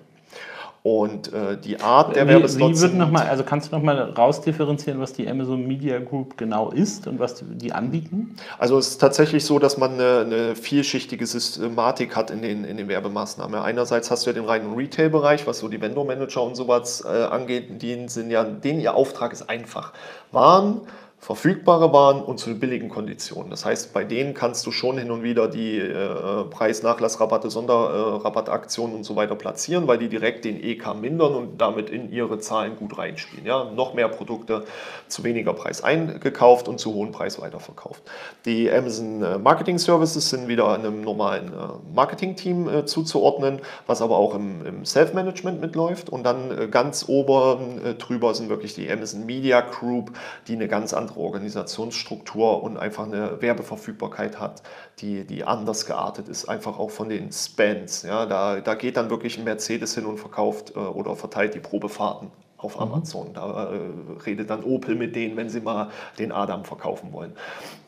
Und 0.82 1.34
äh, 1.34 1.58
die 1.58 1.82
Art 1.82 2.16
der 2.16 2.26
wie, 2.26 2.32
Werbeslots. 2.32 2.80
Wie 2.80 2.84
wird 2.84 2.94
noch 2.94 3.12
mal, 3.12 3.28
also 3.28 3.44
kannst 3.44 3.70
du 3.70 3.76
noch 3.76 3.84
mal 3.84 4.00
rausdifferenzieren, 4.00 5.02
was 5.02 5.12
die 5.12 5.28
Amazon 5.28 5.68
Media 5.68 6.00
Group 6.00 6.38
genau 6.38 6.72
ist 6.72 7.08
und 7.08 7.20
was 7.20 7.44
die 7.46 7.74
anbieten? 7.74 8.38
Also 8.58 8.78
es 8.78 8.88
ist 8.88 9.00
tatsächlich 9.00 9.44
so, 9.44 9.60
dass 9.60 9.78
man 9.78 9.96
eine, 9.96 10.20
eine 10.20 10.56
vielschichtige 10.56 11.28
Systematik 11.28 12.16
hat 12.16 12.32
in 12.32 12.42
den, 12.42 12.64
in 12.64 12.78
den 12.78 12.88
Werbemaßnahmen. 12.88 13.60
Einerseits 13.60 14.10
hast 14.12 14.26
du 14.26 14.30
ja 14.30 14.34
den 14.34 14.46
reinen 14.46 14.76
Retail-Bereich, 14.76 15.46
was 15.46 15.60
so 15.60 15.68
die 15.68 15.82
Vendor-Manager 15.82 16.42
und 16.42 16.56
sowas 16.56 17.04
äh, 17.06 17.10
angeht, 17.10 17.82
die 17.82 18.08
sind 18.08 18.32
ja, 18.32 18.46
denen 18.46 18.80
ihr 18.80 18.94
Auftrag 18.94 19.34
ist 19.34 19.50
einfach. 19.50 19.92
Waren 20.32 20.80
verfügbare 21.20 21.92
Waren 21.92 22.22
und 22.22 22.40
zu 22.40 22.58
billigen 22.58 22.88
Konditionen. 22.88 23.50
Das 23.50 23.66
heißt, 23.66 23.94
bei 23.94 24.06
denen 24.06 24.34
kannst 24.34 24.66
du 24.66 24.72
schon 24.72 24.98
hin 24.98 25.12
und 25.12 25.22
wieder 25.22 25.50
die 25.50 25.78
äh, 25.78 26.46
Preisnachlassrabatte, 26.50 27.50
Sonderrabattaktionen 27.50 28.96
und 28.96 29.04
so 29.04 29.18
weiter 29.18 29.36
platzieren, 29.36 29.88
weil 29.88 29.98
die 29.98 30.08
direkt 30.08 30.46
den 30.46 30.64
EK 30.64 30.96
mindern 30.96 31.36
und 31.36 31.60
damit 31.60 31.90
in 31.90 32.12
ihre 32.12 32.40
Zahlen 32.40 32.78
gut 32.78 32.98
reinspielen. 32.98 33.46
Ja? 33.46 33.66
Noch 33.66 33.94
mehr 33.94 34.08
Produkte 34.08 34.64
zu 35.10 35.26
weniger 35.26 35.54
Preis 35.54 35.84
eingekauft 35.84 36.70
und 36.70 36.80
zu 36.80 36.94
hohen 36.94 37.12
Preis 37.12 37.42
weiterverkauft. 37.42 38.02
Die 38.46 38.72
Amazon 38.72 39.22
äh, 39.22 39.38
Marketing 39.38 39.78
Services 39.78 40.30
sind 40.30 40.48
wieder 40.48 40.74
einem 40.74 41.02
normalen 41.02 41.50
äh, 41.50 41.94
Marketing-Team 41.94 42.70
äh, 42.70 42.86
zuzuordnen, 42.86 43.60
was 43.88 44.02
aber 44.02 44.18
auch 44.18 44.36
im, 44.36 44.66
im 44.66 44.86
Self-Management 44.86 45.60
mitläuft. 45.60 46.10
Und 46.10 46.24
dann 46.24 46.58
äh, 46.58 46.68
ganz 46.68 47.10
oben 47.10 47.86
äh, 47.86 47.94
drüber 47.96 48.34
sind 48.34 48.48
wirklich 48.48 48.74
die 48.74 48.90
Amazon 48.90 49.26
Media 49.26 49.60
Group, 49.60 50.12
die 50.48 50.54
eine 50.54 50.70
ganz 50.70 50.94
andere 50.94 51.09
andere 51.10 51.20
Organisationsstruktur 51.20 52.64
und 52.64 52.78
einfach 52.78 53.06
eine 53.06 53.42
Werbeverfügbarkeit 53.42 54.40
hat, 54.40 54.62
die, 55.00 55.26
die 55.26 55.44
anders 55.44 55.86
geartet 55.86 56.28
ist, 56.30 56.48
einfach 56.48 56.78
auch 56.78 56.92
von 56.92 57.10
den 57.10 57.32
Spends. 57.32 58.04
Ja, 58.04 58.26
da, 58.26 58.62
da 58.62 58.76
geht 58.76 58.98
dann 58.98 59.10
wirklich 59.10 59.38
ein 59.38 59.44
Mercedes 59.44 59.96
hin 59.96 60.06
und 60.06 60.20
verkauft 60.20 60.76
äh, 60.76 60.80
oder 60.80 61.16
verteilt 61.16 61.56
die 61.56 61.60
Probefahrten 61.60 62.32
auf 62.60 62.76
mhm. 62.76 62.82
Amazon. 62.84 63.34
Da 63.34 63.74
äh, 63.74 63.80
redet 64.26 64.50
dann 64.50 64.64
Opel 64.64 64.96
mit 64.96 65.16
denen, 65.16 65.38
wenn 65.38 65.50
sie 65.50 65.62
mal 65.62 65.90
den 66.20 66.32
Adam 66.32 66.66
verkaufen 66.66 67.12
wollen. 67.14 67.34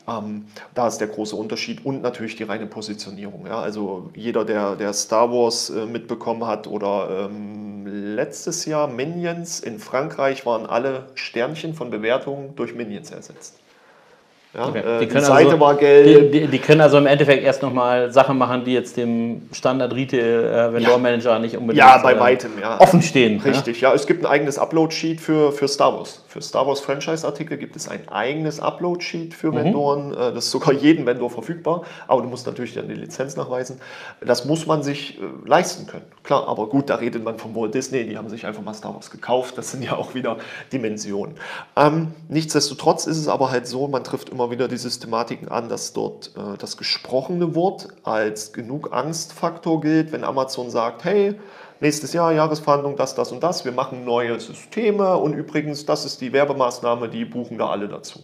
Ähm, 0.08 0.46
da 0.74 0.88
ist 0.88 0.98
der 0.98 1.08
große 1.08 1.36
Unterschied 1.36 1.84
und 1.84 2.02
natürlich 2.02 2.36
die 2.36 2.42
reine 2.42 2.66
Positionierung. 2.66 3.46
Ja? 3.46 3.60
Also 3.60 4.10
jeder, 4.16 4.44
der, 4.44 4.74
der 4.76 4.92
Star 4.92 5.30
Wars 5.30 5.70
äh, 5.70 5.86
mitbekommen 5.86 6.46
hat 6.46 6.66
oder 6.66 7.28
ähm, 7.30 7.86
letztes 7.86 8.64
Jahr 8.64 8.88
Minions 8.88 9.60
in 9.60 9.78
Frankreich 9.78 10.44
waren 10.46 10.66
alle 10.66 11.06
Sternchen 11.14 11.74
von 11.74 11.90
Bewertungen 11.90 12.56
durch 12.56 12.74
Minions 12.74 13.10
ersetzt. 13.10 13.61
Ja, 14.54 14.68
okay. 14.68 14.80
Äh, 14.80 15.00
die, 15.00 15.06
die 15.06 15.20
Seite 15.20 15.32
also, 15.32 15.60
war 15.60 15.76
gelb. 15.76 16.30
Die, 16.30 16.40
die, 16.40 16.46
die, 16.46 16.58
können 16.58 16.82
also 16.82 16.98
im 16.98 17.06
Endeffekt 17.06 17.42
erst 17.42 17.62
nochmal 17.62 18.12
Sachen 18.12 18.36
machen, 18.36 18.64
die 18.64 18.74
jetzt 18.74 18.98
dem 18.98 19.48
Standard 19.50 19.94
Retail 19.94 20.20
äh, 20.20 20.74
Vendor 20.74 20.98
Manager 20.98 21.30
ja. 21.30 21.38
nicht 21.38 21.56
unbedingt 21.56 21.78
ja, 21.78 21.96
bei 22.02 22.12
äh, 22.12 22.20
weitem, 22.20 22.50
ja. 22.60 22.78
offen 22.78 23.00
stehen. 23.00 23.40
Richtig, 23.40 23.80
ja. 23.80 23.88
ja. 23.88 23.94
Es 23.94 24.06
gibt 24.06 24.22
ein 24.22 24.26
eigenes 24.26 24.58
Upload-Sheet 24.58 25.22
für, 25.22 25.52
für 25.52 25.68
Star 25.68 25.96
Wars. 25.96 26.22
Für 26.28 26.42
Star 26.42 26.66
Wars 26.66 26.80
Franchise-Artikel 26.80 27.56
gibt 27.56 27.76
es 27.76 27.88
ein 27.88 28.08
eigenes 28.08 28.60
Upload-Sheet 28.60 29.32
für 29.32 29.52
mhm. 29.52 29.56
Vendoren. 29.56 30.10
Das 30.12 30.44
ist 30.44 30.50
sogar 30.50 30.74
jedem 30.74 31.06
Vendor 31.06 31.30
verfügbar, 31.30 31.82
aber 32.06 32.20
du 32.20 32.28
musst 32.28 32.46
natürlich 32.46 32.74
dann 32.74 32.88
die 32.88 32.94
Lizenz 32.94 33.36
nachweisen. 33.36 33.80
Das 34.20 34.44
muss 34.44 34.66
man 34.66 34.82
sich 34.82 35.18
leisten 35.46 35.86
können. 35.86 36.04
Klar, 36.24 36.46
aber 36.46 36.68
gut, 36.68 36.90
da 36.90 36.96
redet 36.96 37.24
man 37.24 37.38
von 37.38 37.54
Walt 37.54 37.74
Disney, 37.74 38.04
die 38.04 38.18
haben 38.18 38.28
sich 38.28 38.46
einfach 38.46 38.62
mal 38.62 38.74
Star 38.74 38.94
Wars 38.94 39.10
gekauft. 39.10 39.56
Das 39.56 39.70
sind 39.70 39.82
ja 39.82 39.96
auch 39.96 40.14
wieder 40.14 40.36
Dimensionen. 40.72 41.36
Ähm, 41.76 42.08
nichtsdestotrotz 42.28 43.06
ist 43.06 43.18
es 43.18 43.28
aber 43.28 43.50
halt 43.50 43.66
so, 43.66 43.88
man 43.88 44.04
trifft 44.04 44.28
immer 44.28 44.41
immer 44.42 44.50
wieder 44.50 44.66
die 44.66 44.76
Systematiken 44.76 45.48
an, 45.48 45.68
dass 45.68 45.92
dort 45.92 46.32
äh, 46.36 46.58
das 46.58 46.76
gesprochene 46.76 47.54
Wort 47.54 47.88
als 48.02 48.52
genug 48.52 48.92
Angstfaktor 48.92 49.80
gilt, 49.80 50.10
wenn 50.10 50.24
Amazon 50.24 50.68
sagt, 50.68 51.04
hey, 51.04 51.36
nächstes 51.78 52.12
Jahr 52.12 52.32
Jahresverhandlung, 52.32 52.96
das, 52.96 53.14
das 53.14 53.30
und 53.30 53.40
das, 53.42 53.64
wir 53.64 53.70
machen 53.70 54.04
neue 54.04 54.40
Systeme 54.40 55.16
und 55.16 55.34
übrigens, 55.34 55.86
das 55.86 56.04
ist 56.04 56.20
die 56.20 56.32
Werbemaßnahme, 56.32 57.08
die 57.08 57.24
buchen 57.24 57.56
da 57.56 57.68
alle 57.68 57.86
dazu. 57.86 58.18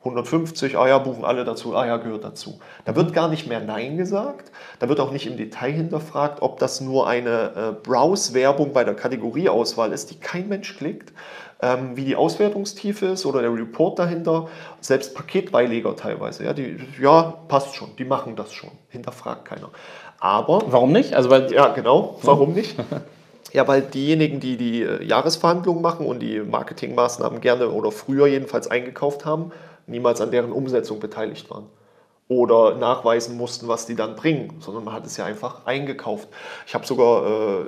150, 0.00 0.78
ah 0.78 0.88
ja, 0.88 0.98
buchen 0.98 1.24
alle 1.24 1.44
dazu, 1.44 1.74
ah 1.74 1.84
ja, 1.84 1.96
gehört 1.96 2.24
dazu. 2.24 2.60
Da 2.84 2.94
wird 2.94 3.12
gar 3.12 3.28
nicht 3.28 3.46
mehr 3.46 3.60
Nein 3.60 3.96
gesagt, 3.98 4.52
da 4.78 4.88
wird 4.88 5.00
auch 5.00 5.10
nicht 5.10 5.26
im 5.26 5.36
Detail 5.36 5.72
hinterfragt, 5.72 6.40
ob 6.42 6.58
das 6.60 6.80
nur 6.80 7.08
eine 7.08 7.52
äh, 7.56 7.72
Browse-Werbung 7.82 8.72
bei 8.72 8.84
der 8.84 8.94
Kategorieauswahl 8.94 9.92
ist, 9.92 10.10
die 10.10 10.20
kein 10.20 10.48
Mensch 10.48 10.76
klickt, 10.78 11.12
ähm, 11.62 11.96
wie 11.96 12.04
die 12.04 12.16
Auswertungstiefe 12.16 13.06
ist 13.06 13.26
oder 13.26 13.40
der 13.40 13.52
Report 13.52 13.98
dahinter, 13.98 14.48
selbst 14.80 15.14
Paketbeileger 15.14 15.96
teilweise. 15.96 16.44
Ja, 16.44 16.52
die, 16.52 16.78
ja, 17.00 17.34
passt 17.48 17.74
schon, 17.74 17.96
die 17.96 18.04
machen 18.04 18.36
das 18.36 18.52
schon, 18.52 18.70
hinterfragt 18.88 19.46
keiner. 19.46 19.70
Aber. 20.18 20.62
Warum 20.66 20.92
nicht? 20.92 21.14
Also 21.14 21.30
weil, 21.30 21.52
ja, 21.52 21.68
genau, 21.68 22.18
warum 22.22 22.52
nicht? 22.52 22.76
Ja, 23.52 23.66
weil 23.68 23.80
diejenigen, 23.80 24.40
die 24.40 24.56
die 24.56 24.82
äh, 24.82 25.02
Jahresverhandlungen 25.04 25.80
machen 25.80 26.04
und 26.04 26.18
die 26.18 26.40
Marketingmaßnahmen 26.40 27.40
gerne 27.40 27.70
oder 27.70 27.90
früher 27.90 28.26
jedenfalls 28.26 28.68
eingekauft 28.68 29.24
haben, 29.24 29.52
niemals 29.86 30.20
an 30.20 30.30
deren 30.30 30.52
Umsetzung 30.52 31.00
beteiligt 31.00 31.48
waren 31.48 31.66
oder 32.28 32.74
nachweisen 32.74 33.36
mussten, 33.36 33.68
was 33.68 33.86
die 33.86 33.94
dann 33.94 34.16
bringen, 34.16 34.56
sondern 34.58 34.84
man 34.84 34.94
hat 34.94 35.06
es 35.06 35.16
ja 35.16 35.24
einfach 35.24 35.64
eingekauft. 35.64 36.28
Ich 36.66 36.74
habe 36.74 36.84
sogar 36.84 37.24
äh, 37.24 37.64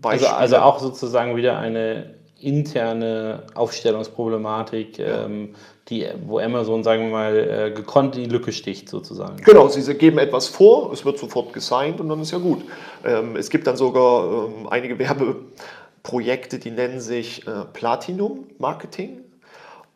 Beispiele. 0.00 0.34
Also, 0.34 0.56
also 0.56 0.66
auch 0.66 0.78
sozusagen 0.80 1.36
wieder 1.36 1.58
eine 1.58 2.19
interne 2.40 3.44
Aufstellungsproblematik, 3.54 4.98
ja. 4.98 5.24
ähm, 5.24 5.54
die, 5.88 6.06
wo 6.26 6.38
Amazon, 6.38 6.84
sagen 6.84 7.04
wir 7.04 7.10
mal, 7.10 7.36
äh, 7.36 7.70
gekonnt 7.72 8.16
in 8.16 8.24
die 8.24 8.30
Lücke 8.30 8.52
sticht 8.52 8.88
sozusagen. 8.88 9.36
Genau, 9.44 9.68
sie 9.68 9.94
geben 9.94 10.18
etwas 10.18 10.46
vor, 10.46 10.92
es 10.92 11.04
wird 11.04 11.18
sofort 11.18 11.52
gesigned 11.52 12.00
und 12.00 12.08
dann 12.08 12.20
ist 12.20 12.30
ja 12.30 12.38
gut. 12.38 12.62
Ähm, 13.04 13.36
es 13.36 13.50
gibt 13.50 13.66
dann 13.66 13.76
sogar 13.76 14.46
ähm, 14.46 14.68
einige 14.68 14.98
Werbeprojekte, 14.98 16.58
die 16.58 16.70
nennen 16.70 17.00
sich 17.00 17.46
äh, 17.46 17.64
Platinum 17.72 18.46
Marketing. 18.58 19.24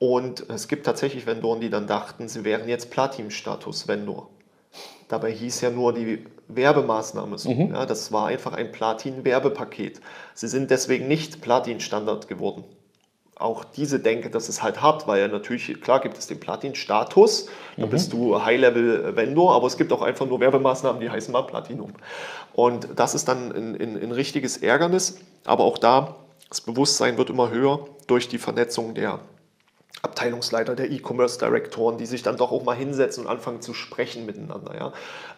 Und 0.01 0.51
es 0.51 0.69
gibt 0.69 0.85
tatsächlich 0.85 1.27
Vendoren, 1.27 1.61
die 1.61 1.71
dann 1.71 1.87
dachten, 1.87 2.29
sie 2.29 2.45
wären 2.45 2.69
jetzt 2.69 2.91
Platin-Status-Vendor. 2.91 4.29
Dabei 5.15 5.31
hieß 5.31 5.61
ja 5.61 5.71
nur 5.71 5.93
die 5.93 6.27
Werbemaßnahme 6.49 7.39
so. 7.39 7.53
Mhm. 7.53 7.73
Ja, 7.73 7.87
das 7.87 8.11
war 8.11 8.27
einfach 8.27 8.53
ein 8.53 8.73
Platin-Werbepaket. 8.73 10.01
Sie 10.35 10.49
sind 10.49 10.73
deswegen 10.73 11.07
nicht 11.07 11.41
Platin-Standard 11.41 12.27
geworden. 12.27 12.65
auch 13.37 13.65
diese 13.65 13.99
Denke, 14.01 14.31
das 14.31 14.49
ist 14.49 14.63
halt 14.63 14.81
hart, 14.81 15.07
weil 15.07 15.21
ja 15.21 15.29
natürlich, 15.29 15.81
klar 15.81 16.01
gibt 16.01 16.17
es 16.19 16.27
den 16.27 16.39
Platin-Status, 16.39 17.49
da 17.77 17.87
mhm. 17.87 17.91
bist 17.91 18.13
du 18.13 18.43
High-Level-Vendor, 18.43 19.55
aber 19.55 19.67
es 19.67 19.77
gibt 19.77 19.93
auch 19.93 20.03
einfach 20.03 20.27
nur 20.27 20.41
Werbemaßnahmen, 20.41 21.01
die 21.01 21.11
heißen 21.11 21.33
mal 21.33 21.43
Platinum. 21.43 21.93
Und 22.53 22.89
das 22.97 23.15
ist 23.15 23.29
dann 23.29 23.53
ein 23.53 24.13
richtiges 24.13 24.57
Ärgernis, 24.59 25.19
aber 25.45 25.65
auch 25.65 25.79
da, 25.79 26.17
das 26.49 26.61
Bewusstsein 26.61 27.19
wird 27.19 27.31
immer 27.31 27.51
höher 27.51 27.87
durch 28.07 28.29
die 28.29 28.39
Vernetzung 28.39 28.95
der 28.95 29.21
Abteilungsleiter, 30.03 30.75
der 30.75 30.91
E-Commerce-Direktoren, 30.91 31.99
die 31.99 32.07
sich 32.07 32.23
dann 32.23 32.37
doch 32.37 32.53
auch 32.53 32.63
mal 32.63 32.77
hinsetzen 32.77 33.25
und 33.25 33.31
anfangen 33.31 33.63
zu 33.63 33.73
sprechen 33.73 34.27
miteinander, 34.27 34.75
ja, 34.77 34.93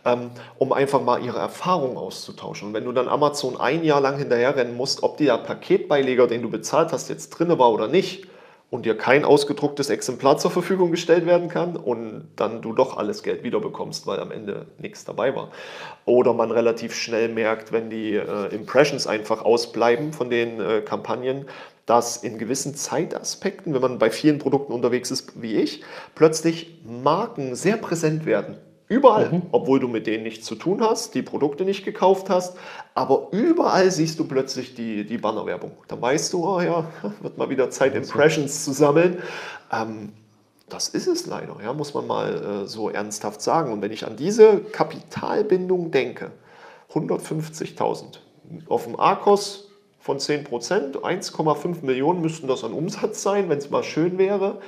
ähm, 0.04 0.30
um 0.58 0.72
einfach 0.72 1.00
mal 1.00 1.22
ihre 1.22 1.38
Erfahrungen 1.38 1.96
auszutauschen. 1.96 2.68
Und 2.68 2.74
wenn 2.74 2.84
du 2.84 2.92
dann 2.92 3.08
Amazon 3.08 3.60
ein 3.60 3.84
Jahr 3.84 4.00
lang 4.00 4.18
hinterherrennen 4.18 4.76
musst, 4.76 5.02
ob 5.02 5.18
der 5.18 5.38
Paketbeileger, 5.38 6.26
den 6.26 6.42
du 6.42 6.50
bezahlt 6.50 6.92
hast, 6.92 7.08
jetzt 7.08 7.30
drin 7.30 7.56
war 7.58 7.72
oder 7.72 7.86
nicht, 7.86 8.26
und 8.68 8.84
dir 8.84 8.96
kein 8.96 9.24
ausgedrucktes 9.24 9.90
Exemplar 9.90 10.38
zur 10.38 10.50
Verfügung 10.50 10.90
gestellt 10.90 11.24
werden 11.24 11.48
kann 11.48 11.76
und 11.76 12.28
dann 12.34 12.62
du 12.62 12.72
doch 12.72 12.96
alles 12.96 13.22
Geld 13.22 13.44
wiederbekommst, 13.44 14.06
weil 14.06 14.18
am 14.18 14.32
Ende 14.32 14.66
nichts 14.78 15.04
dabei 15.04 15.36
war. 15.36 15.50
Oder 16.04 16.32
man 16.32 16.50
relativ 16.50 16.94
schnell 16.94 17.28
merkt, 17.28 17.70
wenn 17.70 17.90
die 17.90 18.14
äh, 18.14 18.52
Impressions 18.52 19.06
einfach 19.06 19.44
ausbleiben 19.44 20.12
von 20.12 20.30
den 20.30 20.60
äh, 20.60 20.80
Kampagnen, 20.80 21.46
dass 21.86 22.16
in 22.16 22.36
gewissen 22.36 22.74
Zeitaspekten, 22.74 23.72
wenn 23.72 23.80
man 23.80 23.98
bei 23.98 24.10
vielen 24.10 24.38
Produkten 24.38 24.72
unterwegs 24.72 25.10
ist 25.10 25.40
wie 25.40 25.54
ich, 25.54 25.82
plötzlich 26.14 26.80
Marken 26.84 27.54
sehr 27.54 27.76
präsent 27.76 28.26
werden. 28.26 28.58
Überall, 28.88 29.30
mhm. 29.30 29.42
obwohl 29.50 29.80
du 29.80 29.88
mit 29.88 30.06
denen 30.06 30.22
nichts 30.22 30.46
zu 30.46 30.54
tun 30.54 30.80
hast, 30.80 31.14
die 31.14 31.22
Produkte 31.22 31.64
nicht 31.64 31.84
gekauft 31.84 32.30
hast, 32.30 32.56
aber 32.94 33.28
überall 33.32 33.90
siehst 33.90 34.18
du 34.20 34.24
plötzlich 34.24 34.74
die, 34.74 35.04
die 35.04 35.18
Bannerwerbung. 35.18 35.72
Da 35.88 36.00
weißt 36.00 36.32
du, 36.32 36.46
oh 36.46 36.60
ja, 36.60 36.86
wird 37.20 37.36
mal 37.36 37.50
wieder 37.50 37.70
Zeit, 37.70 37.96
Impressions 37.96 38.64
zu 38.64 38.72
sammeln. 38.72 39.22
Ähm, 39.72 40.12
das 40.68 40.88
ist 40.88 41.06
es 41.06 41.26
leider, 41.26 41.56
ja, 41.62 41.72
muss 41.72 41.94
man 41.94 42.06
mal 42.06 42.62
äh, 42.64 42.66
so 42.66 42.88
ernsthaft 42.88 43.40
sagen. 43.40 43.72
Und 43.72 43.82
wenn 43.82 43.92
ich 43.92 44.06
an 44.06 44.16
diese 44.16 44.58
Kapitalbindung 44.58 45.90
denke, 45.90 46.30
150.000 46.92 48.18
auf 48.68 48.84
dem 48.84 48.98
Arcos 48.98 49.65
von 50.06 50.20
10 50.20 50.44
Prozent. 50.44 50.96
1,5 50.98 51.84
Millionen 51.84 52.22
müssten 52.22 52.46
das 52.46 52.62
an 52.62 52.72
Umsatz 52.72 53.22
sein, 53.22 53.48
wenn 53.50 53.58
es 53.58 53.70
mal 53.70 53.82
schön 53.82 54.18
wäre. 54.18 54.60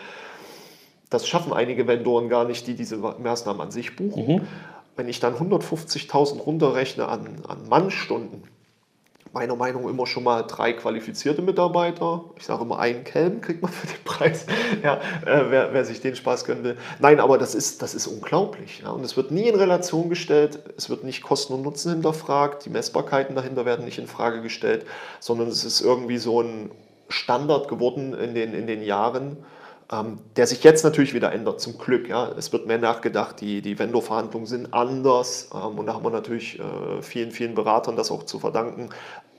Das 1.10 1.26
schaffen 1.26 1.52
einige 1.52 1.86
Vendoren 1.86 2.28
gar 2.28 2.44
nicht, 2.44 2.66
die 2.66 2.74
diese 2.74 2.96
Maßnahmen 2.96 3.62
an 3.62 3.70
sich 3.70 3.96
buchen. 3.96 4.26
Mhm. 4.26 4.40
Wenn 4.96 5.08
ich 5.08 5.20
dann 5.20 5.36
150.000 5.36 6.40
runterrechne 6.40 7.06
an, 7.06 7.40
an 7.46 7.68
Mannstunden, 7.68 8.42
meiner 9.32 9.56
Meinung 9.56 9.88
immer 9.88 10.06
schon 10.06 10.24
mal 10.24 10.42
drei 10.42 10.72
qualifizierte 10.72 11.42
Mitarbeiter. 11.42 12.24
Ich 12.36 12.46
sage 12.46 12.62
immer, 12.62 12.78
einen 12.78 13.04
Kelm 13.04 13.40
kriegt 13.40 13.62
man 13.62 13.72
für 13.72 13.86
den 13.86 14.02
Preis, 14.04 14.46
ja, 14.82 14.94
äh, 15.24 15.50
wer, 15.50 15.72
wer, 15.72 15.84
sich 15.84 16.00
den 16.00 16.16
Spaß 16.16 16.44
gönnen 16.44 16.64
will. 16.64 16.76
Nein, 16.98 17.20
aber 17.20 17.38
das 17.38 17.54
ist, 17.54 17.82
das 17.82 17.94
ist 17.94 18.06
unglaublich. 18.06 18.80
Ja. 18.82 18.90
Und 18.90 19.04
es 19.04 19.16
wird 19.16 19.30
nie 19.30 19.48
in 19.48 19.54
Relation 19.54 20.08
gestellt, 20.08 20.60
es 20.76 20.90
wird 20.90 21.04
nicht 21.04 21.22
Kosten 21.22 21.52
und 21.54 21.62
Nutzen 21.62 21.92
hinterfragt, 21.92 22.64
die 22.64 22.70
Messbarkeiten 22.70 23.34
dahinter 23.34 23.64
werden 23.64 23.84
nicht 23.84 23.98
in 23.98 24.06
Frage 24.06 24.42
gestellt, 24.42 24.86
sondern 25.20 25.48
es 25.48 25.64
ist 25.64 25.80
irgendwie 25.80 26.18
so 26.18 26.42
ein 26.42 26.70
Standard 27.08 27.68
geworden 27.68 28.14
in 28.14 28.34
den, 28.34 28.52
in 28.54 28.66
den 28.66 28.82
Jahren, 28.82 29.38
ähm, 29.90 30.18
der 30.36 30.46
sich 30.46 30.62
jetzt 30.64 30.84
natürlich 30.84 31.14
wieder 31.14 31.32
ändert, 31.32 31.60
zum 31.60 31.78
Glück. 31.78 32.08
Ja. 32.08 32.30
Es 32.36 32.52
wird 32.52 32.66
mehr 32.66 32.78
nachgedacht, 32.78 33.40
die, 33.40 33.62
die 33.62 33.78
Vendor-Verhandlungen 33.78 34.46
sind 34.46 34.74
anders 34.74 35.50
ähm, 35.54 35.78
und 35.78 35.86
da 35.86 35.94
haben 35.94 36.04
wir 36.04 36.10
natürlich 36.10 36.58
äh, 36.58 37.02
vielen, 37.02 37.30
vielen 37.30 37.54
Beratern 37.54 37.96
das 37.96 38.10
auch 38.10 38.24
zu 38.24 38.38
verdanken, 38.38 38.90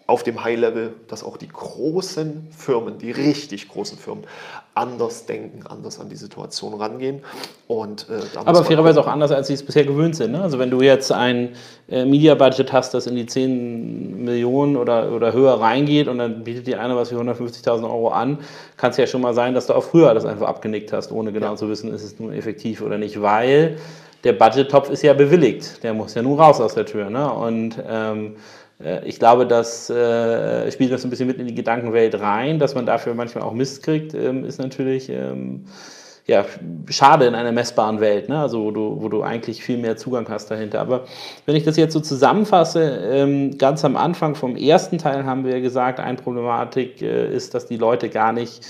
auf 0.10 0.24
dem 0.24 0.44
High-Level, 0.44 0.94
dass 1.08 1.24
auch 1.24 1.38
die 1.38 1.48
großen 1.48 2.48
Firmen, 2.50 2.98
die 2.98 3.12
richtig 3.12 3.70
großen 3.70 3.98
Firmen, 3.98 4.26
anders 4.74 5.26
denken, 5.26 5.68
anders 5.68 6.00
an 6.00 6.10
die 6.10 6.16
Situation 6.16 6.74
rangehen. 6.74 7.22
Und, 7.68 8.08
äh, 8.10 8.38
Aber 8.40 8.64
fairerweise 8.64 9.00
auch 9.00 9.08
anders, 9.08 9.32
als 9.32 9.48
sie 9.48 9.54
es 9.54 9.64
bisher 9.64 9.84
gewöhnt 9.84 10.16
sind. 10.16 10.32
Ne? 10.32 10.42
Also 10.42 10.58
wenn 10.58 10.72
du 10.72 10.82
jetzt 10.82 11.12
ein 11.12 11.50
äh, 11.90 12.06
Media-Budget 12.06 12.74
hast, 12.74 12.94
das 12.94 13.06
in 13.06 13.16
die 13.16 13.28
10 13.28 14.24
Millionen 14.24 14.78
oder, 14.78 15.12
oder 15.12 15.32
höher 15.32 15.60
reingeht 15.60 16.08
und 16.08 16.18
dann 16.18 16.44
bietet 16.44 16.66
dir 16.66 16.82
einer 16.82 16.96
was 16.96 17.10
für 17.10 17.16
150.000 17.16 17.84
Euro 17.84 18.10
an, 18.10 18.40
kann 18.78 18.90
es 18.92 18.98
ja 18.98 19.06
schon 19.06 19.22
mal 19.22 19.36
sein, 19.36 19.54
dass 19.54 19.68
du 19.68 19.74
auch 19.74 19.84
früher 19.84 20.14
das 20.14 20.26
einfach 20.26 20.48
abgenickt 20.48 20.92
hast, 20.92 21.12
ohne 21.12 21.32
genau 21.32 21.52
ja. 21.52 21.56
zu 21.56 21.70
wissen, 21.70 21.94
ist 21.94 22.04
es 22.04 22.20
nun 22.20 22.34
effektiv 22.34 22.82
oder 22.82 22.98
nicht, 22.98 23.22
weil 23.22 23.78
der 24.24 24.34
Budget-Topf 24.34 24.90
ist 24.90 25.04
ja 25.04 25.14
bewilligt. 25.14 25.84
Der 25.84 25.94
muss 25.94 26.16
ja 26.16 26.22
nun 26.22 26.40
raus 26.40 26.60
aus 26.60 26.74
der 26.74 26.86
Tür. 26.86 27.10
Ne? 27.10 27.32
Und 27.32 27.76
ähm, 27.88 28.26
äh, 28.26 28.38
ich 29.04 29.20
glaube, 29.20 29.46
das 29.46 29.90
äh, 29.90 30.72
spielt 30.72 30.92
das 30.92 31.04
ein 31.04 31.10
bisschen 31.10 31.28
mit 31.28 31.38
in 31.38 31.48
die 31.48 31.56
Gedankenwelt 31.56 32.20
rein, 32.20 32.60
dass 32.60 32.76
man 32.76 32.86
dafür 32.86 33.14
manchmal 33.14 33.44
auch 33.44 33.54
Mist 33.54 33.84
kriegt, 33.84 34.14
ähm, 34.14 34.46
ist 34.46 34.58
natürlich 34.58 35.10
ähm, 35.10 35.66
ja, 36.30 36.46
schade 36.90 37.26
in 37.26 37.36
einer 37.36 37.52
messbaren 37.52 38.00
Welt, 38.00 38.30
ne? 38.30 38.40
also 38.40 38.64
wo 38.64 38.72
du, 38.72 39.02
wo 39.02 39.10
du 39.10 39.24
eigentlich 39.24 39.64
viel 39.64 39.78
mehr 39.78 39.98
Zugang 39.98 40.30
hast 40.30 40.50
dahinter. 40.52 40.80
Aber 40.80 41.06
wenn 41.46 41.56
ich 41.56 41.64
das 41.64 41.76
jetzt 41.76 41.92
so 41.92 42.00
zusammenfasse, 42.00 42.82
ähm, 43.12 43.58
ganz 43.58 43.84
am 43.84 43.98
Anfang 43.98 44.36
vom 44.36 44.56
ersten 44.56 44.98
Teil 45.00 45.26
haben 45.26 45.44
wir 45.44 45.60
gesagt, 45.60 46.00
eine 46.00 46.18
Problematik 46.18 47.02
äh, 47.02 47.36
ist, 47.36 47.56
dass 47.56 47.66
die 47.66 47.78
Leute 47.78 48.10
gar 48.10 48.32
nicht 48.32 48.66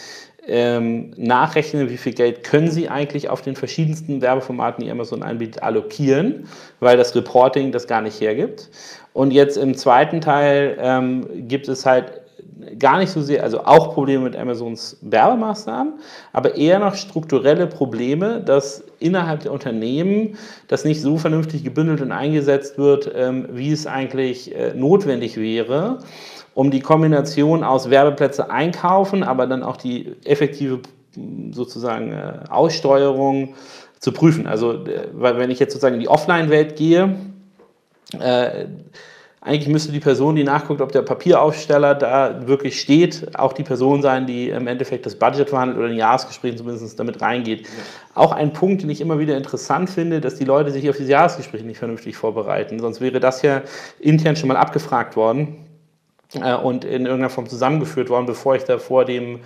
ähm, 0.50 1.12
nachrechnen, 1.18 1.90
wie 1.90 1.98
viel 1.98 2.14
Geld 2.14 2.44
können 2.44 2.70
sie 2.70 2.90
eigentlich 2.90 3.30
auf 3.30 3.42
den 3.42 3.56
verschiedensten 3.56 4.22
Werbeformaten, 4.22 4.84
die 4.84 4.92
Amazon 4.92 5.24
anbietet, 5.24 5.64
allokieren, 5.64 6.48
weil 6.80 6.98
das 6.98 7.16
Reporting 7.16 7.72
das 7.72 7.88
gar 7.88 8.02
nicht 8.02 8.20
hergibt. 8.20 8.70
Und 9.14 9.32
jetzt 9.32 9.58
im 9.58 9.76
zweiten 9.76 10.22
Teil 10.22 10.78
ähm, 10.80 11.48
gibt 11.48 11.68
es 11.68 11.86
halt 11.86 12.22
gar 12.78 13.00
nicht 13.00 13.12
so 13.12 13.22
sehr, 13.22 13.44
also 13.44 13.62
auch 13.66 13.94
Probleme 13.94 14.24
mit 14.24 14.36
Amazons 14.36 14.98
Werbemaßnahmen, 15.02 15.94
aber 16.34 16.56
eher 16.56 16.80
noch 16.80 16.96
strukturelle 16.96 17.68
Probleme, 17.68 18.42
dass 18.42 18.84
innerhalb 19.00 19.42
der 19.42 19.52
Unternehmen 19.52 20.38
das 20.68 20.86
nicht 20.86 21.02
so 21.02 21.18
vernünftig 21.18 21.64
gebündelt 21.64 22.02
und 22.02 22.12
eingesetzt 22.12 22.78
wird, 22.78 23.12
ähm, 23.16 23.48
wie 23.52 23.72
es 23.72 23.88
eigentlich 23.88 24.56
äh, 24.56 24.74
notwendig 24.76 25.38
wäre 25.38 26.00
um 26.56 26.72
die 26.72 26.82
Kombination 26.82 27.64
aus 27.64 27.90
Werbeplätze 27.90 28.50
einkaufen, 28.50 29.24
aber 29.24 29.48
dann 29.48 29.64
auch 29.64 29.78
die 29.78 30.16
effektive 30.26 30.82
sozusagen 31.52 32.12
äh, 32.12 32.40
Aussteuerung 32.50 33.56
zu 34.00 34.12
prüfen. 34.12 34.48
Also, 34.48 34.86
äh, 34.86 35.08
weil 35.14 35.38
wenn 35.38 35.52
ich 35.52 35.60
jetzt 35.60 35.74
sozusagen 35.74 35.96
in 35.96 36.02
die 36.02 36.10
Offline-Welt 36.10 36.76
gehe, 36.76 37.16
eigentlich 39.42 39.70
müsste 39.70 39.94
die 39.94 40.02
Person, 40.02 40.36
die 40.36 40.44
nachguckt, 40.44 40.82
ob 40.82 40.92
der 40.92 41.02
Papieraufsteller 41.02 41.96
da 41.96 42.46
wirklich 42.48 42.80
steht, 42.80 43.38
auch 43.40 43.54
die 43.54 43.64
Person 43.64 44.02
sein, 44.02 44.28
die 44.28 44.50
im 44.50 44.68
Endeffekt 44.68 45.06
das 45.06 45.16
Budget 45.16 45.50
verhandelt 45.50 45.80
oder 45.80 45.88
in 45.88 45.96
Jahresgesprächen 45.96 46.58
zumindest 46.58 47.00
damit 47.00 47.22
reingeht. 47.22 47.62
Ja. 47.62 47.68
Auch 48.16 48.34
ein 48.34 48.52
Punkt, 48.52 48.82
den 48.82 48.90
ich 48.90 49.00
immer 49.00 49.18
wieder 49.18 49.38
interessant 49.38 49.90
finde, 49.90 50.20
dass 50.20 50.36
die 50.36 50.44
Leute 50.44 50.72
sich 50.72 50.90
auf 50.90 50.98
diese 50.98 51.12
Jahresgespräche 51.12 51.66
nicht 51.66 51.78
vernünftig 51.78 52.18
vorbereiten. 52.18 52.80
Sonst 52.80 53.00
wäre 53.00 53.22
das 53.22 53.42
ja 53.42 53.62
intern 54.00 54.36
schon 54.36 54.50
mal 54.50 54.58
abgefragt 54.58 55.16
worden 55.16 55.56
äh, 56.34 56.56
und 56.56 56.84
in 56.84 57.06
irgendeiner 57.06 57.30
Form 57.30 57.48
zusammengeführt 57.48 58.10
worden, 58.10 58.26
bevor 58.26 58.58
ich 58.58 58.66
da 58.66 58.78
vor 58.78 59.06
dem 59.06 59.40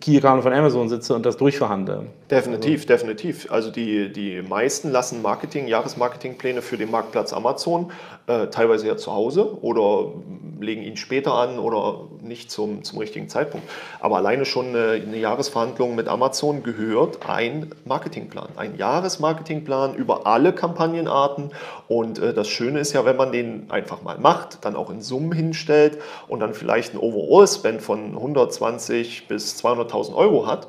Key 0.00 0.18
Account 0.18 0.42
von 0.42 0.52
Amazon 0.52 0.88
sitze 0.88 1.14
und 1.14 1.24
das 1.24 1.36
durchverhandle. 1.36 2.06
Definitiv, 2.30 2.80
also. 2.80 2.86
definitiv. 2.88 3.50
Also 3.50 3.70
die, 3.70 4.12
die 4.12 4.42
meisten 4.42 4.90
lassen 4.90 5.22
Marketing, 5.22 5.68
Jahresmarketingpläne 5.68 6.60
für 6.60 6.76
den 6.76 6.90
Marktplatz 6.90 7.32
Amazon 7.32 7.90
äh, 8.26 8.48
teilweise 8.48 8.86
ja 8.86 8.96
zu 8.96 9.12
Hause 9.12 9.58
oder 9.62 10.12
legen 10.60 10.82
ihn 10.82 10.96
später 10.96 11.34
an 11.34 11.58
oder 11.58 12.08
nicht 12.22 12.50
zum, 12.50 12.84
zum 12.84 12.98
richtigen 12.98 13.28
Zeitpunkt. 13.28 13.66
Aber 14.00 14.16
alleine 14.16 14.44
schon 14.44 14.68
eine, 14.68 15.02
eine 15.02 15.16
Jahresverhandlung 15.16 15.94
mit 15.94 16.08
Amazon 16.08 16.62
gehört 16.62 17.26
ein 17.26 17.70
Marketingplan, 17.86 18.50
ein 18.56 18.76
Jahresmarketingplan 18.76 19.94
über 19.94 20.26
alle 20.26 20.52
Kampagnenarten. 20.52 21.52
Und 21.90 22.20
äh, 22.20 22.32
das 22.32 22.46
Schöne 22.46 22.78
ist 22.78 22.92
ja, 22.92 23.04
wenn 23.04 23.16
man 23.16 23.32
den 23.32 23.68
einfach 23.68 24.00
mal 24.02 24.16
macht, 24.16 24.64
dann 24.64 24.76
auch 24.76 24.90
in 24.90 25.02
Summen 25.02 25.32
hinstellt 25.32 25.98
und 26.28 26.38
dann 26.38 26.54
vielleicht 26.54 26.94
ein 26.94 26.98
Overall-Spend 26.98 27.82
von 27.82 28.14
120 28.14 29.26
bis 29.26 29.58
200.000 29.60 30.14
Euro 30.14 30.46
hat, 30.46 30.68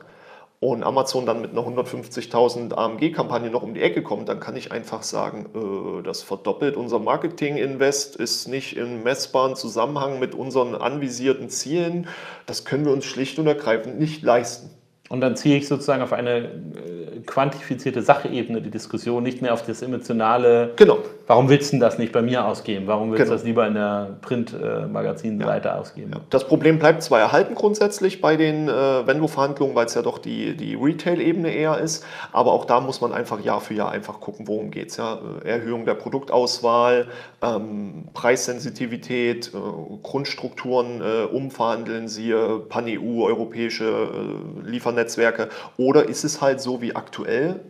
und 0.60 0.84
Amazon 0.84 1.26
dann 1.26 1.42
mit 1.42 1.52
einer 1.52 1.62
150.000 1.62 2.76
AMG-Kampagne 2.76 3.50
noch 3.50 3.64
um 3.64 3.74
die 3.74 3.82
Ecke 3.82 4.04
kommt, 4.04 4.30
dann 4.30 4.40
kann 4.40 4.56
ich 4.56 4.72
einfach 4.72 5.02
sagen, 5.02 5.48
äh, 5.56 6.04
das 6.04 6.22
verdoppelt 6.22 6.76
unser 6.76 7.00
Marketing-Invest, 7.00 8.16
ist 8.16 8.48
nicht 8.48 8.78
im 8.78 9.02
messbaren 9.02 9.56
Zusammenhang 9.56 10.20
mit 10.20 10.36
unseren 10.36 10.76
anvisierten 10.76 11.50
Zielen. 11.50 12.08
Das 12.46 12.64
können 12.64 12.86
wir 12.86 12.94
uns 12.94 13.06
schlicht 13.06 13.40
und 13.40 13.48
ergreifend 13.48 14.00
nicht 14.00 14.22
leisten. 14.22 14.70
Und 15.10 15.22
dann 15.22 15.36
ziehe 15.36 15.58
ich 15.58 15.68
sozusagen 15.68 16.04
auf 16.04 16.14
eine 16.14 16.38
äh, 16.38 16.91
quantifizierte 17.32 18.02
Sachebene 18.02 18.62
die 18.62 18.70
Diskussion, 18.70 19.24
nicht 19.24 19.42
mehr 19.42 19.54
auf 19.54 19.66
das 19.66 19.82
emotionale, 19.82 20.74
genau. 20.76 21.00
Warum 21.32 21.48
willst 21.48 21.72
du 21.72 21.80
das 21.80 21.98
nicht 21.98 22.12
bei 22.12 22.22
mir 22.22 22.46
ausgeben? 22.46 22.88
Warum 22.88 23.12
willst 23.12 23.24
genau. 23.24 23.30
du 23.30 23.36
das 23.38 23.46
lieber 23.46 23.66
in 23.66 23.76
der 23.76 24.18
Printmagazinseite 24.20 25.70
ja. 25.70 25.80
ausgeben? 25.80 26.12
Ja. 26.14 26.20
Das 26.30 26.46
Problem 26.46 26.78
bleibt 26.78 27.04
zwar 27.04 27.22
erhalten 27.22 27.56
grundsätzlich 27.56 28.20
bei 28.20 28.36
den 28.36 28.68
äh, 28.68 29.08
Venlo-Verhandlungen, 29.08 29.74
weil 29.74 29.86
es 29.86 29.94
ja 29.94 30.02
doch 30.02 30.18
die, 30.18 30.58
die 30.58 30.76
Retail-Ebene 30.76 31.50
eher 31.50 31.78
ist, 31.78 32.06
aber 32.34 32.52
auch 32.52 32.66
da 32.66 32.82
muss 32.82 33.00
man 33.00 33.14
einfach 33.14 33.40
Jahr 33.40 33.62
für 33.62 33.74
Jahr 33.74 33.92
einfach 33.92 34.20
gucken, 34.20 34.46
worum 34.50 34.72
geht 34.72 34.90
es. 34.90 34.98
Ja? 34.98 35.20
Erhöhung 35.46 35.86
der 35.86 35.94
Produktauswahl, 35.94 37.08
ähm, 37.42 38.10
Preissensitivität, 38.14 39.54
äh, 39.54 39.58
Grundstrukturen 40.04 41.00
äh, 41.00 41.24
umverhandeln, 41.34 42.10
siehe 42.10 42.60
Pan-EU, 42.68 43.24
europäische 43.24 43.86
äh, 43.86 44.68
Liefernetzwerke, 44.68 45.48
oder 45.78 46.10
ist 46.10 46.26
es 46.26 46.42
halt 46.42 46.60
so 46.60 46.82
wie 46.82 46.94
aktuell, 46.94 47.62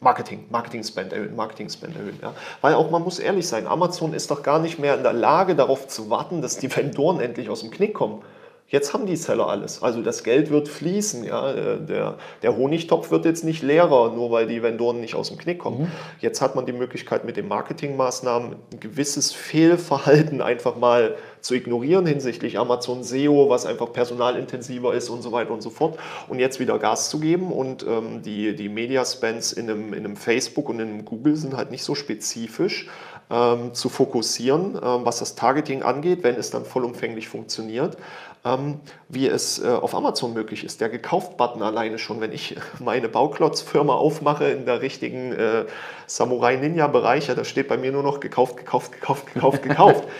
Marketing, 0.00 0.46
Marketing-Spend 0.48 1.12
erhöhen, 1.12 1.36
Marketing-Spend 1.36 1.94
erhöhen. 1.94 2.18
Ja. 2.22 2.34
Weil 2.62 2.74
auch 2.74 2.90
man 2.90 3.02
muss 3.02 3.18
ehrlich 3.18 3.46
sein, 3.46 3.66
Amazon 3.66 4.14
ist 4.14 4.30
doch 4.30 4.42
gar 4.42 4.58
nicht 4.58 4.78
mehr 4.78 4.96
in 4.96 5.02
der 5.02 5.12
Lage, 5.12 5.54
darauf 5.54 5.88
zu 5.88 6.08
warten, 6.08 6.40
dass 6.40 6.56
die 6.56 6.74
Vendoren 6.74 7.20
endlich 7.20 7.50
aus 7.50 7.60
dem 7.60 7.70
Knick 7.70 7.92
kommen. 7.92 8.22
Jetzt 8.70 8.94
haben 8.94 9.04
die 9.04 9.16
Seller 9.16 9.48
alles. 9.48 9.82
Also 9.82 10.00
das 10.00 10.22
Geld 10.22 10.50
wird 10.50 10.68
fließen. 10.68 11.24
Ja. 11.24 11.52
Äh, 11.52 11.80
der, 11.80 12.14
der 12.42 12.56
Honigtopf 12.56 13.10
wird 13.10 13.24
jetzt 13.24 13.44
nicht 13.44 13.62
leerer, 13.62 14.12
nur 14.12 14.30
weil 14.30 14.46
die 14.46 14.62
Vendoren 14.62 15.00
nicht 15.00 15.16
aus 15.16 15.28
dem 15.28 15.38
Knick 15.38 15.58
kommen. 15.58 15.82
Mhm. 15.82 15.92
Jetzt 16.20 16.40
hat 16.40 16.54
man 16.54 16.66
die 16.66 16.72
Möglichkeit, 16.72 17.24
mit 17.24 17.36
den 17.36 17.48
Marketingmaßnahmen 17.48 18.52
ein 18.72 18.80
gewisses 18.80 19.32
Fehlverhalten 19.32 20.40
einfach 20.40 20.76
mal 20.76 21.16
zu 21.40 21.54
ignorieren 21.54 22.06
hinsichtlich 22.06 22.58
Amazon 22.58 23.02
SEO, 23.02 23.48
was 23.48 23.66
einfach 23.66 23.92
personalintensiver 23.92 24.94
ist 24.94 25.08
und 25.08 25.22
so 25.22 25.32
weiter 25.32 25.52
und 25.52 25.62
so 25.62 25.70
fort. 25.70 25.98
Und 26.28 26.38
jetzt 26.38 26.60
wieder 26.60 26.78
Gas 26.78 27.10
zu 27.10 27.20
geben. 27.20 27.52
Und 27.52 27.84
ähm, 27.86 28.22
die, 28.22 28.54
die 28.54 28.68
Media-Spends 28.68 29.52
in 29.52 29.70
einem, 29.70 29.92
in 29.92 30.04
einem 30.04 30.16
Facebook 30.16 30.68
und 30.68 30.80
in 30.80 30.88
einem 30.88 31.04
Google 31.04 31.36
sind 31.36 31.56
halt 31.56 31.70
nicht 31.70 31.84
so 31.84 31.94
spezifisch 31.94 32.88
ähm, 33.30 33.74
zu 33.74 33.88
fokussieren, 33.88 34.74
ähm, 34.74 35.04
was 35.04 35.20
das 35.20 35.36
Targeting 35.36 35.82
angeht, 35.82 36.22
wenn 36.22 36.34
es 36.34 36.50
dann 36.50 36.64
vollumfänglich 36.64 37.28
funktioniert, 37.28 37.96
ähm, 38.44 38.80
wie 39.08 39.28
es 39.28 39.62
äh, 39.62 39.68
auf 39.68 39.94
Amazon 39.94 40.34
möglich 40.34 40.64
ist. 40.64 40.80
Der 40.80 40.88
Gekauft-Button 40.88 41.62
alleine 41.62 41.98
schon, 41.98 42.20
wenn 42.20 42.32
ich 42.32 42.56
meine 42.80 43.08
Bauklotzfirma 43.08 43.94
aufmache 43.94 44.46
in 44.46 44.66
der 44.66 44.82
richtigen 44.82 45.32
äh, 45.32 45.66
Samurai-Ninja-Bereich, 46.06 47.26
da 47.28 47.44
steht 47.44 47.68
bei 47.68 47.76
mir 47.76 47.92
nur 47.92 48.02
noch 48.02 48.18
gekauft, 48.20 48.56
gekauft, 48.56 48.92
gekauft, 48.92 49.32
gekauft, 49.32 49.62
gekauft. 49.62 50.04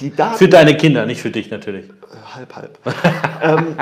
Die 0.00 0.14
Daten, 0.14 0.38
für 0.38 0.48
deine 0.48 0.76
Kinder, 0.76 1.04
nicht 1.04 1.20
für 1.20 1.30
dich 1.30 1.50
natürlich. 1.50 1.86
Äh, 1.86 2.36
halb, 2.36 2.56
halb. 2.56 2.78
ähm, 3.42 3.76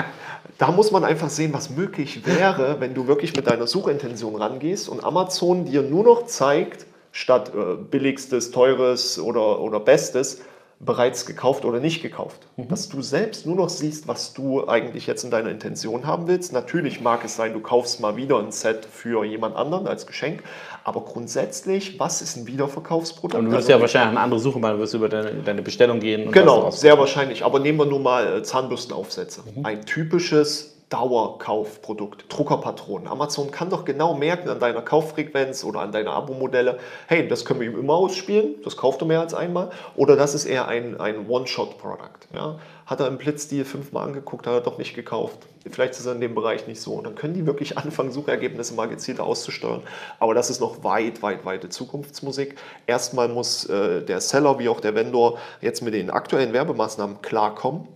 da 0.58 0.70
muss 0.72 0.90
man 0.90 1.04
einfach 1.04 1.30
sehen, 1.30 1.52
was 1.52 1.70
möglich 1.70 2.26
wäre, 2.26 2.80
wenn 2.80 2.94
du 2.94 3.06
wirklich 3.06 3.34
mit 3.36 3.46
deiner 3.46 3.66
Suchintention 3.66 4.34
rangehst 4.34 4.88
und 4.88 5.04
Amazon 5.04 5.64
dir 5.64 5.82
nur 5.82 6.04
noch 6.04 6.26
zeigt, 6.26 6.86
statt 7.12 7.52
äh, 7.54 7.76
billigstes, 7.76 8.50
teures 8.50 9.18
oder, 9.18 9.60
oder 9.60 9.80
bestes, 9.80 10.42
bereits 10.82 11.26
gekauft 11.26 11.66
oder 11.66 11.78
nicht 11.78 12.00
gekauft. 12.00 12.40
Mhm. 12.56 12.68
Dass 12.68 12.88
du 12.88 13.02
selbst 13.02 13.44
nur 13.46 13.54
noch 13.54 13.68
siehst, 13.68 14.08
was 14.08 14.32
du 14.32 14.66
eigentlich 14.66 15.06
jetzt 15.06 15.22
in 15.24 15.30
deiner 15.30 15.50
Intention 15.50 16.06
haben 16.06 16.26
willst. 16.26 16.54
Natürlich 16.54 17.02
mag 17.02 17.22
es 17.22 17.36
sein, 17.36 17.52
du 17.52 17.60
kaufst 17.60 18.00
mal 18.00 18.16
wieder 18.16 18.38
ein 18.38 18.50
Set 18.50 18.86
für 18.86 19.24
jemand 19.24 19.56
anderen 19.56 19.86
als 19.86 20.06
Geschenk, 20.06 20.42
aber 20.82 21.02
grundsätzlich, 21.02 22.00
was 22.00 22.22
ist 22.22 22.36
ein 22.36 22.46
Wiederverkaufsprodukt? 22.46 23.34
Und 23.34 23.44
du 23.44 23.50
wirst 23.50 23.64
also, 23.64 23.72
ja 23.72 23.80
wahrscheinlich 23.80 24.10
eine 24.10 24.20
andere 24.20 24.40
Suche 24.40 24.58
machen, 24.58 24.76
du 24.76 24.80
wirst 24.80 24.94
über 24.94 25.10
deine, 25.10 25.34
deine 25.42 25.60
Bestellung 25.60 26.00
gehen. 26.00 26.32
genau, 26.32 26.70
sehr 26.70 26.98
wahrscheinlich. 26.98 27.44
Aber 27.44 27.60
nehmen 27.60 27.78
wir 27.78 27.86
nur 27.86 28.00
mal 28.00 28.38
äh, 28.38 28.42
Zahnbürstenaufsätze. 28.42 29.42
Mhm. 29.54 29.66
Ein 29.66 29.84
typisches 29.84 30.79
Dauerkaufprodukt, 30.90 32.24
Druckerpatronen. 32.28 33.06
Amazon 33.06 33.52
kann 33.52 33.70
doch 33.70 33.84
genau 33.84 34.14
merken 34.14 34.48
an 34.48 34.58
deiner 34.58 34.82
Kauffrequenz 34.82 35.62
oder 35.62 35.80
an 35.80 35.92
deiner 35.92 36.10
Abo-Modelle, 36.10 36.80
hey, 37.06 37.28
das 37.28 37.44
können 37.44 37.60
wir 37.60 37.70
ihm 37.70 37.78
immer 37.78 37.94
ausspielen, 37.94 38.56
das 38.64 38.76
kauft 38.76 39.00
er 39.00 39.06
mehr 39.06 39.20
als 39.20 39.32
einmal, 39.32 39.70
oder 39.94 40.16
das 40.16 40.34
ist 40.34 40.46
eher 40.46 40.66
ein, 40.66 41.00
ein 41.00 41.28
One-Shot-Product. 41.28 42.28
Ja? 42.34 42.58
Hat 42.86 42.98
er 42.98 43.06
im 43.06 43.18
Blitzdeal 43.18 43.64
fünfmal 43.64 44.08
angeguckt, 44.08 44.48
hat 44.48 44.54
er 44.54 44.60
doch 44.62 44.78
nicht 44.78 44.94
gekauft. 44.94 45.38
Vielleicht 45.70 45.92
ist 45.92 46.06
er 46.06 46.12
in 46.12 46.20
dem 46.20 46.34
Bereich 46.34 46.66
nicht 46.66 46.80
so. 46.80 46.94
Und 46.94 47.04
dann 47.04 47.14
können 47.14 47.34
die 47.34 47.46
wirklich 47.46 47.78
anfangen, 47.78 48.10
Suchergebnisse 48.10 48.74
mal 48.74 48.88
gezielter 48.88 49.22
auszusteuern. 49.22 49.82
Aber 50.18 50.34
das 50.34 50.50
ist 50.50 50.60
noch 50.60 50.82
weit, 50.82 51.22
weit, 51.22 51.44
weite 51.44 51.68
Zukunftsmusik. 51.68 52.56
Erstmal 52.88 53.28
muss 53.28 53.64
äh, 53.66 54.02
der 54.02 54.20
Seller 54.20 54.58
wie 54.58 54.68
auch 54.68 54.80
der 54.80 54.96
Vendor 54.96 55.38
jetzt 55.60 55.82
mit 55.82 55.94
den 55.94 56.10
aktuellen 56.10 56.52
Werbemaßnahmen 56.52 57.22
klarkommen 57.22 57.86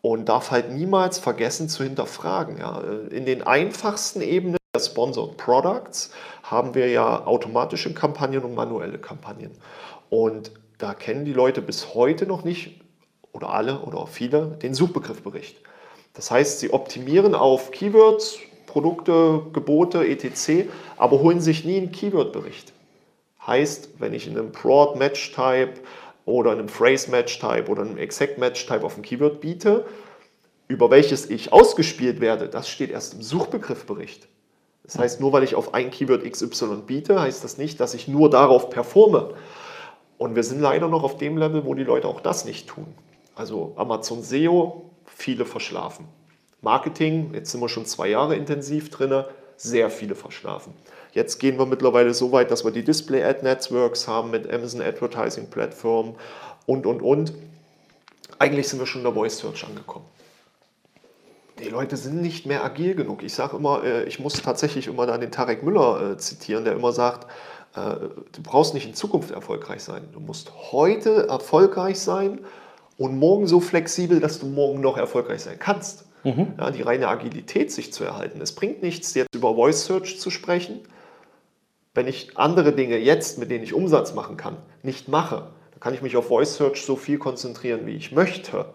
und 0.00 0.28
darf 0.28 0.50
halt 0.50 0.70
niemals 0.70 1.18
vergessen 1.18 1.68
zu 1.68 1.82
hinterfragen. 1.82 2.58
Ja. 2.58 2.80
In 3.10 3.26
den 3.26 3.42
einfachsten 3.42 4.20
Ebenen 4.20 4.56
der 4.74 4.80
Sponsored 4.80 5.36
Products 5.36 6.10
haben 6.42 6.74
wir 6.74 6.88
ja 6.88 7.26
automatische 7.26 7.92
Kampagnen 7.94 8.42
und 8.42 8.54
manuelle 8.54 8.98
Kampagnen. 8.98 9.52
Und 10.10 10.52
da 10.78 10.94
kennen 10.94 11.24
die 11.24 11.32
Leute 11.32 11.60
bis 11.62 11.94
heute 11.94 12.26
noch 12.26 12.44
nicht, 12.44 12.80
oder 13.32 13.50
alle 13.50 13.80
oder 13.80 14.06
viele, 14.06 14.58
den 14.62 14.74
Suchbegriffbericht. 14.74 15.60
Das 16.14 16.30
heißt, 16.30 16.60
sie 16.60 16.72
optimieren 16.72 17.34
auf 17.34 17.70
Keywords, 17.70 18.38
Produkte, 18.66 19.42
Gebote, 19.52 20.06
etc., 20.06 20.68
aber 20.96 21.20
holen 21.20 21.40
sich 21.40 21.64
nie 21.64 21.76
einen 21.76 21.92
Keyword-Bericht. 21.92 22.72
Heißt, 23.46 24.00
wenn 24.00 24.12
ich 24.12 24.26
in 24.26 24.38
einem 24.38 24.52
Broad 24.52 24.96
Match 24.96 25.32
Type 25.32 25.74
oder 26.28 26.52
einem 26.52 26.68
Phrase 26.68 27.10
Match 27.10 27.38
Type 27.38 27.68
oder 27.68 27.82
einem 27.82 27.96
Exact 27.96 28.38
Match 28.38 28.66
Type 28.66 28.84
auf 28.84 28.96
ein 28.96 29.02
Keyword 29.02 29.40
biete, 29.40 29.86
über 30.68 30.90
welches 30.90 31.28
ich 31.30 31.52
ausgespielt 31.52 32.20
werde, 32.20 32.48
das 32.48 32.68
steht 32.68 32.90
erst 32.90 33.14
im 33.14 33.22
Suchbegriffbericht. 33.22 34.28
Das 34.84 34.98
heißt, 34.98 35.20
nur 35.20 35.32
weil 35.32 35.42
ich 35.42 35.54
auf 35.54 35.74
ein 35.74 35.90
Keyword 35.90 36.30
XY 36.30 36.82
biete, 36.86 37.20
heißt 37.20 37.42
das 37.42 37.58
nicht, 37.58 37.80
dass 37.80 37.94
ich 37.94 38.08
nur 38.08 38.30
darauf 38.30 38.70
performe. 38.70 39.34
Und 40.18 40.34
wir 40.34 40.42
sind 40.42 40.60
leider 40.60 40.88
noch 40.88 41.02
auf 41.02 41.16
dem 41.16 41.38
Level, 41.38 41.64
wo 41.64 41.74
die 41.74 41.84
Leute 41.84 42.08
auch 42.08 42.20
das 42.20 42.44
nicht 42.44 42.68
tun. 42.68 42.86
Also 43.34 43.72
Amazon 43.76 44.22
SEO, 44.22 44.90
viele 45.06 45.44
verschlafen. 45.44 46.06
Marketing, 46.60 47.32
jetzt 47.34 47.52
sind 47.52 47.60
wir 47.60 47.68
schon 47.68 47.86
zwei 47.86 48.08
Jahre 48.08 48.36
intensiv 48.36 48.90
drin, 48.90 49.24
sehr 49.56 49.90
viele 49.90 50.14
verschlafen. 50.14 50.74
Jetzt 51.12 51.38
gehen 51.38 51.58
wir 51.58 51.66
mittlerweile 51.66 52.12
so 52.14 52.32
weit, 52.32 52.50
dass 52.50 52.64
wir 52.64 52.70
die 52.70 52.84
Display-Ad-Networks 52.84 54.08
haben 54.08 54.30
mit 54.30 54.52
Amazon 54.52 54.82
Advertising 54.82 55.48
Platform 55.48 56.16
und, 56.66 56.86
und, 56.86 57.02
und. 57.02 57.32
Eigentlich 58.38 58.68
sind 58.68 58.78
wir 58.78 58.86
schon 58.86 59.00
in 59.00 59.04
der 59.04 59.14
Voice 59.14 59.38
Search 59.38 59.64
angekommen. 59.64 60.04
Die 61.58 61.68
Leute 61.68 61.96
sind 61.96 62.22
nicht 62.22 62.46
mehr 62.46 62.64
agil 62.64 62.94
genug. 62.94 63.22
Ich 63.22 63.34
sage 63.34 63.56
immer, 63.56 63.82
äh, 63.82 64.04
ich 64.04 64.20
muss 64.20 64.34
tatsächlich 64.34 64.86
immer 64.86 65.06
da 65.06 65.18
den 65.18 65.32
Tarek 65.32 65.62
Müller 65.62 66.12
äh, 66.12 66.16
zitieren, 66.16 66.64
der 66.64 66.74
immer 66.74 66.92
sagt, 66.92 67.26
äh, 67.74 67.96
du 68.32 68.42
brauchst 68.42 68.74
nicht 68.74 68.86
in 68.86 68.94
Zukunft 68.94 69.30
erfolgreich 69.32 69.82
sein. 69.82 70.08
Du 70.12 70.20
musst 70.20 70.52
heute 70.72 71.26
erfolgreich 71.26 71.98
sein 71.98 72.40
und 72.96 73.18
morgen 73.18 73.46
so 73.46 73.60
flexibel, 73.60 74.20
dass 74.20 74.38
du 74.38 74.46
morgen 74.46 74.80
noch 74.80 74.96
erfolgreich 74.96 75.42
sein 75.42 75.58
kannst. 75.58 76.04
Mhm. 76.24 76.54
Ja, 76.58 76.70
die 76.70 76.82
reine 76.82 77.08
Agilität 77.08 77.72
sich 77.72 77.92
zu 77.92 78.04
erhalten. 78.04 78.40
Es 78.40 78.52
bringt 78.52 78.82
nichts, 78.82 79.14
jetzt 79.14 79.34
über 79.34 79.54
Voice 79.54 79.84
Search 79.84 80.20
zu 80.20 80.30
sprechen, 80.30 80.80
wenn 81.94 82.06
ich 82.06 82.36
andere 82.36 82.72
Dinge 82.72 82.98
jetzt, 82.98 83.38
mit 83.38 83.50
denen 83.50 83.64
ich 83.64 83.74
Umsatz 83.74 84.14
machen 84.14 84.36
kann, 84.36 84.56
nicht 84.82 85.08
mache, 85.08 85.48
dann 85.72 85.80
kann 85.80 85.94
ich 85.94 86.02
mich 86.02 86.16
auf 86.16 86.28
Voice 86.28 86.56
Search 86.56 86.84
so 86.84 86.96
viel 86.96 87.18
konzentrieren, 87.18 87.86
wie 87.86 87.96
ich 87.96 88.12
möchte. 88.12 88.66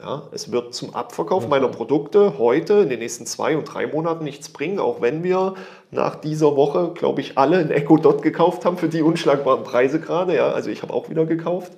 Ja, 0.00 0.28
es 0.32 0.50
wird 0.50 0.74
zum 0.74 0.94
Abverkauf 0.94 1.46
meiner 1.46 1.68
Produkte 1.68 2.36
heute 2.36 2.74
in 2.74 2.88
den 2.88 2.98
nächsten 2.98 3.26
zwei 3.26 3.56
und 3.56 3.64
drei 3.64 3.86
Monaten 3.86 4.24
nichts 4.24 4.48
bringen, 4.48 4.80
auch 4.80 5.00
wenn 5.00 5.22
wir 5.22 5.54
nach 5.92 6.16
dieser 6.16 6.56
Woche, 6.56 6.92
glaube 6.94 7.20
ich, 7.20 7.38
alle 7.38 7.58
ein 7.58 7.70
Echo 7.70 7.96
Dot 7.96 8.20
gekauft 8.20 8.64
haben 8.64 8.76
für 8.76 8.88
die 8.88 9.02
unschlagbaren 9.02 9.62
Preise 9.62 10.00
gerade. 10.00 10.34
Ja, 10.34 10.50
also 10.50 10.68
ich 10.68 10.82
habe 10.82 10.92
auch 10.92 11.10
wieder 11.10 11.26
gekauft. 11.26 11.74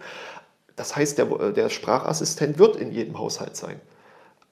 Das 0.77 0.97
heißt, 0.97 1.19
der, 1.19 1.27
der 1.53 1.69
Sprachassistent 1.69 2.59
wird 2.59 2.77
in 2.77 2.91
jedem 2.91 3.19
Haushalt 3.19 3.55
sein. 3.55 3.81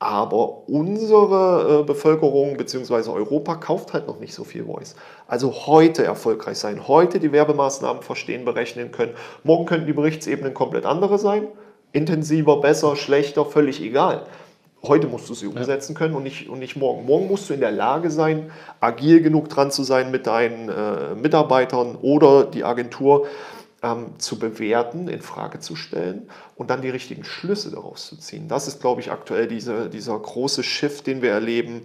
Aber 0.04 0.68
unsere 0.68 1.80
äh, 1.80 1.82
Bevölkerung 1.82 2.58
bzw. 2.58 3.08
Europa 3.08 3.54
kauft 3.54 3.94
halt 3.94 4.06
noch 4.06 4.20
nicht 4.20 4.34
so 4.34 4.44
viel 4.44 4.66
Voice. 4.66 4.96
Also 5.26 5.66
heute 5.66 6.04
erfolgreich 6.04 6.58
sein, 6.58 6.86
heute 6.86 7.20
die 7.20 7.32
Werbemaßnahmen 7.32 8.02
verstehen, 8.02 8.44
berechnen 8.44 8.92
können. 8.92 9.14
Morgen 9.44 9.64
könnten 9.64 9.86
die 9.86 9.94
Berichtsebenen 9.94 10.52
komplett 10.52 10.84
andere 10.84 11.18
sein. 11.18 11.48
Intensiver, 11.92 12.60
besser, 12.60 12.96
schlechter, 12.96 13.46
völlig 13.46 13.80
egal. 13.80 14.26
Heute 14.82 15.06
musst 15.06 15.30
du 15.30 15.32
sie 15.32 15.46
umsetzen 15.46 15.94
können 15.94 16.14
und 16.14 16.24
nicht, 16.24 16.50
und 16.50 16.58
nicht 16.58 16.76
morgen. 16.76 17.06
Morgen 17.06 17.26
musst 17.26 17.48
du 17.48 17.54
in 17.54 17.60
der 17.60 17.72
Lage 17.72 18.10
sein, 18.10 18.50
agil 18.80 19.22
genug 19.22 19.48
dran 19.48 19.70
zu 19.70 19.84
sein 19.84 20.10
mit 20.10 20.26
deinen 20.26 20.68
äh, 20.68 21.14
Mitarbeitern 21.14 21.96
oder 22.02 22.44
die 22.44 22.64
Agentur 22.64 23.26
ähm, 23.84 24.18
zu 24.18 24.38
bewerten, 24.38 25.08
in 25.08 25.20
Frage 25.20 25.60
zu 25.60 25.76
stellen 25.76 26.28
und 26.56 26.70
dann 26.70 26.80
die 26.80 26.88
richtigen 26.88 27.24
Schlüsse 27.24 27.70
daraus 27.70 28.08
zu 28.08 28.16
ziehen. 28.16 28.48
Das 28.48 28.66
ist, 28.66 28.80
glaube 28.80 29.02
ich, 29.02 29.12
aktuell 29.12 29.46
diese, 29.46 29.90
dieser 29.90 30.18
große 30.18 30.62
Shift, 30.62 31.06
den 31.06 31.20
wir 31.20 31.30
erleben. 31.30 31.82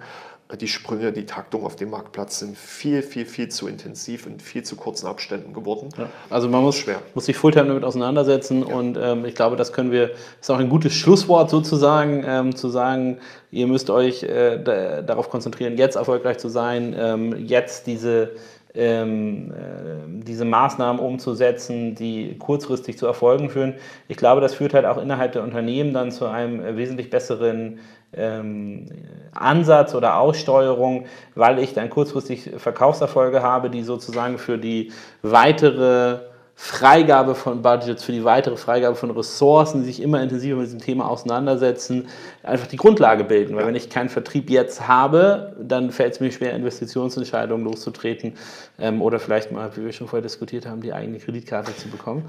Die 0.59 0.67
Sprünge, 0.67 1.11
die 1.11 1.27
Taktung 1.27 1.63
auf 1.63 1.75
dem 1.75 1.91
Marktplatz 1.91 2.39
sind 2.39 2.57
viel, 2.57 3.03
viel, 3.03 3.27
viel 3.27 3.49
zu 3.49 3.67
intensiv 3.67 4.25
in 4.25 4.39
viel 4.39 4.63
zu 4.63 4.75
kurzen 4.75 5.05
Abständen 5.05 5.53
geworden. 5.53 5.89
Ja, 5.95 6.09
also 6.31 6.49
man 6.49 6.63
muss, 6.63 6.77
schwer. 6.77 7.03
muss 7.13 7.25
sich 7.25 7.37
Fulltime 7.37 7.67
damit 7.67 7.83
auseinandersetzen 7.83 8.65
ja. 8.67 8.73
und 8.73 8.97
ähm, 8.99 9.25
ich 9.25 9.35
glaube, 9.35 9.57
das 9.57 9.73
können 9.73 9.91
wir, 9.91 10.07
das 10.07 10.17
ist 10.41 10.49
auch 10.49 10.57
ein 10.57 10.69
gutes 10.69 10.93
Schlusswort 10.93 11.51
sozusagen, 11.51 12.23
ähm, 12.25 12.55
zu 12.55 12.69
sagen, 12.69 13.19
ihr 13.51 13.67
müsst 13.67 13.91
euch 13.91 14.23
äh, 14.23 14.57
darauf 15.03 15.29
konzentrieren, 15.29 15.77
jetzt 15.77 15.97
erfolgreich 15.97 16.39
zu 16.39 16.49
sein, 16.49 16.95
ähm, 16.97 17.45
jetzt 17.45 17.85
diese 17.85 18.31
ähm, 18.79 19.51
äh, 19.51 20.23
diese 20.23 20.45
Maßnahmen 20.45 21.01
umzusetzen, 21.01 21.95
die 21.95 22.37
kurzfristig 22.39 22.97
zu 22.97 23.05
Erfolgen 23.05 23.49
führen. 23.49 23.75
Ich 24.07 24.17
glaube, 24.17 24.41
das 24.41 24.53
führt 24.53 24.73
halt 24.73 24.85
auch 24.85 24.97
innerhalb 24.97 25.33
der 25.33 25.43
Unternehmen 25.43 25.93
dann 25.93 26.11
zu 26.11 26.25
einem 26.25 26.63
äh, 26.63 26.77
wesentlich 26.77 27.09
besseren 27.09 27.79
ähm, 28.13 28.85
Ansatz 29.33 29.93
oder 29.93 30.17
Aussteuerung, 30.17 31.05
weil 31.35 31.59
ich 31.59 31.73
dann 31.73 31.89
kurzfristig 31.89 32.49
Verkaufserfolge 32.57 33.43
habe, 33.43 33.69
die 33.69 33.83
sozusagen 33.83 34.37
für 34.37 34.57
die 34.57 34.91
weitere 35.21 36.19
Freigabe 36.61 37.35
von 37.35 37.61
Budgets, 37.61 38.03
für 38.03 38.11
die 38.11 38.25
weitere 38.25 38.57
Freigabe 38.57 38.93
von 38.97 39.11
Ressourcen, 39.11 39.79
die 39.79 39.85
sich 39.85 40.01
immer 40.01 40.21
intensiver 40.21 40.57
mit 40.57 40.65
diesem 40.65 40.81
Thema 40.81 41.09
auseinandersetzen, 41.09 42.09
einfach 42.43 42.67
die 42.67 42.75
Grundlage 42.75 43.23
bilden. 43.23 43.55
Weil 43.55 43.65
wenn 43.65 43.75
ich 43.75 43.89
keinen 43.89 44.09
Vertrieb 44.09 44.49
jetzt 44.49 44.85
habe, 44.85 45.55
dann 45.57 45.89
fällt 45.89 46.15
es 46.15 46.19
mir 46.19 46.33
schwer, 46.33 46.53
Investitionsentscheidungen 46.53 47.63
loszutreten 47.63 48.33
ähm, 48.77 49.01
oder 49.01 49.19
vielleicht 49.21 49.53
mal, 49.53 49.71
wie 49.77 49.85
wir 49.85 49.93
schon 49.93 50.09
vorher 50.09 50.21
diskutiert 50.21 50.65
haben, 50.65 50.81
die 50.81 50.91
eigene 50.91 51.19
Kreditkarte 51.19 51.73
zu 51.77 51.87
bekommen. 51.87 52.25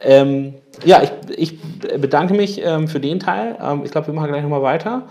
Ähm, 0.00 0.54
ja, 0.82 1.02
ich, 1.02 1.12
ich, 1.36 1.60
bedanke 2.00 2.32
mich 2.32 2.64
ähm, 2.64 2.88
für 2.88 3.00
den 3.00 3.20
Teil. 3.20 3.58
Ähm, 3.62 3.82
ich 3.84 3.90
glaube, 3.90 4.06
wir 4.06 4.14
machen 4.14 4.28
gleich 4.28 4.42
nochmal 4.42 4.62
weiter. 4.62 5.02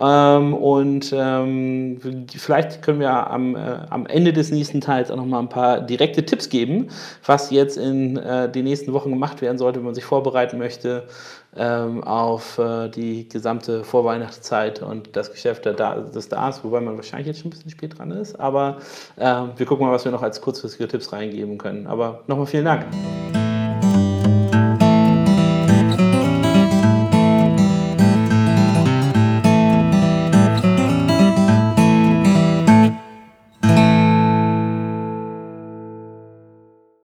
Ähm, 0.00 0.54
und 0.54 1.14
ähm, 1.14 2.26
vielleicht 2.34 2.82
können 2.82 3.00
wir 3.00 3.30
am, 3.30 3.54
äh, 3.54 3.58
am 3.90 4.06
Ende 4.06 4.32
des 4.32 4.50
nächsten 4.50 4.80
Teils 4.80 5.10
auch 5.10 5.16
noch 5.16 5.26
mal 5.26 5.40
ein 5.40 5.48
paar 5.48 5.80
direkte 5.80 6.24
Tipps 6.24 6.48
geben, 6.48 6.88
was 7.26 7.50
jetzt 7.50 7.76
in 7.76 8.16
äh, 8.16 8.50
den 8.50 8.64
nächsten 8.64 8.92
Wochen 8.94 9.10
gemacht 9.10 9.42
werden 9.42 9.58
sollte, 9.58 9.78
wenn 9.78 9.84
man 9.84 9.94
sich 9.94 10.04
vorbereiten 10.04 10.58
möchte 10.58 11.04
ähm, 11.56 12.02
auf 12.04 12.58
äh, 12.58 12.88
die 12.88 13.28
gesamte 13.28 13.84
Vorweihnachtszeit 13.84 14.82
und 14.82 15.16
das 15.16 15.32
Geschäft 15.32 15.64
der 15.64 15.74
da 15.74 15.96
des 15.96 16.26
Stars, 16.26 16.62
wobei 16.64 16.80
man 16.80 16.96
wahrscheinlich 16.96 17.26
jetzt 17.26 17.40
schon 17.40 17.48
ein 17.48 17.50
bisschen 17.50 17.70
spät 17.70 17.98
dran 17.98 18.10
ist. 18.10 18.38
Aber 18.38 18.78
ähm, 19.18 19.50
wir 19.56 19.66
gucken 19.66 19.86
mal, 19.86 19.92
was 19.92 20.04
wir 20.04 20.12
noch 20.12 20.22
als 20.22 20.40
kurzfristige 20.40 20.88
Tipps 20.88 21.12
reingeben 21.12 21.58
können. 21.58 21.86
Aber 21.86 22.22
nochmal 22.26 22.46
vielen 22.46 22.64
Dank. 22.64 22.86